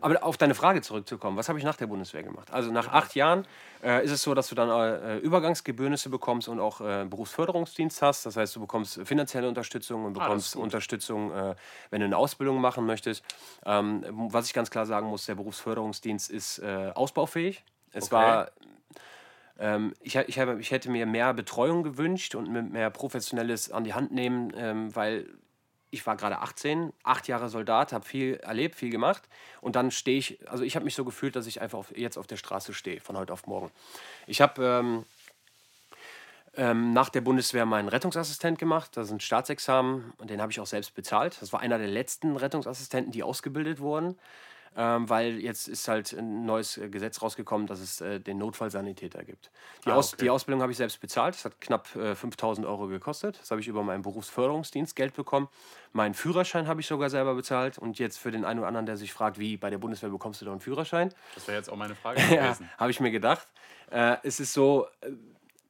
Aber 0.02 0.22
auf 0.22 0.36
deine 0.36 0.54
Frage 0.54 0.82
zurückzukommen, 0.82 1.38
was 1.38 1.48
habe 1.48 1.58
ich 1.58 1.64
nach 1.64 1.76
der 1.76 1.86
Bundeswehr 1.86 2.22
gemacht? 2.22 2.50
Also 2.52 2.70
nach 2.70 2.88
acht 2.88 3.14
Jahren 3.14 3.46
äh, 3.82 4.04
ist 4.04 4.10
es 4.10 4.20
so, 4.20 4.34
dass 4.34 4.48
du 4.48 4.54
dann 4.54 4.68
äh, 4.68 5.16
Übergangsgebührnisse 5.16 6.10
bekommst 6.10 6.46
und 6.48 6.60
auch 6.60 6.82
äh, 6.82 7.06
Berufsförderungsdienst 7.08 8.02
hast. 8.02 8.26
Das 8.26 8.36
heißt, 8.36 8.54
du 8.56 8.60
bekommst 8.60 9.00
finanzielle 9.06 9.48
Unterstützung 9.48 10.04
und 10.04 10.10
Ah, 10.18 10.24
bekommst 10.24 10.52
gut. 10.54 10.62
Unterstützung, 10.62 11.32
äh, 11.32 11.54
wenn 11.88 12.00
du 12.00 12.04
eine 12.04 12.16
Ausbildung 12.18 12.60
machen 12.60 12.84
möchtest. 12.84 13.24
Ähm, 13.64 14.04
was 14.30 14.46
ich 14.46 14.52
ganz 14.52 14.70
klar 14.70 14.84
sagen 14.84 15.06
muss, 15.08 15.24
der 15.24 15.36
Berufsförderungsdienst 15.36 16.30
ist 16.30 16.58
äh, 16.58 16.92
ausbaufähig. 16.94 17.64
Es 17.92 18.04
Okay. 18.04 18.14
war 18.14 18.50
ich, 20.02 20.14
ich, 20.14 20.38
hab, 20.38 20.58
ich 20.58 20.70
hätte 20.70 20.90
mir 20.90 21.04
mehr 21.04 21.34
Betreuung 21.34 21.82
gewünscht 21.82 22.34
und 22.34 22.72
mehr 22.72 22.90
Professionelles 22.90 23.72
an 23.72 23.84
die 23.84 23.94
Hand 23.94 24.12
nehmen, 24.12 24.52
ähm, 24.56 24.94
weil 24.94 25.26
ich 25.90 26.06
war 26.06 26.16
gerade 26.16 26.38
18, 26.38 26.92
acht 27.02 27.28
Jahre 27.28 27.48
Soldat, 27.48 27.92
habe 27.92 28.04
viel 28.04 28.34
erlebt, 28.36 28.76
viel 28.76 28.90
gemacht 28.90 29.22
und 29.60 29.74
dann 29.74 29.90
stehe 29.90 30.18
ich, 30.18 30.48
also 30.48 30.62
ich 30.62 30.76
habe 30.76 30.84
mich 30.84 30.94
so 30.94 31.04
gefühlt, 31.04 31.34
dass 31.34 31.46
ich 31.46 31.60
einfach 31.60 31.78
auf, 31.78 31.96
jetzt 31.96 32.18
auf 32.18 32.26
der 32.26 32.36
Straße 32.36 32.74
stehe, 32.74 33.00
von 33.00 33.16
heute 33.16 33.32
auf 33.32 33.46
morgen. 33.46 33.70
Ich 34.26 34.40
habe 34.40 34.62
ähm, 34.62 35.04
ähm, 36.56 36.92
nach 36.92 37.08
der 37.08 37.22
Bundeswehr 37.22 37.66
meinen 37.66 37.88
Rettungsassistent 37.88 38.58
gemacht, 38.58 38.96
das 38.96 39.06
ist 39.06 39.12
ein 39.12 39.20
Staatsexamen 39.20 40.12
und 40.18 40.30
den 40.30 40.42
habe 40.42 40.52
ich 40.52 40.60
auch 40.60 40.66
selbst 40.66 40.94
bezahlt. 40.94 41.40
Das 41.40 41.52
war 41.52 41.60
einer 41.60 41.78
der 41.78 41.88
letzten 41.88 42.36
Rettungsassistenten, 42.36 43.10
die 43.10 43.22
ausgebildet 43.22 43.80
wurden 43.80 44.18
ähm, 44.76 45.08
weil 45.08 45.38
jetzt 45.38 45.68
ist 45.68 45.88
halt 45.88 46.12
ein 46.12 46.44
neues 46.44 46.76
äh, 46.76 46.88
Gesetz 46.88 47.20
rausgekommen, 47.22 47.66
dass 47.66 47.80
es 47.80 48.00
äh, 48.00 48.20
den 48.20 48.38
Notfallsanitäter 48.38 49.24
gibt. 49.24 49.50
Die, 49.84 49.90
ah, 49.90 49.94
Aus 49.94 50.12
die 50.12 50.30
Ausbildung 50.30 50.62
habe 50.62 50.72
ich 50.72 50.78
selbst 50.78 51.00
bezahlt. 51.00 51.34
Das 51.34 51.44
hat 51.44 51.60
knapp 51.60 51.94
äh, 51.96 52.14
5000 52.14 52.66
Euro 52.66 52.86
gekostet. 52.86 53.38
Das 53.40 53.50
habe 53.50 53.60
ich 53.60 53.68
über 53.68 53.82
meinen 53.82 54.02
Berufsförderungsdienst 54.02 54.94
Geld 54.94 55.14
bekommen. 55.14 55.48
Meinen 55.92 56.14
Führerschein 56.14 56.68
habe 56.68 56.80
ich 56.80 56.86
sogar 56.86 57.10
selber 57.10 57.34
bezahlt. 57.34 57.78
Und 57.78 57.98
jetzt 57.98 58.18
für 58.18 58.30
den 58.30 58.44
einen 58.44 58.60
oder 58.60 58.68
anderen, 58.68 58.86
der 58.86 58.96
sich 58.96 59.12
fragt, 59.12 59.38
wie 59.38 59.56
bei 59.56 59.70
der 59.70 59.78
Bundeswehr 59.78 60.10
bekommst 60.10 60.40
du 60.40 60.44
da 60.44 60.52
einen 60.52 60.60
Führerschein? 60.60 61.12
Das 61.34 61.46
wäre 61.46 61.56
jetzt 61.56 61.70
auch 61.70 61.76
meine 61.76 61.94
Frage 61.94 62.20
gewesen. 62.28 62.68
ja, 62.70 62.78
habe 62.78 62.90
ich 62.90 63.00
mir 63.00 63.10
gedacht. 63.10 63.48
Äh, 63.90 64.16
es 64.22 64.40
ist 64.40 64.52
so, 64.52 64.86
äh, 65.00 65.10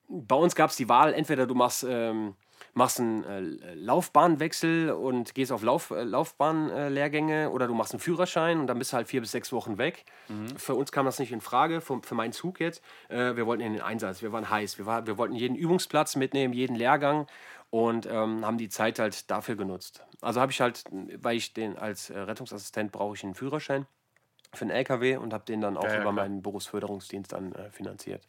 bei 0.08 0.36
uns 0.36 0.54
gab 0.54 0.70
es 0.70 0.76
die 0.76 0.88
Wahl, 0.88 1.14
entweder 1.14 1.46
du 1.46 1.54
machst... 1.54 1.84
Ähm, 1.88 2.34
machst 2.78 3.00
einen 3.00 3.24
äh, 3.24 3.74
Laufbahnwechsel 3.74 4.92
und 4.92 5.34
gehst 5.34 5.52
auf 5.52 5.62
Lauf, 5.62 5.90
äh, 5.90 6.04
Laufbahnlehrgänge 6.04 7.50
oder 7.50 7.66
du 7.66 7.74
machst 7.74 7.92
einen 7.92 8.00
Führerschein 8.00 8.58
und 8.58 8.68
dann 8.68 8.78
bist 8.78 8.92
du 8.92 8.96
halt 8.96 9.08
vier 9.08 9.20
bis 9.20 9.32
sechs 9.32 9.52
Wochen 9.52 9.76
weg. 9.76 10.04
Mhm. 10.28 10.56
Für 10.56 10.74
uns 10.74 10.90
kam 10.92 11.04
das 11.04 11.18
nicht 11.18 11.32
in 11.32 11.42
Frage, 11.42 11.82
für, 11.82 12.00
für 12.02 12.14
meinen 12.14 12.32
Zug 12.32 12.60
jetzt. 12.60 12.82
Äh, 13.08 13.36
wir 13.36 13.46
wollten 13.46 13.62
in 13.62 13.74
den 13.74 13.82
Einsatz, 13.82 14.22
wir 14.22 14.32
waren 14.32 14.48
heiß, 14.48 14.78
wir, 14.78 14.86
war, 14.86 15.06
wir 15.06 15.18
wollten 15.18 15.34
jeden 15.34 15.56
Übungsplatz 15.56 16.16
mitnehmen, 16.16 16.54
jeden 16.54 16.76
Lehrgang 16.76 17.26
und 17.70 18.06
ähm, 18.06 18.46
haben 18.46 18.56
die 18.56 18.70
Zeit 18.70 18.98
halt 18.98 19.30
dafür 19.30 19.56
genutzt. 19.56 20.04
Also 20.22 20.40
habe 20.40 20.52
ich 20.52 20.60
halt, 20.60 20.84
weil 20.90 21.36
ich 21.36 21.52
den 21.52 21.76
als 21.76 22.08
äh, 22.08 22.18
Rettungsassistent 22.18 22.92
brauche 22.92 23.14
ich 23.16 23.24
einen 23.24 23.34
Führerschein 23.34 23.86
für 24.54 24.62
einen 24.62 24.70
LKW 24.70 25.16
und 25.16 25.34
habe 25.34 25.44
den 25.44 25.60
dann 25.60 25.76
auch 25.76 25.84
ja, 25.84 25.90
ja, 25.90 25.96
über 25.96 26.12
klar. 26.12 26.24
meinen 26.24 26.42
Berufsförderungsdienst 26.42 27.32
dann 27.32 27.52
äh, 27.52 27.70
finanziert. 27.70 28.26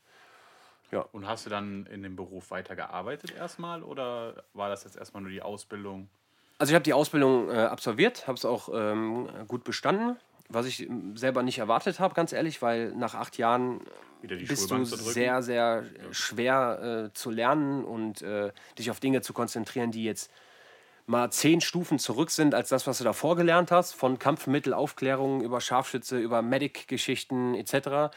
Ja. 0.92 1.02
Und 1.12 1.28
hast 1.28 1.46
du 1.46 1.50
dann 1.50 1.86
in 1.86 2.02
dem 2.02 2.16
Beruf 2.16 2.52
weitergearbeitet 2.52 3.34
erstmal 3.36 3.84
oder 3.84 4.44
war 4.54 4.70
das 4.70 4.84
jetzt 4.84 4.98
erstmal 4.98 5.22
nur 5.22 5.32
die 5.32 5.42
Ausbildung? 5.42 6.10
Also 6.58 6.72
ich 6.72 6.76
habe 6.76 6.84
die 6.84 6.94
Ausbildung 6.94 7.50
äh, 7.50 7.54
absolviert, 7.54 8.28
habe 8.28 8.38
es 8.38 8.44
auch 8.44 8.70
ähm, 8.74 9.30
gut 9.48 9.64
bestanden, 9.64 10.18
was 10.50 10.66
ich 10.66 10.90
ähm, 10.90 11.16
selber 11.16 11.44
nicht 11.44 11.60
erwartet 11.60 12.00
habe, 12.00 12.14
ganz 12.16 12.34
ehrlich, 12.34 12.62
weil 12.62 12.92
nach 12.92 13.16
acht 13.16 13.38
Jahren 13.38 13.82
bist 14.22 14.70
du 14.70 14.84
sehr, 14.84 15.42
sehr 15.42 15.86
schwer 16.12 17.10
äh, 17.12 17.14
zu 17.14 17.30
lernen 17.30 17.86
und 17.86 18.22
äh, 18.22 18.52
dich 18.78 18.92
auf 18.92 19.00
Dinge 19.00 19.22
zu 19.22 19.32
konzentrieren, 19.32 19.92
die 19.92 20.04
jetzt 20.04 20.32
mal 21.06 21.32
zehn 21.32 21.62
Stufen 21.62 21.98
zurück 21.98 22.30
sind 22.30 22.54
als 22.54 22.70
das, 22.70 22.86
was 22.86 22.98
du 22.98 23.04
davor 23.04 23.36
gelernt 23.36 23.72
hast, 23.72 23.94
von 23.94 24.20
Kampfmittelaufklärung 24.20 25.42
über 25.42 25.62
Scharfschütze, 25.62 26.20
über 26.20 26.42
Medic-Geschichten 26.42 27.56
etc 27.56 28.12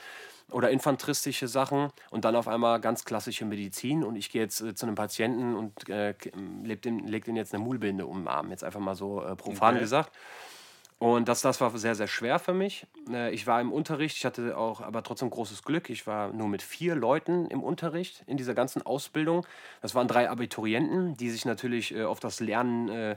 oder 0.52 0.70
infanteristische 0.70 1.48
Sachen 1.48 1.90
und 2.10 2.24
dann 2.24 2.36
auf 2.36 2.48
einmal 2.48 2.80
ganz 2.80 3.04
klassische 3.04 3.44
Medizin 3.44 4.04
und 4.04 4.16
ich 4.16 4.30
gehe 4.30 4.42
jetzt 4.42 4.60
äh, 4.60 4.74
zu 4.74 4.86
einem 4.86 4.94
Patienten 4.94 5.54
und 5.54 5.88
äh, 5.88 6.14
lege 6.62 6.80
dem, 6.80 7.06
leg 7.06 7.24
dem 7.24 7.36
jetzt 7.36 7.54
eine 7.54 7.62
Mullbinde 7.62 8.06
um 8.06 8.20
den 8.20 8.28
Arm, 8.28 8.50
jetzt 8.50 8.64
einfach 8.64 8.80
mal 8.80 8.94
so 8.94 9.22
äh, 9.22 9.36
profan 9.36 9.74
okay. 9.74 9.82
gesagt. 9.82 10.12
Und 11.02 11.28
das, 11.28 11.40
das 11.40 11.60
war 11.60 11.76
sehr, 11.76 11.96
sehr 11.96 12.06
schwer 12.06 12.38
für 12.38 12.54
mich. 12.54 12.86
Äh, 13.10 13.34
ich 13.34 13.48
war 13.48 13.60
im 13.60 13.72
Unterricht, 13.72 14.16
ich 14.16 14.24
hatte 14.24 14.56
auch 14.56 14.80
aber 14.80 15.02
trotzdem 15.02 15.30
großes 15.30 15.64
Glück. 15.64 15.90
Ich 15.90 16.06
war 16.06 16.32
nur 16.32 16.46
mit 16.46 16.62
vier 16.62 16.94
Leuten 16.94 17.48
im 17.48 17.64
Unterricht 17.64 18.22
in 18.28 18.36
dieser 18.36 18.54
ganzen 18.54 18.82
Ausbildung. 18.82 19.44
Das 19.80 19.96
waren 19.96 20.06
drei 20.06 20.30
Abiturienten, 20.30 21.16
die 21.16 21.30
sich 21.30 21.44
natürlich 21.44 21.92
äh, 21.92 22.04
auf 22.04 22.20
das 22.20 22.38
Lernen 22.38 22.88
äh, 22.88 23.16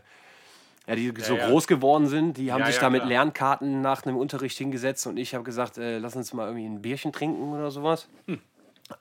ja, 0.87 0.95
die 0.95 1.13
so 1.21 1.35
ja. 1.35 1.47
groß 1.47 1.67
geworden 1.67 2.07
sind, 2.07 2.37
die 2.37 2.51
haben 2.51 2.65
sich 2.65 2.77
da 2.77 2.89
mit 2.89 3.01
klar. 3.01 3.09
Lernkarten 3.09 3.81
nach 3.81 4.05
einem 4.05 4.17
Unterricht 4.17 4.57
hingesetzt 4.57 5.07
und 5.07 5.17
ich 5.17 5.33
habe 5.33 5.43
gesagt, 5.43 5.77
äh, 5.77 5.97
lass 5.97 6.15
uns 6.15 6.33
mal 6.33 6.47
irgendwie 6.47 6.65
ein 6.65 6.81
Bierchen 6.81 7.11
trinken 7.11 7.53
oder 7.53 7.71
sowas. 7.71 8.07
Hm. 8.27 8.39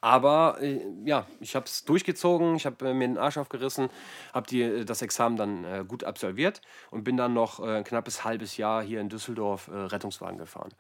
Aber 0.00 0.56
äh, 0.62 0.80
ja, 1.04 1.26
ich 1.40 1.54
habe 1.54 1.66
es 1.66 1.84
durchgezogen, 1.84 2.56
ich 2.56 2.64
habe 2.64 2.88
äh, 2.88 2.94
mir 2.94 3.06
den 3.06 3.18
Arsch 3.18 3.36
aufgerissen, 3.36 3.90
habe 4.32 4.56
äh, 4.56 4.84
das 4.84 5.02
Examen 5.02 5.36
dann 5.36 5.64
äh, 5.64 5.84
gut 5.86 6.04
absolviert 6.04 6.62
und 6.90 7.04
bin 7.04 7.18
dann 7.18 7.34
noch 7.34 7.60
äh, 7.60 7.76
ein 7.76 7.84
knappes 7.84 8.24
halbes 8.24 8.56
Jahr 8.56 8.82
hier 8.82 9.00
in 9.00 9.10
Düsseldorf 9.10 9.68
äh, 9.68 9.76
Rettungswagen 9.76 10.38
gefahren. 10.38 10.70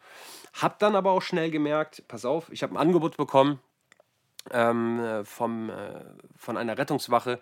Hab 0.54 0.78
dann 0.78 0.96
aber 0.96 1.10
auch 1.10 1.20
schnell 1.20 1.50
gemerkt, 1.50 2.04
pass 2.08 2.24
auf, 2.24 2.50
ich 2.50 2.62
habe 2.62 2.74
ein 2.74 2.78
Angebot 2.78 3.18
bekommen 3.18 3.60
ähm, 4.50 5.22
vom, 5.24 5.70
von 6.36 6.56
einer 6.56 6.76
Rettungswache, 6.78 7.40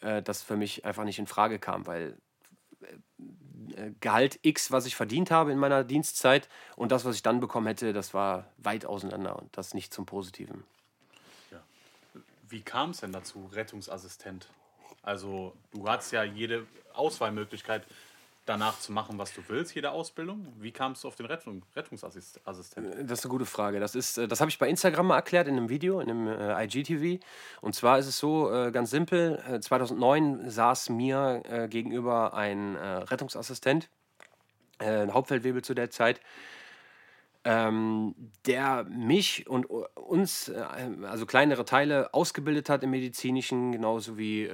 das 0.00 0.42
für 0.42 0.56
mich 0.56 0.84
einfach 0.84 1.04
nicht 1.04 1.18
in 1.18 1.26
Frage 1.26 1.58
kam, 1.58 1.86
weil 1.86 2.16
Gehalt 4.00 4.38
X, 4.42 4.70
was 4.70 4.86
ich 4.86 4.94
verdient 4.94 5.30
habe 5.30 5.50
in 5.50 5.58
meiner 5.58 5.84
Dienstzeit 5.84 6.48
und 6.76 6.92
das, 6.92 7.04
was 7.04 7.16
ich 7.16 7.22
dann 7.22 7.40
bekommen 7.40 7.66
hätte, 7.66 7.92
das 7.92 8.14
war 8.14 8.46
weit 8.58 8.84
auseinander 8.84 9.36
und 9.36 9.56
das 9.56 9.74
nicht 9.74 9.92
zum 9.92 10.06
Positiven. 10.06 10.64
Ja. 11.50 11.62
Wie 12.48 12.62
kam 12.62 12.90
es 12.90 13.00
denn 13.00 13.12
dazu, 13.12 13.48
Rettungsassistent? 13.52 14.48
Also 15.02 15.54
du 15.72 15.88
hattest 15.88 16.12
ja 16.12 16.24
jede 16.24 16.66
Auswahlmöglichkeit 16.94 17.84
danach 18.46 18.78
zu 18.78 18.92
machen, 18.92 19.18
was 19.18 19.32
du 19.32 19.42
willst, 19.48 19.74
jede 19.74 19.90
Ausbildung? 19.90 20.52
Wie 20.58 20.72
kamst 20.72 21.04
du 21.04 21.08
auf 21.08 21.16
den 21.16 21.26
Rettung, 21.26 21.64
Rettungsassistenten? 21.74 23.06
Das 23.06 23.20
ist 23.20 23.24
eine 23.24 23.30
gute 23.30 23.46
Frage. 23.46 23.80
Das, 23.80 24.16
äh, 24.18 24.28
das 24.28 24.40
habe 24.40 24.50
ich 24.50 24.58
bei 24.58 24.68
Instagram 24.68 25.08
mal 25.08 25.16
erklärt 25.16 25.48
in 25.48 25.56
einem 25.56 25.68
Video, 25.68 26.00
in 26.00 26.10
einem 26.10 26.28
äh, 26.28 26.64
IGTV. 26.64 27.22
Und 27.60 27.74
zwar 27.74 27.98
ist 27.98 28.06
es 28.06 28.18
so 28.18 28.52
äh, 28.52 28.70
ganz 28.70 28.90
simpel: 28.90 29.60
2009 29.60 30.50
saß 30.50 30.90
mir 30.90 31.42
äh, 31.48 31.68
gegenüber 31.68 32.34
ein 32.34 32.76
äh, 32.76 32.86
Rettungsassistent, 32.86 33.88
äh, 34.78 35.02
ein 35.02 35.14
Hauptfeldwebel 35.14 35.62
zu 35.62 35.74
der 35.74 35.90
Zeit. 35.90 36.20
Ähm, 37.46 38.14
der 38.46 38.84
mich 38.84 39.46
und 39.50 39.66
uns, 39.66 40.50
also 40.50 41.26
kleinere 41.26 41.66
Teile, 41.66 42.14
ausgebildet 42.14 42.70
hat 42.70 42.82
im 42.82 42.90
Medizinischen, 42.90 43.70
genauso 43.70 44.16
wie 44.16 44.48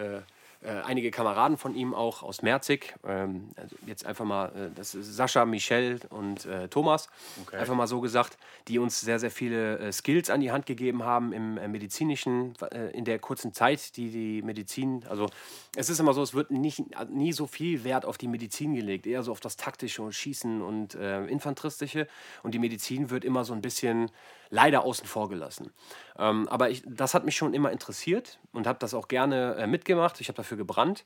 äh, 0.62 0.72
einige 0.84 1.10
Kameraden 1.10 1.56
von 1.56 1.74
ihm 1.74 1.94
auch 1.94 2.22
aus 2.22 2.42
Merzig. 2.42 2.94
Ähm, 3.06 3.48
also 3.56 3.76
jetzt 3.86 4.04
einfach 4.04 4.26
mal, 4.26 4.46
äh, 4.48 4.70
das 4.74 4.94
ist 4.94 5.16
Sascha, 5.16 5.46
Michel 5.46 6.00
und 6.10 6.44
äh, 6.44 6.68
Thomas, 6.68 7.08
okay. 7.40 7.56
einfach 7.56 7.74
mal 7.74 7.86
so 7.86 8.02
gesagt, 8.02 8.36
die 8.68 8.78
uns 8.78 9.00
sehr, 9.00 9.18
sehr 9.18 9.30
viele 9.30 9.78
äh, 9.78 9.92
Skills 9.92 10.28
an 10.28 10.40
die 10.40 10.52
Hand 10.52 10.66
gegeben 10.66 11.02
haben 11.02 11.32
im 11.32 11.56
äh, 11.56 11.66
medizinischen, 11.66 12.54
in 12.92 13.04
der 13.04 13.18
kurzen 13.18 13.54
Zeit, 13.54 13.96
die 13.96 14.10
die 14.10 14.42
Medizin, 14.42 15.04
also 15.08 15.28
es 15.76 15.88
ist 15.88 15.98
immer 15.98 16.12
so, 16.12 16.22
es 16.22 16.34
wird 16.34 16.50
nicht, 16.50 16.82
nie 17.08 17.32
so 17.32 17.46
viel 17.46 17.84
Wert 17.84 18.04
auf 18.04 18.18
die 18.18 18.28
Medizin 18.28 18.74
gelegt, 18.74 19.06
eher 19.06 19.22
so 19.22 19.32
auf 19.32 19.40
das 19.40 19.56
taktische 19.56 20.02
und 20.02 20.12
Schießen 20.12 20.62
und 20.62 20.94
infanteristische 20.94 22.06
und 22.42 22.52
die 22.54 22.58
Medizin 22.58 23.10
wird 23.10 23.24
immer 23.24 23.44
so 23.44 23.52
ein 23.52 23.62
bisschen 23.62 24.10
leider 24.50 24.84
außen 24.84 25.06
vor 25.06 25.28
gelassen. 25.28 25.72
Ähm, 26.18 26.48
aber 26.48 26.70
ich, 26.70 26.82
das 26.86 27.14
hat 27.14 27.24
mich 27.24 27.36
schon 27.36 27.54
immer 27.54 27.72
interessiert 27.72 28.38
und 28.52 28.66
habe 28.66 28.78
das 28.78 28.94
auch 28.94 29.08
gerne 29.08 29.54
äh, 29.54 29.66
mitgemacht. 29.66 30.20
Ich 30.20 30.28
habe 30.28 30.36
dafür 30.36 30.56
gebrannt. 30.56 31.04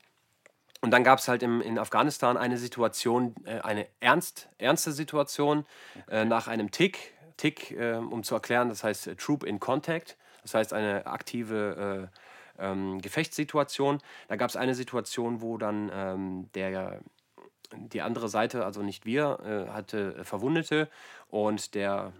Und 0.81 0.91
dann 0.91 1.03
gab 1.03 1.19
es 1.19 1.27
halt 1.27 1.41
im, 1.41 1.61
in 1.61 1.79
Afghanistan 1.79 2.37
eine 2.37 2.57
Situation, 2.57 3.35
äh, 3.45 3.59
eine 3.61 3.87
ernst, 4.01 4.49
ernste 4.57 4.91
Situation 4.91 5.65
äh, 6.09 6.25
nach 6.25 6.47
einem 6.47 6.71
Tick. 6.71 7.13
Tick, 7.37 7.71
äh, 7.71 7.95
um 7.95 8.23
zu 8.23 8.33
erklären, 8.35 8.69
das 8.69 8.83
heißt 8.83 9.07
äh, 9.07 9.15
Troop 9.15 9.43
in 9.43 9.59
Contact. 9.59 10.17
Das 10.41 10.53
heißt 10.53 10.73
eine 10.73 11.05
aktive 11.07 12.09
äh, 12.59 12.63
ähm, 12.63 13.01
Gefechtssituation. 13.01 13.99
Da 14.27 14.35
gab 14.35 14.49
es 14.49 14.55
eine 14.55 14.75
Situation, 14.75 15.41
wo 15.41 15.57
dann 15.57 15.91
ähm, 15.93 16.49
der 16.53 16.99
die 17.73 18.03
andere 18.03 18.29
Seite, 18.29 18.63
also 18.63 18.83
nicht 18.83 19.05
wir, 19.07 19.67
hatte 19.73 20.23
Verwundete 20.23 20.87
und 21.29 21.73
der 21.73 22.13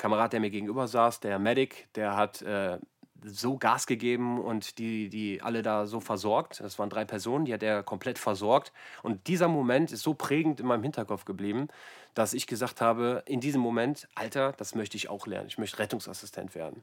Kamerad, 0.00 0.32
der 0.32 0.40
mir 0.40 0.50
gegenüber 0.50 0.88
saß, 0.88 1.20
der 1.20 1.38
Medic, 1.38 1.88
der 1.94 2.16
hat 2.16 2.40
äh, 2.40 2.78
so 3.22 3.58
Gas 3.58 3.86
gegeben 3.86 4.40
und 4.40 4.78
die, 4.78 5.10
die 5.10 5.42
alle 5.42 5.60
da 5.60 5.86
so 5.86 6.00
versorgt. 6.00 6.60
Das 6.60 6.78
waren 6.78 6.88
drei 6.88 7.04
Personen, 7.04 7.44
die 7.44 7.52
hat 7.52 7.62
er 7.62 7.82
komplett 7.82 8.18
versorgt. 8.18 8.72
Und 9.02 9.26
dieser 9.26 9.46
Moment 9.46 9.92
ist 9.92 10.02
so 10.02 10.14
prägend 10.14 10.58
in 10.58 10.66
meinem 10.66 10.82
Hinterkopf 10.82 11.26
geblieben, 11.26 11.68
dass 12.14 12.32
ich 12.32 12.46
gesagt 12.46 12.80
habe, 12.80 13.22
in 13.26 13.40
diesem 13.40 13.60
Moment, 13.60 14.08
Alter, 14.14 14.52
das 14.56 14.74
möchte 14.74 14.96
ich 14.96 15.10
auch 15.10 15.26
lernen. 15.26 15.48
Ich 15.48 15.58
möchte 15.58 15.78
Rettungsassistent 15.78 16.54
werden. 16.54 16.82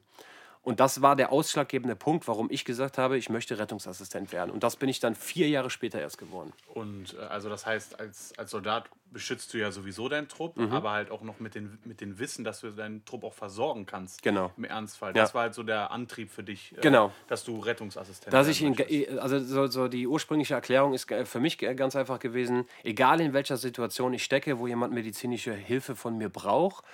Und 0.68 0.80
das 0.80 1.00
war 1.00 1.16
der 1.16 1.32
ausschlaggebende 1.32 1.96
Punkt, 1.96 2.28
warum 2.28 2.50
ich 2.50 2.66
gesagt 2.66 2.98
habe, 2.98 3.16
ich 3.16 3.30
möchte 3.30 3.58
Rettungsassistent 3.58 4.32
werden. 4.32 4.50
Und 4.50 4.62
das 4.62 4.76
bin 4.76 4.90
ich 4.90 5.00
dann 5.00 5.14
vier 5.14 5.48
Jahre 5.48 5.70
später 5.70 5.98
erst 5.98 6.18
geworden. 6.18 6.52
Und 6.74 7.14
äh, 7.14 7.22
also 7.22 7.48
das 7.48 7.64
heißt, 7.64 7.98
als, 7.98 8.38
als 8.38 8.50
Soldat 8.50 8.84
beschützt 9.10 9.54
du 9.54 9.56
ja 9.56 9.72
sowieso 9.72 10.10
deinen 10.10 10.28
Trupp, 10.28 10.58
mhm. 10.58 10.70
aber 10.70 10.90
halt 10.90 11.10
auch 11.10 11.22
noch 11.22 11.40
mit, 11.40 11.54
den, 11.54 11.78
mit 11.84 12.02
dem 12.02 12.18
Wissen, 12.18 12.44
dass 12.44 12.60
du 12.60 12.70
deinen 12.70 13.02
Trupp 13.06 13.24
auch 13.24 13.32
versorgen 13.32 13.86
kannst. 13.86 14.22
Genau. 14.22 14.52
Im 14.58 14.64
Ernstfall. 14.64 15.14
Das 15.14 15.30
ja. 15.30 15.34
war 15.36 15.42
halt 15.44 15.54
so 15.54 15.62
der 15.62 15.90
Antrieb 15.90 16.30
für 16.30 16.42
dich, 16.42 16.76
äh, 16.76 16.82
genau. 16.82 17.12
dass 17.28 17.44
du 17.44 17.60
Rettungsassistent 17.60 18.30
dass 18.30 18.46
ich 18.46 18.60
ihn, 18.60 18.76
Also 19.18 19.38
so, 19.38 19.68
so 19.68 19.88
die 19.88 20.06
ursprüngliche 20.06 20.52
Erklärung 20.52 20.92
ist 20.92 21.10
für 21.24 21.40
mich 21.40 21.56
ganz 21.56 21.96
einfach 21.96 22.18
gewesen, 22.18 22.66
egal 22.84 23.22
in 23.22 23.32
welcher 23.32 23.56
Situation 23.56 24.12
ich 24.12 24.22
stecke, 24.22 24.58
wo 24.58 24.66
jemand 24.66 24.92
medizinische 24.92 25.54
Hilfe 25.54 25.96
von 25.96 26.18
mir 26.18 26.28
braucht, 26.28 26.84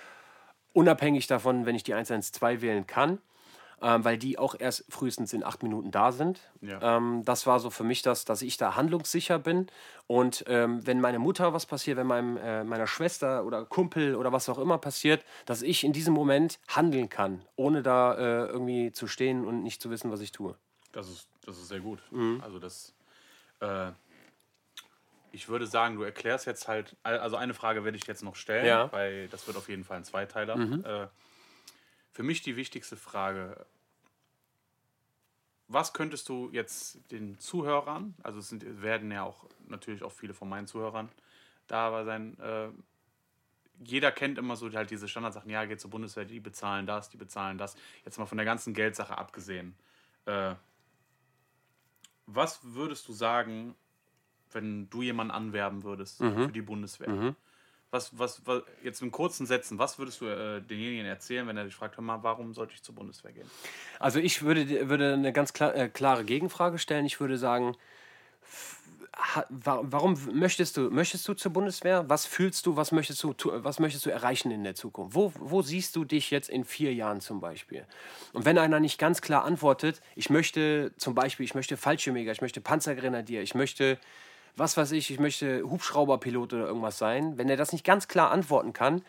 unabhängig 0.72 1.26
davon, 1.26 1.66
wenn 1.66 1.74
ich 1.74 1.82
die 1.82 1.94
112 1.94 2.62
wählen 2.62 2.86
kann, 2.86 3.18
ähm, 3.84 4.02
weil 4.04 4.16
die 4.16 4.38
auch 4.38 4.54
erst 4.58 4.86
frühestens 4.88 5.34
in 5.34 5.44
acht 5.44 5.62
Minuten 5.62 5.90
da 5.90 6.10
sind. 6.10 6.40
Ja. 6.62 6.96
Ähm, 6.96 7.22
das 7.24 7.46
war 7.46 7.60
so 7.60 7.68
für 7.68 7.84
mich 7.84 8.00
das, 8.00 8.24
dass 8.24 8.40
ich 8.40 8.56
da 8.56 8.76
handlungssicher 8.76 9.38
bin. 9.38 9.66
Und 10.06 10.44
ähm, 10.48 10.86
wenn 10.86 11.00
meine 11.02 11.18
Mutter 11.18 11.52
was 11.52 11.66
passiert, 11.66 11.98
wenn 11.98 12.06
meinem, 12.06 12.38
äh, 12.38 12.64
meiner 12.64 12.86
Schwester 12.86 13.44
oder 13.44 13.64
Kumpel 13.66 14.16
oder 14.16 14.32
was 14.32 14.48
auch 14.48 14.58
immer 14.58 14.78
passiert, 14.78 15.22
dass 15.44 15.60
ich 15.60 15.84
in 15.84 15.92
diesem 15.92 16.14
Moment 16.14 16.58
handeln 16.68 17.10
kann, 17.10 17.42
ohne 17.56 17.82
da 17.82 18.14
äh, 18.14 18.46
irgendwie 18.46 18.90
zu 18.92 19.06
stehen 19.06 19.44
und 19.44 19.62
nicht 19.62 19.82
zu 19.82 19.90
wissen, 19.90 20.10
was 20.10 20.20
ich 20.20 20.32
tue. 20.32 20.56
Das 20.92 21.08
ist, 21.08 21.28
das 21.44 21.58
ist 21.58 21.68
sehr 21.68 21.80
gut. 21.80 22.00
Mhm. 22.10 22.40
Also 22.42 22.58
das, 22.58 22.94
äh, 23.60 23.90
ich 25.32 25.48
würde 25.48 25.66
sagen, 25.66 25.96
du 25.96 26.02
erklärst 26.04 26.46
jetzt 26.46 26.68
halt, 26.68 26.96
also 27.02 27.36
eine 27.36 27.54
Frage 27.54 27.84
werde 27.84 27.98
ich 27.98 28.06
jetzt 28.06 28.22
noch 28.22 28.36
stellen, 28.36 28.64
Ja. 28.66 28.86
Mhm. 28.86 28.92
weil 28.92 29.28
das 29.28 29.46
wird 29.46 29.56
auf 29.56 29.68
jeden 29.68 29.84
Fall 29.84 29.98
ein 29.98 30.04
Zweiteiler. 30.04 30.54
Äh, 30.56 31.06
für 32.14 32.22
mich 32.22 32.42
die 32.42 32.56
wichtigste 32.56 32.96
Frage, 32.96 33.66
was 35.66 35.92
könntest 35.92 36.28
du 36.28 36.48
jetzt 36.52 37.10
den 37.10 37.38
Zuhörern, 37.40 38.14
also 38.22 38.38
es 38.38 38.48
sind, 38.48 38.82
werden 38.82 39.10
ja 39.10 39.24
auch 39.24 39.46
natürlich 39.66 40.04
auch 40.04 40.12
viele 40.12 40.32
von 40.32 40.48
meinen 40.48 40.68
Zuhörern 40.68 41.08
da 41.66 42.04
sein, 42.04 42.38
äh, 42.38 42.68
jeder 43.80 44.12
kennt 44.12 44.38
immer 44.38 44.54
so 44.54 44.72
halt 44.72 44.90
diese 44.90 45.08
Standardsachen, 45.08 45.50
ja, 45.50 45.64
geht 45.64 45.80
zur 45.80 45.90
Bundeswehr, 45.90 46.24
die 46.24 46.38
bezahlen 46.38 46.86
das, 46.86 47.10
die 47.10 47.16
bezahlen 47.16 47.58
das. 47.58 47.76
Jetzt 48.04 48.18
mal 48.18 48.26
von 48.26 48.38
der 48.38 48.44
ganzen 48.44 48.72
Geldsache 48.72 49.18
abgesehen. 49.18 49.74
Äh, 50.26 50.54
was 52.26 52.60
würdest 52.62 53.08
du 53.08 53.12
sagen, 53.12 53.74
wenn 54.52 54.88
du 54.88 55.02
jemanden 55.02 55.32
anwerben 55.32 55.82
würdest 55.82 56.18
für 56.18 56.52
die 56.52 56.62
Bundeswehr? 56.62 57.08
Was, 57.94 58.10
was, 58.18 58.42
was, 58.44 58.62
jetzt 58.82 59.02
in 59.02 59.12
kurzen 59.12 59.46
Sätzen, 59.46 59.78
was 59.78 60.00
würdest 60.00 60.20
du 60.20 60.26
äh, 60.26 60.60
denjenigen 60.60 61.06
erzählen, 61.06 61.46
wenn 61.46 61.56
er 61.56 61.62
dich 61.62 61.76
fragt, 61.76 61.96
mal, 62.00 62.20
warum 62.24 62.52
sollte 62.52 62.74
ich 62.74 62.82
zur 62.82 62.92
Bundeswehr 62.92 63.30
gehen? 63.30 63.48
Also 64.00 64.18
ich 64.18 64.42
würde, 64.42 64.88
würde 64.88 65.12
eine 65.12 65.32
ganz 65.32 65.52
klar, 65.52 65.76
äh, 65.76 65.88
klare 65.88 66.24
Gegenfrage 66.24 66.78
stellen. 66.78 67.06
Ich 67.06 67.20
würde 67.20 67.38
sagen, 67.38 67.76
warum 69.48 70.18
möchtest 70.32 70.76
du, 70.76 70.90
möchtest 70.90 71.28
du 71.28 71.34
zur 71.34 71.52
Bundeswehr? 71.52 72.08
Was 72.08 72.26
fühlst 72.26 72.66
du, 72.66 72.74
was 72.74 72.90
möchtest 72.90 73.22
du, 73.22 73.32
tu- 73.32 73.52
was 73.54 73.78
möchtest 73.78 74.04
du 74.06 74.10
erreichen 74.10 74.50
in 74.50 74.64
der 74.64 74.74
Zukunft? 74.74 75.14
Wo, 75.14 75.32
wo 75.38 75.62
siehst 75.62 75.94
du 75.94 76.04
dich 76.04 76.32
jetzt 76.32 76.50
in 76.50 76.64
vier 76.64 76.92
Jahren 76.92 77.20
zum 77.20 77.40
Beispiel? 77.40 77.86
Und 78.32 78.44
wenn 78.44 78.58
einer 78.58 78.80
nicht 78.80 78.98
ganz 78.98 79.20
klar 79.20 79.44
antwortet, 79.44 80.02
ich 80.16 80.30
möchte 80.30 80.90
zum 80.96 81.14
Beispiel, 81.14 81.44
ich 81.44 81.54
möchte 81.54 81.76
Fallschirmjäger, 81.76 82.32
ich 82.32 82.40
möchte 82.40 82.60
Panzergrenadier, 82.60 83.40
ich 83.42 83.54
möchte 83.54 83.98
was 84.56 84.76
weiß 84.76 84.92
ich, 84.92 85.10
ich 85.10 85.18
möchte 85.18 85.62
Hubschrauberpilot 85.62 86.52
oder 86.52 86.66
irgendwas 86.66 86.98
sein, 86.98 87.38
wenn 87.38 87.48
er 87.48 87.56
das 87.56 87.72
nicht 87.72 87.84
ganz 87.84 88.08
klar 88.08 88.30
antworten 88.30 88.72
kann, 88.72 89.02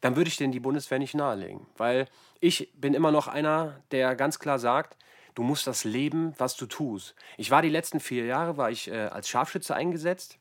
dann 0.00 0.16
würde 0.16 0.28
ich 0.28 0.36
den 0.36 0.52
die 0.52 0.60
Bundeswehr 0.60 0.98
nicht 0.98 1.14
nahelegen. 1.14 1.66
Weil 1.76 2.06
ich 2.40 2.70
bin 2.74 2.94
immer 2.94 3.10
noch 3.10 3.28
einer, 3.28 3.80
der 3.90 4.14
ganz 4.14 4.38
klar 4.38 4.58
sagt, 4.58 4.96
du 5.34 5.42
musst 5.42 5.66
das 5.66 5.84
leben, 5.84 6.34
was 6.38 6.56
du 6.56 6.66
tust. 6.66 7.14
Ich 7.36 7.50
war 7.50 7.62
die 7.62 7.68
letzten 7.68 8.00
vier 8.00 8.24
Jahre, 8.24 8.56
war 8.56 8.70
ich 8.70 8.90
äh, 8.90 9.06
als 9.06 9.28
Scharfschütze 9.28 9.74
eingesetzt. 9.74 10.38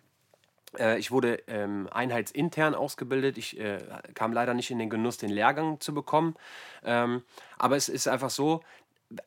Äh, 0.78 1.00
ich 1.00 1.12
wurde 1.12 1.44
ähm, 1.48 1.88
einheitsintern 1.92 2.76
ausgebildet. 2.76 3.38
Ich 3.38 3.60
äh, 3.60 3.80
kam 4.14 4.34
leider 4.34 4.54
nicht 4.54 4.72
in 4.72 4.80
den 4.80 4.90
Genuss, 4.90 5.18
den 5.18 5.30
Lehrgang 5.30 5.80
zu 5.80 5.94
bekommen. 5.94 6.36
Ähm, 6.84 7.24
aber 7.58 7.76
es 7.76 7.90
ist 7.90 8.08
einfach 8.08 8.30
so, 8.30 8.62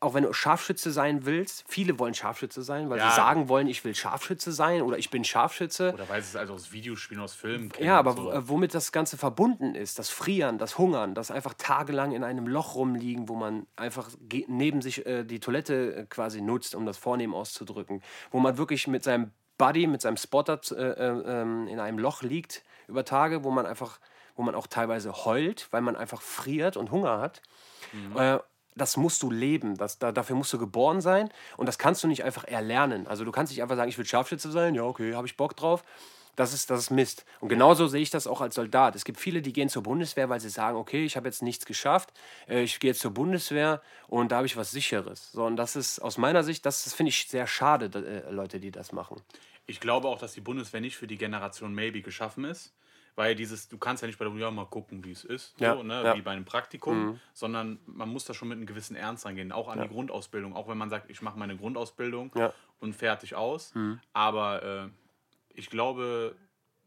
auch 0.00 0.12
wenn 0.12 0.24
du 0.24 0.32
Scharfschütze 0.32 0.90
sein 0.90 1.24
willst, 1.24 1.64
viele 1.66 1.98
wollen 1.98 2.12
Scharfschütze 2.12 2.62
sein, 2.62 2.90
weil 2.90 2.98
Ja. 2.98 3.08
sie 3.08 3.16
sagen 3.16 3.48
wollen, 3.48 3.66
ich 3.66 3.82
will 3.84 3.94
Scharfschütze 3.94 4.52
sein 4.52 4.82
oder 4.82 4.98
ich 4.98 5.10
bin 5.10 5.24
Scharfschütze. 5.24 5.94
Oder 5.94 6.08
weil 6.08 6.20
sie 6.22 6.28
es 6.28 6.36
also 6.36 6.52
aus 6.52 6.72
Videospielen, 6.72 7.22
aus 7.22 7.32
Filmen 7.32 7.70
kennen. 7.70 7.86
Ja, 7.86 7.98
aber 7.98 8.12
so. 8.12 8.48
womit 8.48 8.74
das 8.74 8.92
Ganze 8.92 9.16
verbunden 9.16 9.74
ist, 9.74 9.98
das 9.98 10.10
Frieren, 10.10 10.58
das 10.58 10.76
Hungern, 10.76 11.14
das 11.14 11.30
einfach 11.30 11.54
tagelang 11.54 12.12
in 12.12 12.24
einem 12.24 12.46
Loch 12.46 12.74
rumliegen, 12.74 13.28
wo 13.28 13.36
man 13.36 13.66
einfach 13.76 14.10
neben 14.48 14.82
sich 14.82 15.06
äh, 15.06 15.24
die 15.24 15.40
Toilette 15.40 15.94
äh, 15.94 16.06
quasi 16.06 16.42
nutzt, 16.42 16.74
um 16.74 16.84
das 16.84 16.98
Vornehmen 16.98 17.32
auszudrücken, 17.32 18.02
wo 18.30 18.38
man 18.38 18.58
wirklich 18.58 18.86
mit 18.86 19.02
seinem 19.02 19.30
Buddy, 19.56 19.86
mit 19.86 20.02
seinem 20.02 20.18
Spotter 20.18 20.60
äh, 20.72 20.74
äh, 20.74 21.40
ähm, 21.40 21.68
in 21.68 21.80
einem 21.80 21.98
Loch 21.98 22.22
liegt 22.22 22.64
über 22.86 23.04
Tage, 23.04 23.44
wo 23.44 23.50
man 23.50 23.64
einfach, 23.64 23.98
wo 24.36 24.42
man 24.42 24.54
auch 24.54 24.66
teilweise 24.66 25.24
heult, 25.24 25.68
weil 25.70 25.80
man 25.80 25.96
einfach 25.96 26.20
friert 26.20 26.76
und 26.76 26.90
Hunger 26.90 27.18
hat. 27.20 27.40
Äh, 28.16 28.38
das 28.74 28.96
musst 28.96 29.22
du 29.22 29.30
leben, 29.30 29.76
das, 29.76 29.98
da, 29.98 30.12
dafür 30.12 30.36
musst 30.36 30.52
du 30.52 30.58
geboren 30.58 31.00
sein 31.00 31.30
und 31.56 31.66
das 31.66 31.78
kannst 31.78 32.02
du 32.02 32.08
nicht 32.08 32.24
einfach 32.24 32.44
erlernen. 32.44 33.06
Also 33.06 33.24
du 33.24 33.32
kannst 33.32 33.52
nicht 33.52 33.62
einfach 33.62 33.76
sagen, 33.76 33.88
ich 33.88 33.98
will 33.98 34.06
Scharfschütze 34.06 34.50
sein, 34.50 34.74
ja 34.74 34.82
okay, 34.82 35.14
habe 35.14 35.26
ich 35.26 35.36
Bock 35.36 35.56
drauf. 35.56 35.84
Das 36.36 36.54
ist, 36.54 36.70
das 36.70 36.80
ist 36.80 36.90
Mist. 36.90 37.26
Und 37.40 37.48
genauso 37.48 37.86
sehe 37.86 38.00
ich 38.00 38.10
das 38.10 38.26
auch 38.26 38.40
als 38.40 38.54
Soldat. 38.54 38.94
Es 38.94 39.04
gibt 39.04 39.18
viele, 39.18 39.42
die 39.42 39.52
gehen 39.52 39.68
zur 39.68 39.82
Bundeswehr, 39.82 40.28
weil 40.28 40.40
sie 40.40 40.48
sagen, 40.48 40.78
okay, 40.78 41.04
ich 41.04 41.16
habe 41.16 41.28
jetzt 41.28 41.42
nichts 41.42 41.66
geschafft, 41.66 42.12
äh, 42.48 42.62
ich 42.62 42.80
gehe 42.80 42.92
jetzt 42.92 43.00
zur 43.00 43.10
Bundeswehr 43.10 43.82
und 44.08 44.32
da 44.32 44.36
habe 44.36 44.46
ich 44.46 44.56
was 44.56 44.70
Sicheres. 44.70 45.32
So, 45.32 45.44
und 45.44 45.56
das 45.56 45.76
ist 45.76 45.98
aus 45.98 46.16
meiner 46.18 46.42
Sicht, 46.42 46.64
das, 46.64 46.84
das 46.84 46.94
finde 46.94 47.10
ich 47.10 47.28
sehr 47.28 47.46
schade, 47.46 47.90
äh, 47.94 48.30
Leute, 48.30 48.60
die 48.60 48.70
das 48.70 48.92
machen. 48.92 49.20
Ich 49.66 49.80
glaube 49.80 50.08
auch, 50.08 50.18
dass 50.18 50.32
die 50.32 50.40
Bundeswehr 50.40 50.80
nicht 50.80 50.96
für 50.96 51.06
die 51.06 51.18
Generation 51.18 51.74
Maybe 51.74 52.00
geschaffen 52.00 52.44
ist. 52.44 52.72
Weil 53.20 53.34
dieses, 53.34 53.68
du 53.68 53.76
kannst 53.76 54.02
ja 54.02 54.06
nicht 54.06 54.18
bei 54.18 54.24
der 54.24 54.30
Bundeswehr 54.30 54.50
mal 54.50 54.64
gucken, 54.64 55.04
wie 55.04 55.10
es 55.12 55.24
ist, 55.24 55.54
Ja, 55.60 55.74
so, 55.74 55.82
ne, 55.82 56.02
ja. 56.04 56.16
wie 56.16 56.22
bei 56.22 56.30
einem 56.30 56.46
Praktikum, 56.46 57.20
sondern 57.34 57.78
man 57.84 58.08
muss 58.08 58.24
da 58.24 58.32
schon 58.32 58.48
mit 58.48 58.56
einem 58.56 58.64
gewissen 58.64 58.96
Ernst 58.96 59.26
rangehen, 59.26 59.52
auch 59.52 59.68
an 59.68 59.82
die 59.82 59.88
Grundausbildung. 59.88 60.56
Auch 60.56 60.68
wenn 60.68 60.78
man 60.78 60.88
sagt, 60.88 61.10
ich 61.10 61.20
mache 61.20 61.38
meine 61.38 61.54
Grundausbildung 61.54 62.32
Ja. 62.34 62.54
und 62.78 62.94
fertig 62.96 63.34
aus. 63.34 63.74
Aber 64.14 64.62
äh, 64.62 64.88
ich 65.52 65.68
glaube, 65.68 66.34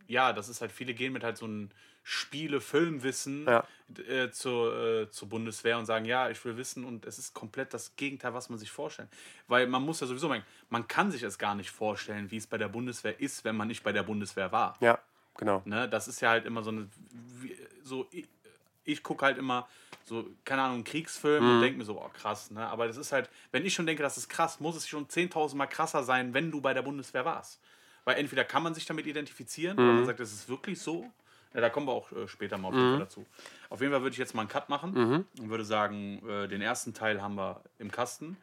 ja, 0.07 0.33
das 0.33 0.49
ist 0.49 0.59
halt, 0.61 0.71
viele 0.71 0.95
gehen 0.95 1.13
mit 1.13 1.23
halt 1.23 1.37
so 1.37 1.45
einem 1.45 1.69
Spiele-Filmwissen 2.01 3.45
Ja. 3.47 3.63
äh, 4.07 4.31
zur, 4.31 4.75
äh, 5.03 5.09
zur 5.11 5.29
Bundeswehr 5.29 5.77
und 5.77 5.85
sagen, 5.85 6.05
ja, 6.05 6.29
ich 6.31 6.43
will 6.45 6.57
wissen 6.57 6.83
und 6.83 7.05
es 7.05 7.19
ist 7.19 7.33
komplett 7.35 7.75
das 7.75 7.95
Gegenteil, 7.95 8.33
was 8.33 8.49
man 8.49 8.57
sich 8.57 8.71
vorstellt. 8.71 9.09
Weil 9.47 9.67
man 9.67 9.83
muss 9.83 9.99
ja 9.99 10.07
sowieso 10.07 10.27
merken, 10.29 10.45
man 10.69 10.87
kann 10.87 11.11
sich 11.11 11.21
es 11.23 11.37
gar 11.37 11.53
nicht 11.55 11.69
vorstellen, 11.69 12.31
wie 12.31 12.37
es 12.37 12.47
bei 12.47 12.57
der 12.57 12.69
Bundeswehr 12.69 13.19
ist, 13.19 13.43
wenn 13.45 13.55
man 13.55 13.67
nicht 13.67 13.83
bei 13.83 13.91
der 13.91 14.03
Bundeswehr 14.03 14.51
war. 14.51 14.75
Ja, 14.81 14.97
genau. 15.35 15.61
Ne? 15.65 15.87
Das 15.89 16.07
ist 16.07 16.21
ja 16.21 16.29
halt 16.29 16.45
immer 16.45 16.63
so 16.63 16.71
eine, 16.71 16.89
so, 17.83 18.07
ich, 18.11 18.27
ich 18.83 19.03
gucke 19.03 19.25
halt 19.25 19.37
immer 19.37 19.67
so, 20.05 20.25
keine 20.43 20.63
Ahnung, 20.63 20.83
Kriegsfilm 20.83 21.49
und 21.49 21.61
denke 21.61 21.77
mir 21.77 21.85
so, 21.85 21.99
oh 21.99 22.09
krass, 22.13 22.51
ne? 22.51 22.67
Aber 22.67 22.87
das 22.87 22.97
ist 22.97 23.11
halt, 23.13 23.29
wenn 23.51 23.65
ich 23.65 23.73
schon 23.73 23.85
denke, 23.85 24.03
das 24.03 24.17
ist 24.17 24.27
krass, 24.27 24.59
muss 24.59 24.75
es 24.75 24.87
schon 24.87 25.07
10.000 25.07 25.55
Mal 25.55 25.67
krasser 25.67 26.03
sein, 26.03 26.33
wenn 26.33 26.51
du 26.51 26.59
bei 26.59 26.73
der 26.73 26.81
Bundeswehr 26.81 27.23
warst. 27.23 27.61
Weil 28.03 28.17
entweder 28.17 28.43
kann 28.43 28.63
man 28.63 28.73
sich 28.73 28.85
damit 28.85 29.07
identifizieren, 29.07 29.77
oder 29.77 29.93
man 29.93 30.05
sagt, 30.05 30.19
das 30.19 30.33
ist 30.33 30.49
wirklich 30.49 30.81
so. 30.81 31.09
Ja, 31.53 31.61
da 31.61 31.69
kommen 31.69 31.87
wir 31.87 31.93
auch 31.93 32.11
äh, 32.11 32.27
später 32.27 32.57
mal 32.57 32.69
auf 32.69 32.73
jeden 32.73 32.89
Fall 32.89 32.99
dazu. 32.99 33.25
Auf 33.69 33.79
jeden 33.79 33.93
Fall 33.93 34.01
würde 34.01 34.13
ich 34.13 34.17
jetzt 34.17 34.33
mal 34.33 34.41
einen 34.41 34.49
Cut 34.49 34.67
machen 34.69 34.93
und 35.39 35.49
würde 35.49 35.63
sagen, 35.63 36.27
äh, 36.27 36.47
den 36.47 36.61
ersten 36.61 36.93
Teil 36.93 37.21
haben 37.21 37.35
wir 37.35 37.61
im 37.77 37.91
Kasten. 37.91 38.35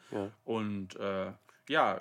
Und 0.45 0.97
äh, 0.97 1.32
ja, 1.68 2.01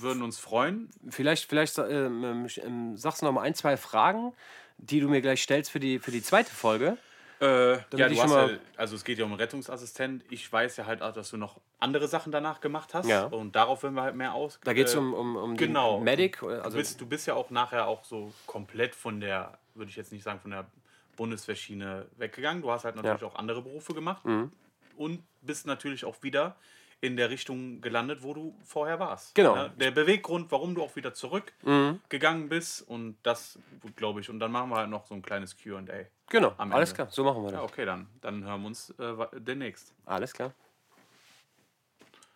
würden 0.00 0.22
uns 0.22 0.38
freuen. 0.38 0.90
Vielleicht, 1.10 1.48
vielleicht 1.48 1.78
ähm, 1.78 2.24
ähm, 2.24 2.46
ähm, 2.64 2.96
sagst 2.96 3.22
du 3.22 3.26
noch 3.26 3.32
mal 3.32 3.42
ein, 3.42 3.54
zwei 3.54 3.76
Fragen, 3.76 4.32
die 4.78 5.00
du 5.00 5.08
mir 5.08 5.20
gleich 5.20 5.42
stellst 5.42 5.70
für 5.70 5.80
die, 5.80 5.98
für 5.98 6.10
die 6.10 6.22
zweite 6.22 6.52
Folge. 6.54 6.96
Äh, 7.40 7.74
ja, 7.74 8.08
du 8.08 8.20
hast 8.20 8.32
ja, 8.32 8.48
also 8.76 8.96
es 8.96 9.04
geht 9.04 9.18
ja 9.18 9.24
um 9.24 9.32
Rettungsassistent. 9.32 10.24
Ich 10.28 10.52
weiß 10.52 10.76
ja 10.76 10.86
halt 10.86 11.02
auch, 11.02 11.12
dass 11.12 11.30
du 11.30 11.36
noch 11.36 11.60
andere 11.78 12.08
Sachen 12.08 12.32
danach 12.32 12.60
gemacht 12.60 12.94
hast. 12.94 13.06
Ja. 13.06 13.24
Und 13.26 13.54
darauf 13.54 13.84
werden 13.84 13.94
wir 13.94 14.02
halt 14.02 14.16
mehr 14.16 14.34
aus. 14.34 14.58
Da 14.64 14.72
geht 14.72 14.88
es 14.88 14.94
äh, 14.94 14.98
um, 14.98 15.14
um, 15.14 15.36
um 15.36 15.56
genau. 15.56 15.98
den 15.98 16.04
Medic. 16.04 16.40
Du 16.40 16.48
Also, 16.48 16.76
bist, 16.76 17.00
du 17.00 17.06
bist 17.06 17.28
ja 17.28 17.34
auch 17.34 17.50
nachher 17.50 17.86
auch 17.86 18.04
so 18.04 18.32
komplett 18.46 18.94
von 18.96 19.20
der, 19.20 19.56
würde 19.74 19.88
ich 19.90 19.96
jetzt 19.96 20.10
nicht 20.10 20.24
sagen, 20.24 20.40
von 20.40 20.50
der 20.50 20.66
Bundeswehrschiene 21.16 22.06
weggegangen. 22.16 22.62
Du 22.62 22.70
hast 22.70 22.84
halt 22.84 22.96
natürlich 22.96 23.22
auch 23.24 23.36
andere 23.36 23.62
Berufe 23.62 23.94
gemacht 23.94 24.24
Mhm. 24.24 24.50
und 24.96 25.22
bist 25.42 25.66
natürlich 25.66 26.04
auch 26.04 26.22
wieder 26.22 26.56
in 27.00 27.16
der 27.16 27.30
Richtung 27.30 27.80
gelandet, 27.80 28.22
wo 28.22 28.34
du 28.34 28.56
vorher 28.64 28.98
warst. 28.98 29.34
Genau. 29.34 29.54
Ne? 29.54 29.72
Der 29.78 29.90
Beweggrund, 29.90 30.50
warum 30.50 30.74
du 30.74 30.82
auch 30.82 30.96
wieder 30.96 31.14
zurückgegangen 31.14 32.48
bist 32.48 32.82
und 32.82 33.16
das, 33.22 33.58
glaube 33.96 34.20
ich, 34.20 34.30
und 34.30 34.40
dann 34.40 34.50
machen 34.50 34.70
wir 34.70 34.76
halt 34.76 34.90
noch 34.90 35.06
so 35.06 35.14
ein 35.14 35.22
kleines 35.22 35.56
Q&A. 35.56 35.82
genau, 36.28 36.54
am 36.56 36.72
alles 36.72 36.94
klar, 36.94 37.08
so 37.10 37.24
machen 37.24 37.42
wir 37.42 37.50
das. 37.52 37.60
Ja, 37.60 37.62
okay, 37.62 37.84
dann. 37.84 38.08
Dann 38.20 38.44
hören 38.44 38.60
wir 38.62 38.66
uns 38.66 38.90
äh, 38.98 39.14
demnächst. 39.38 39.94
Alles 40.06 40.32
klar. 40.32 40.52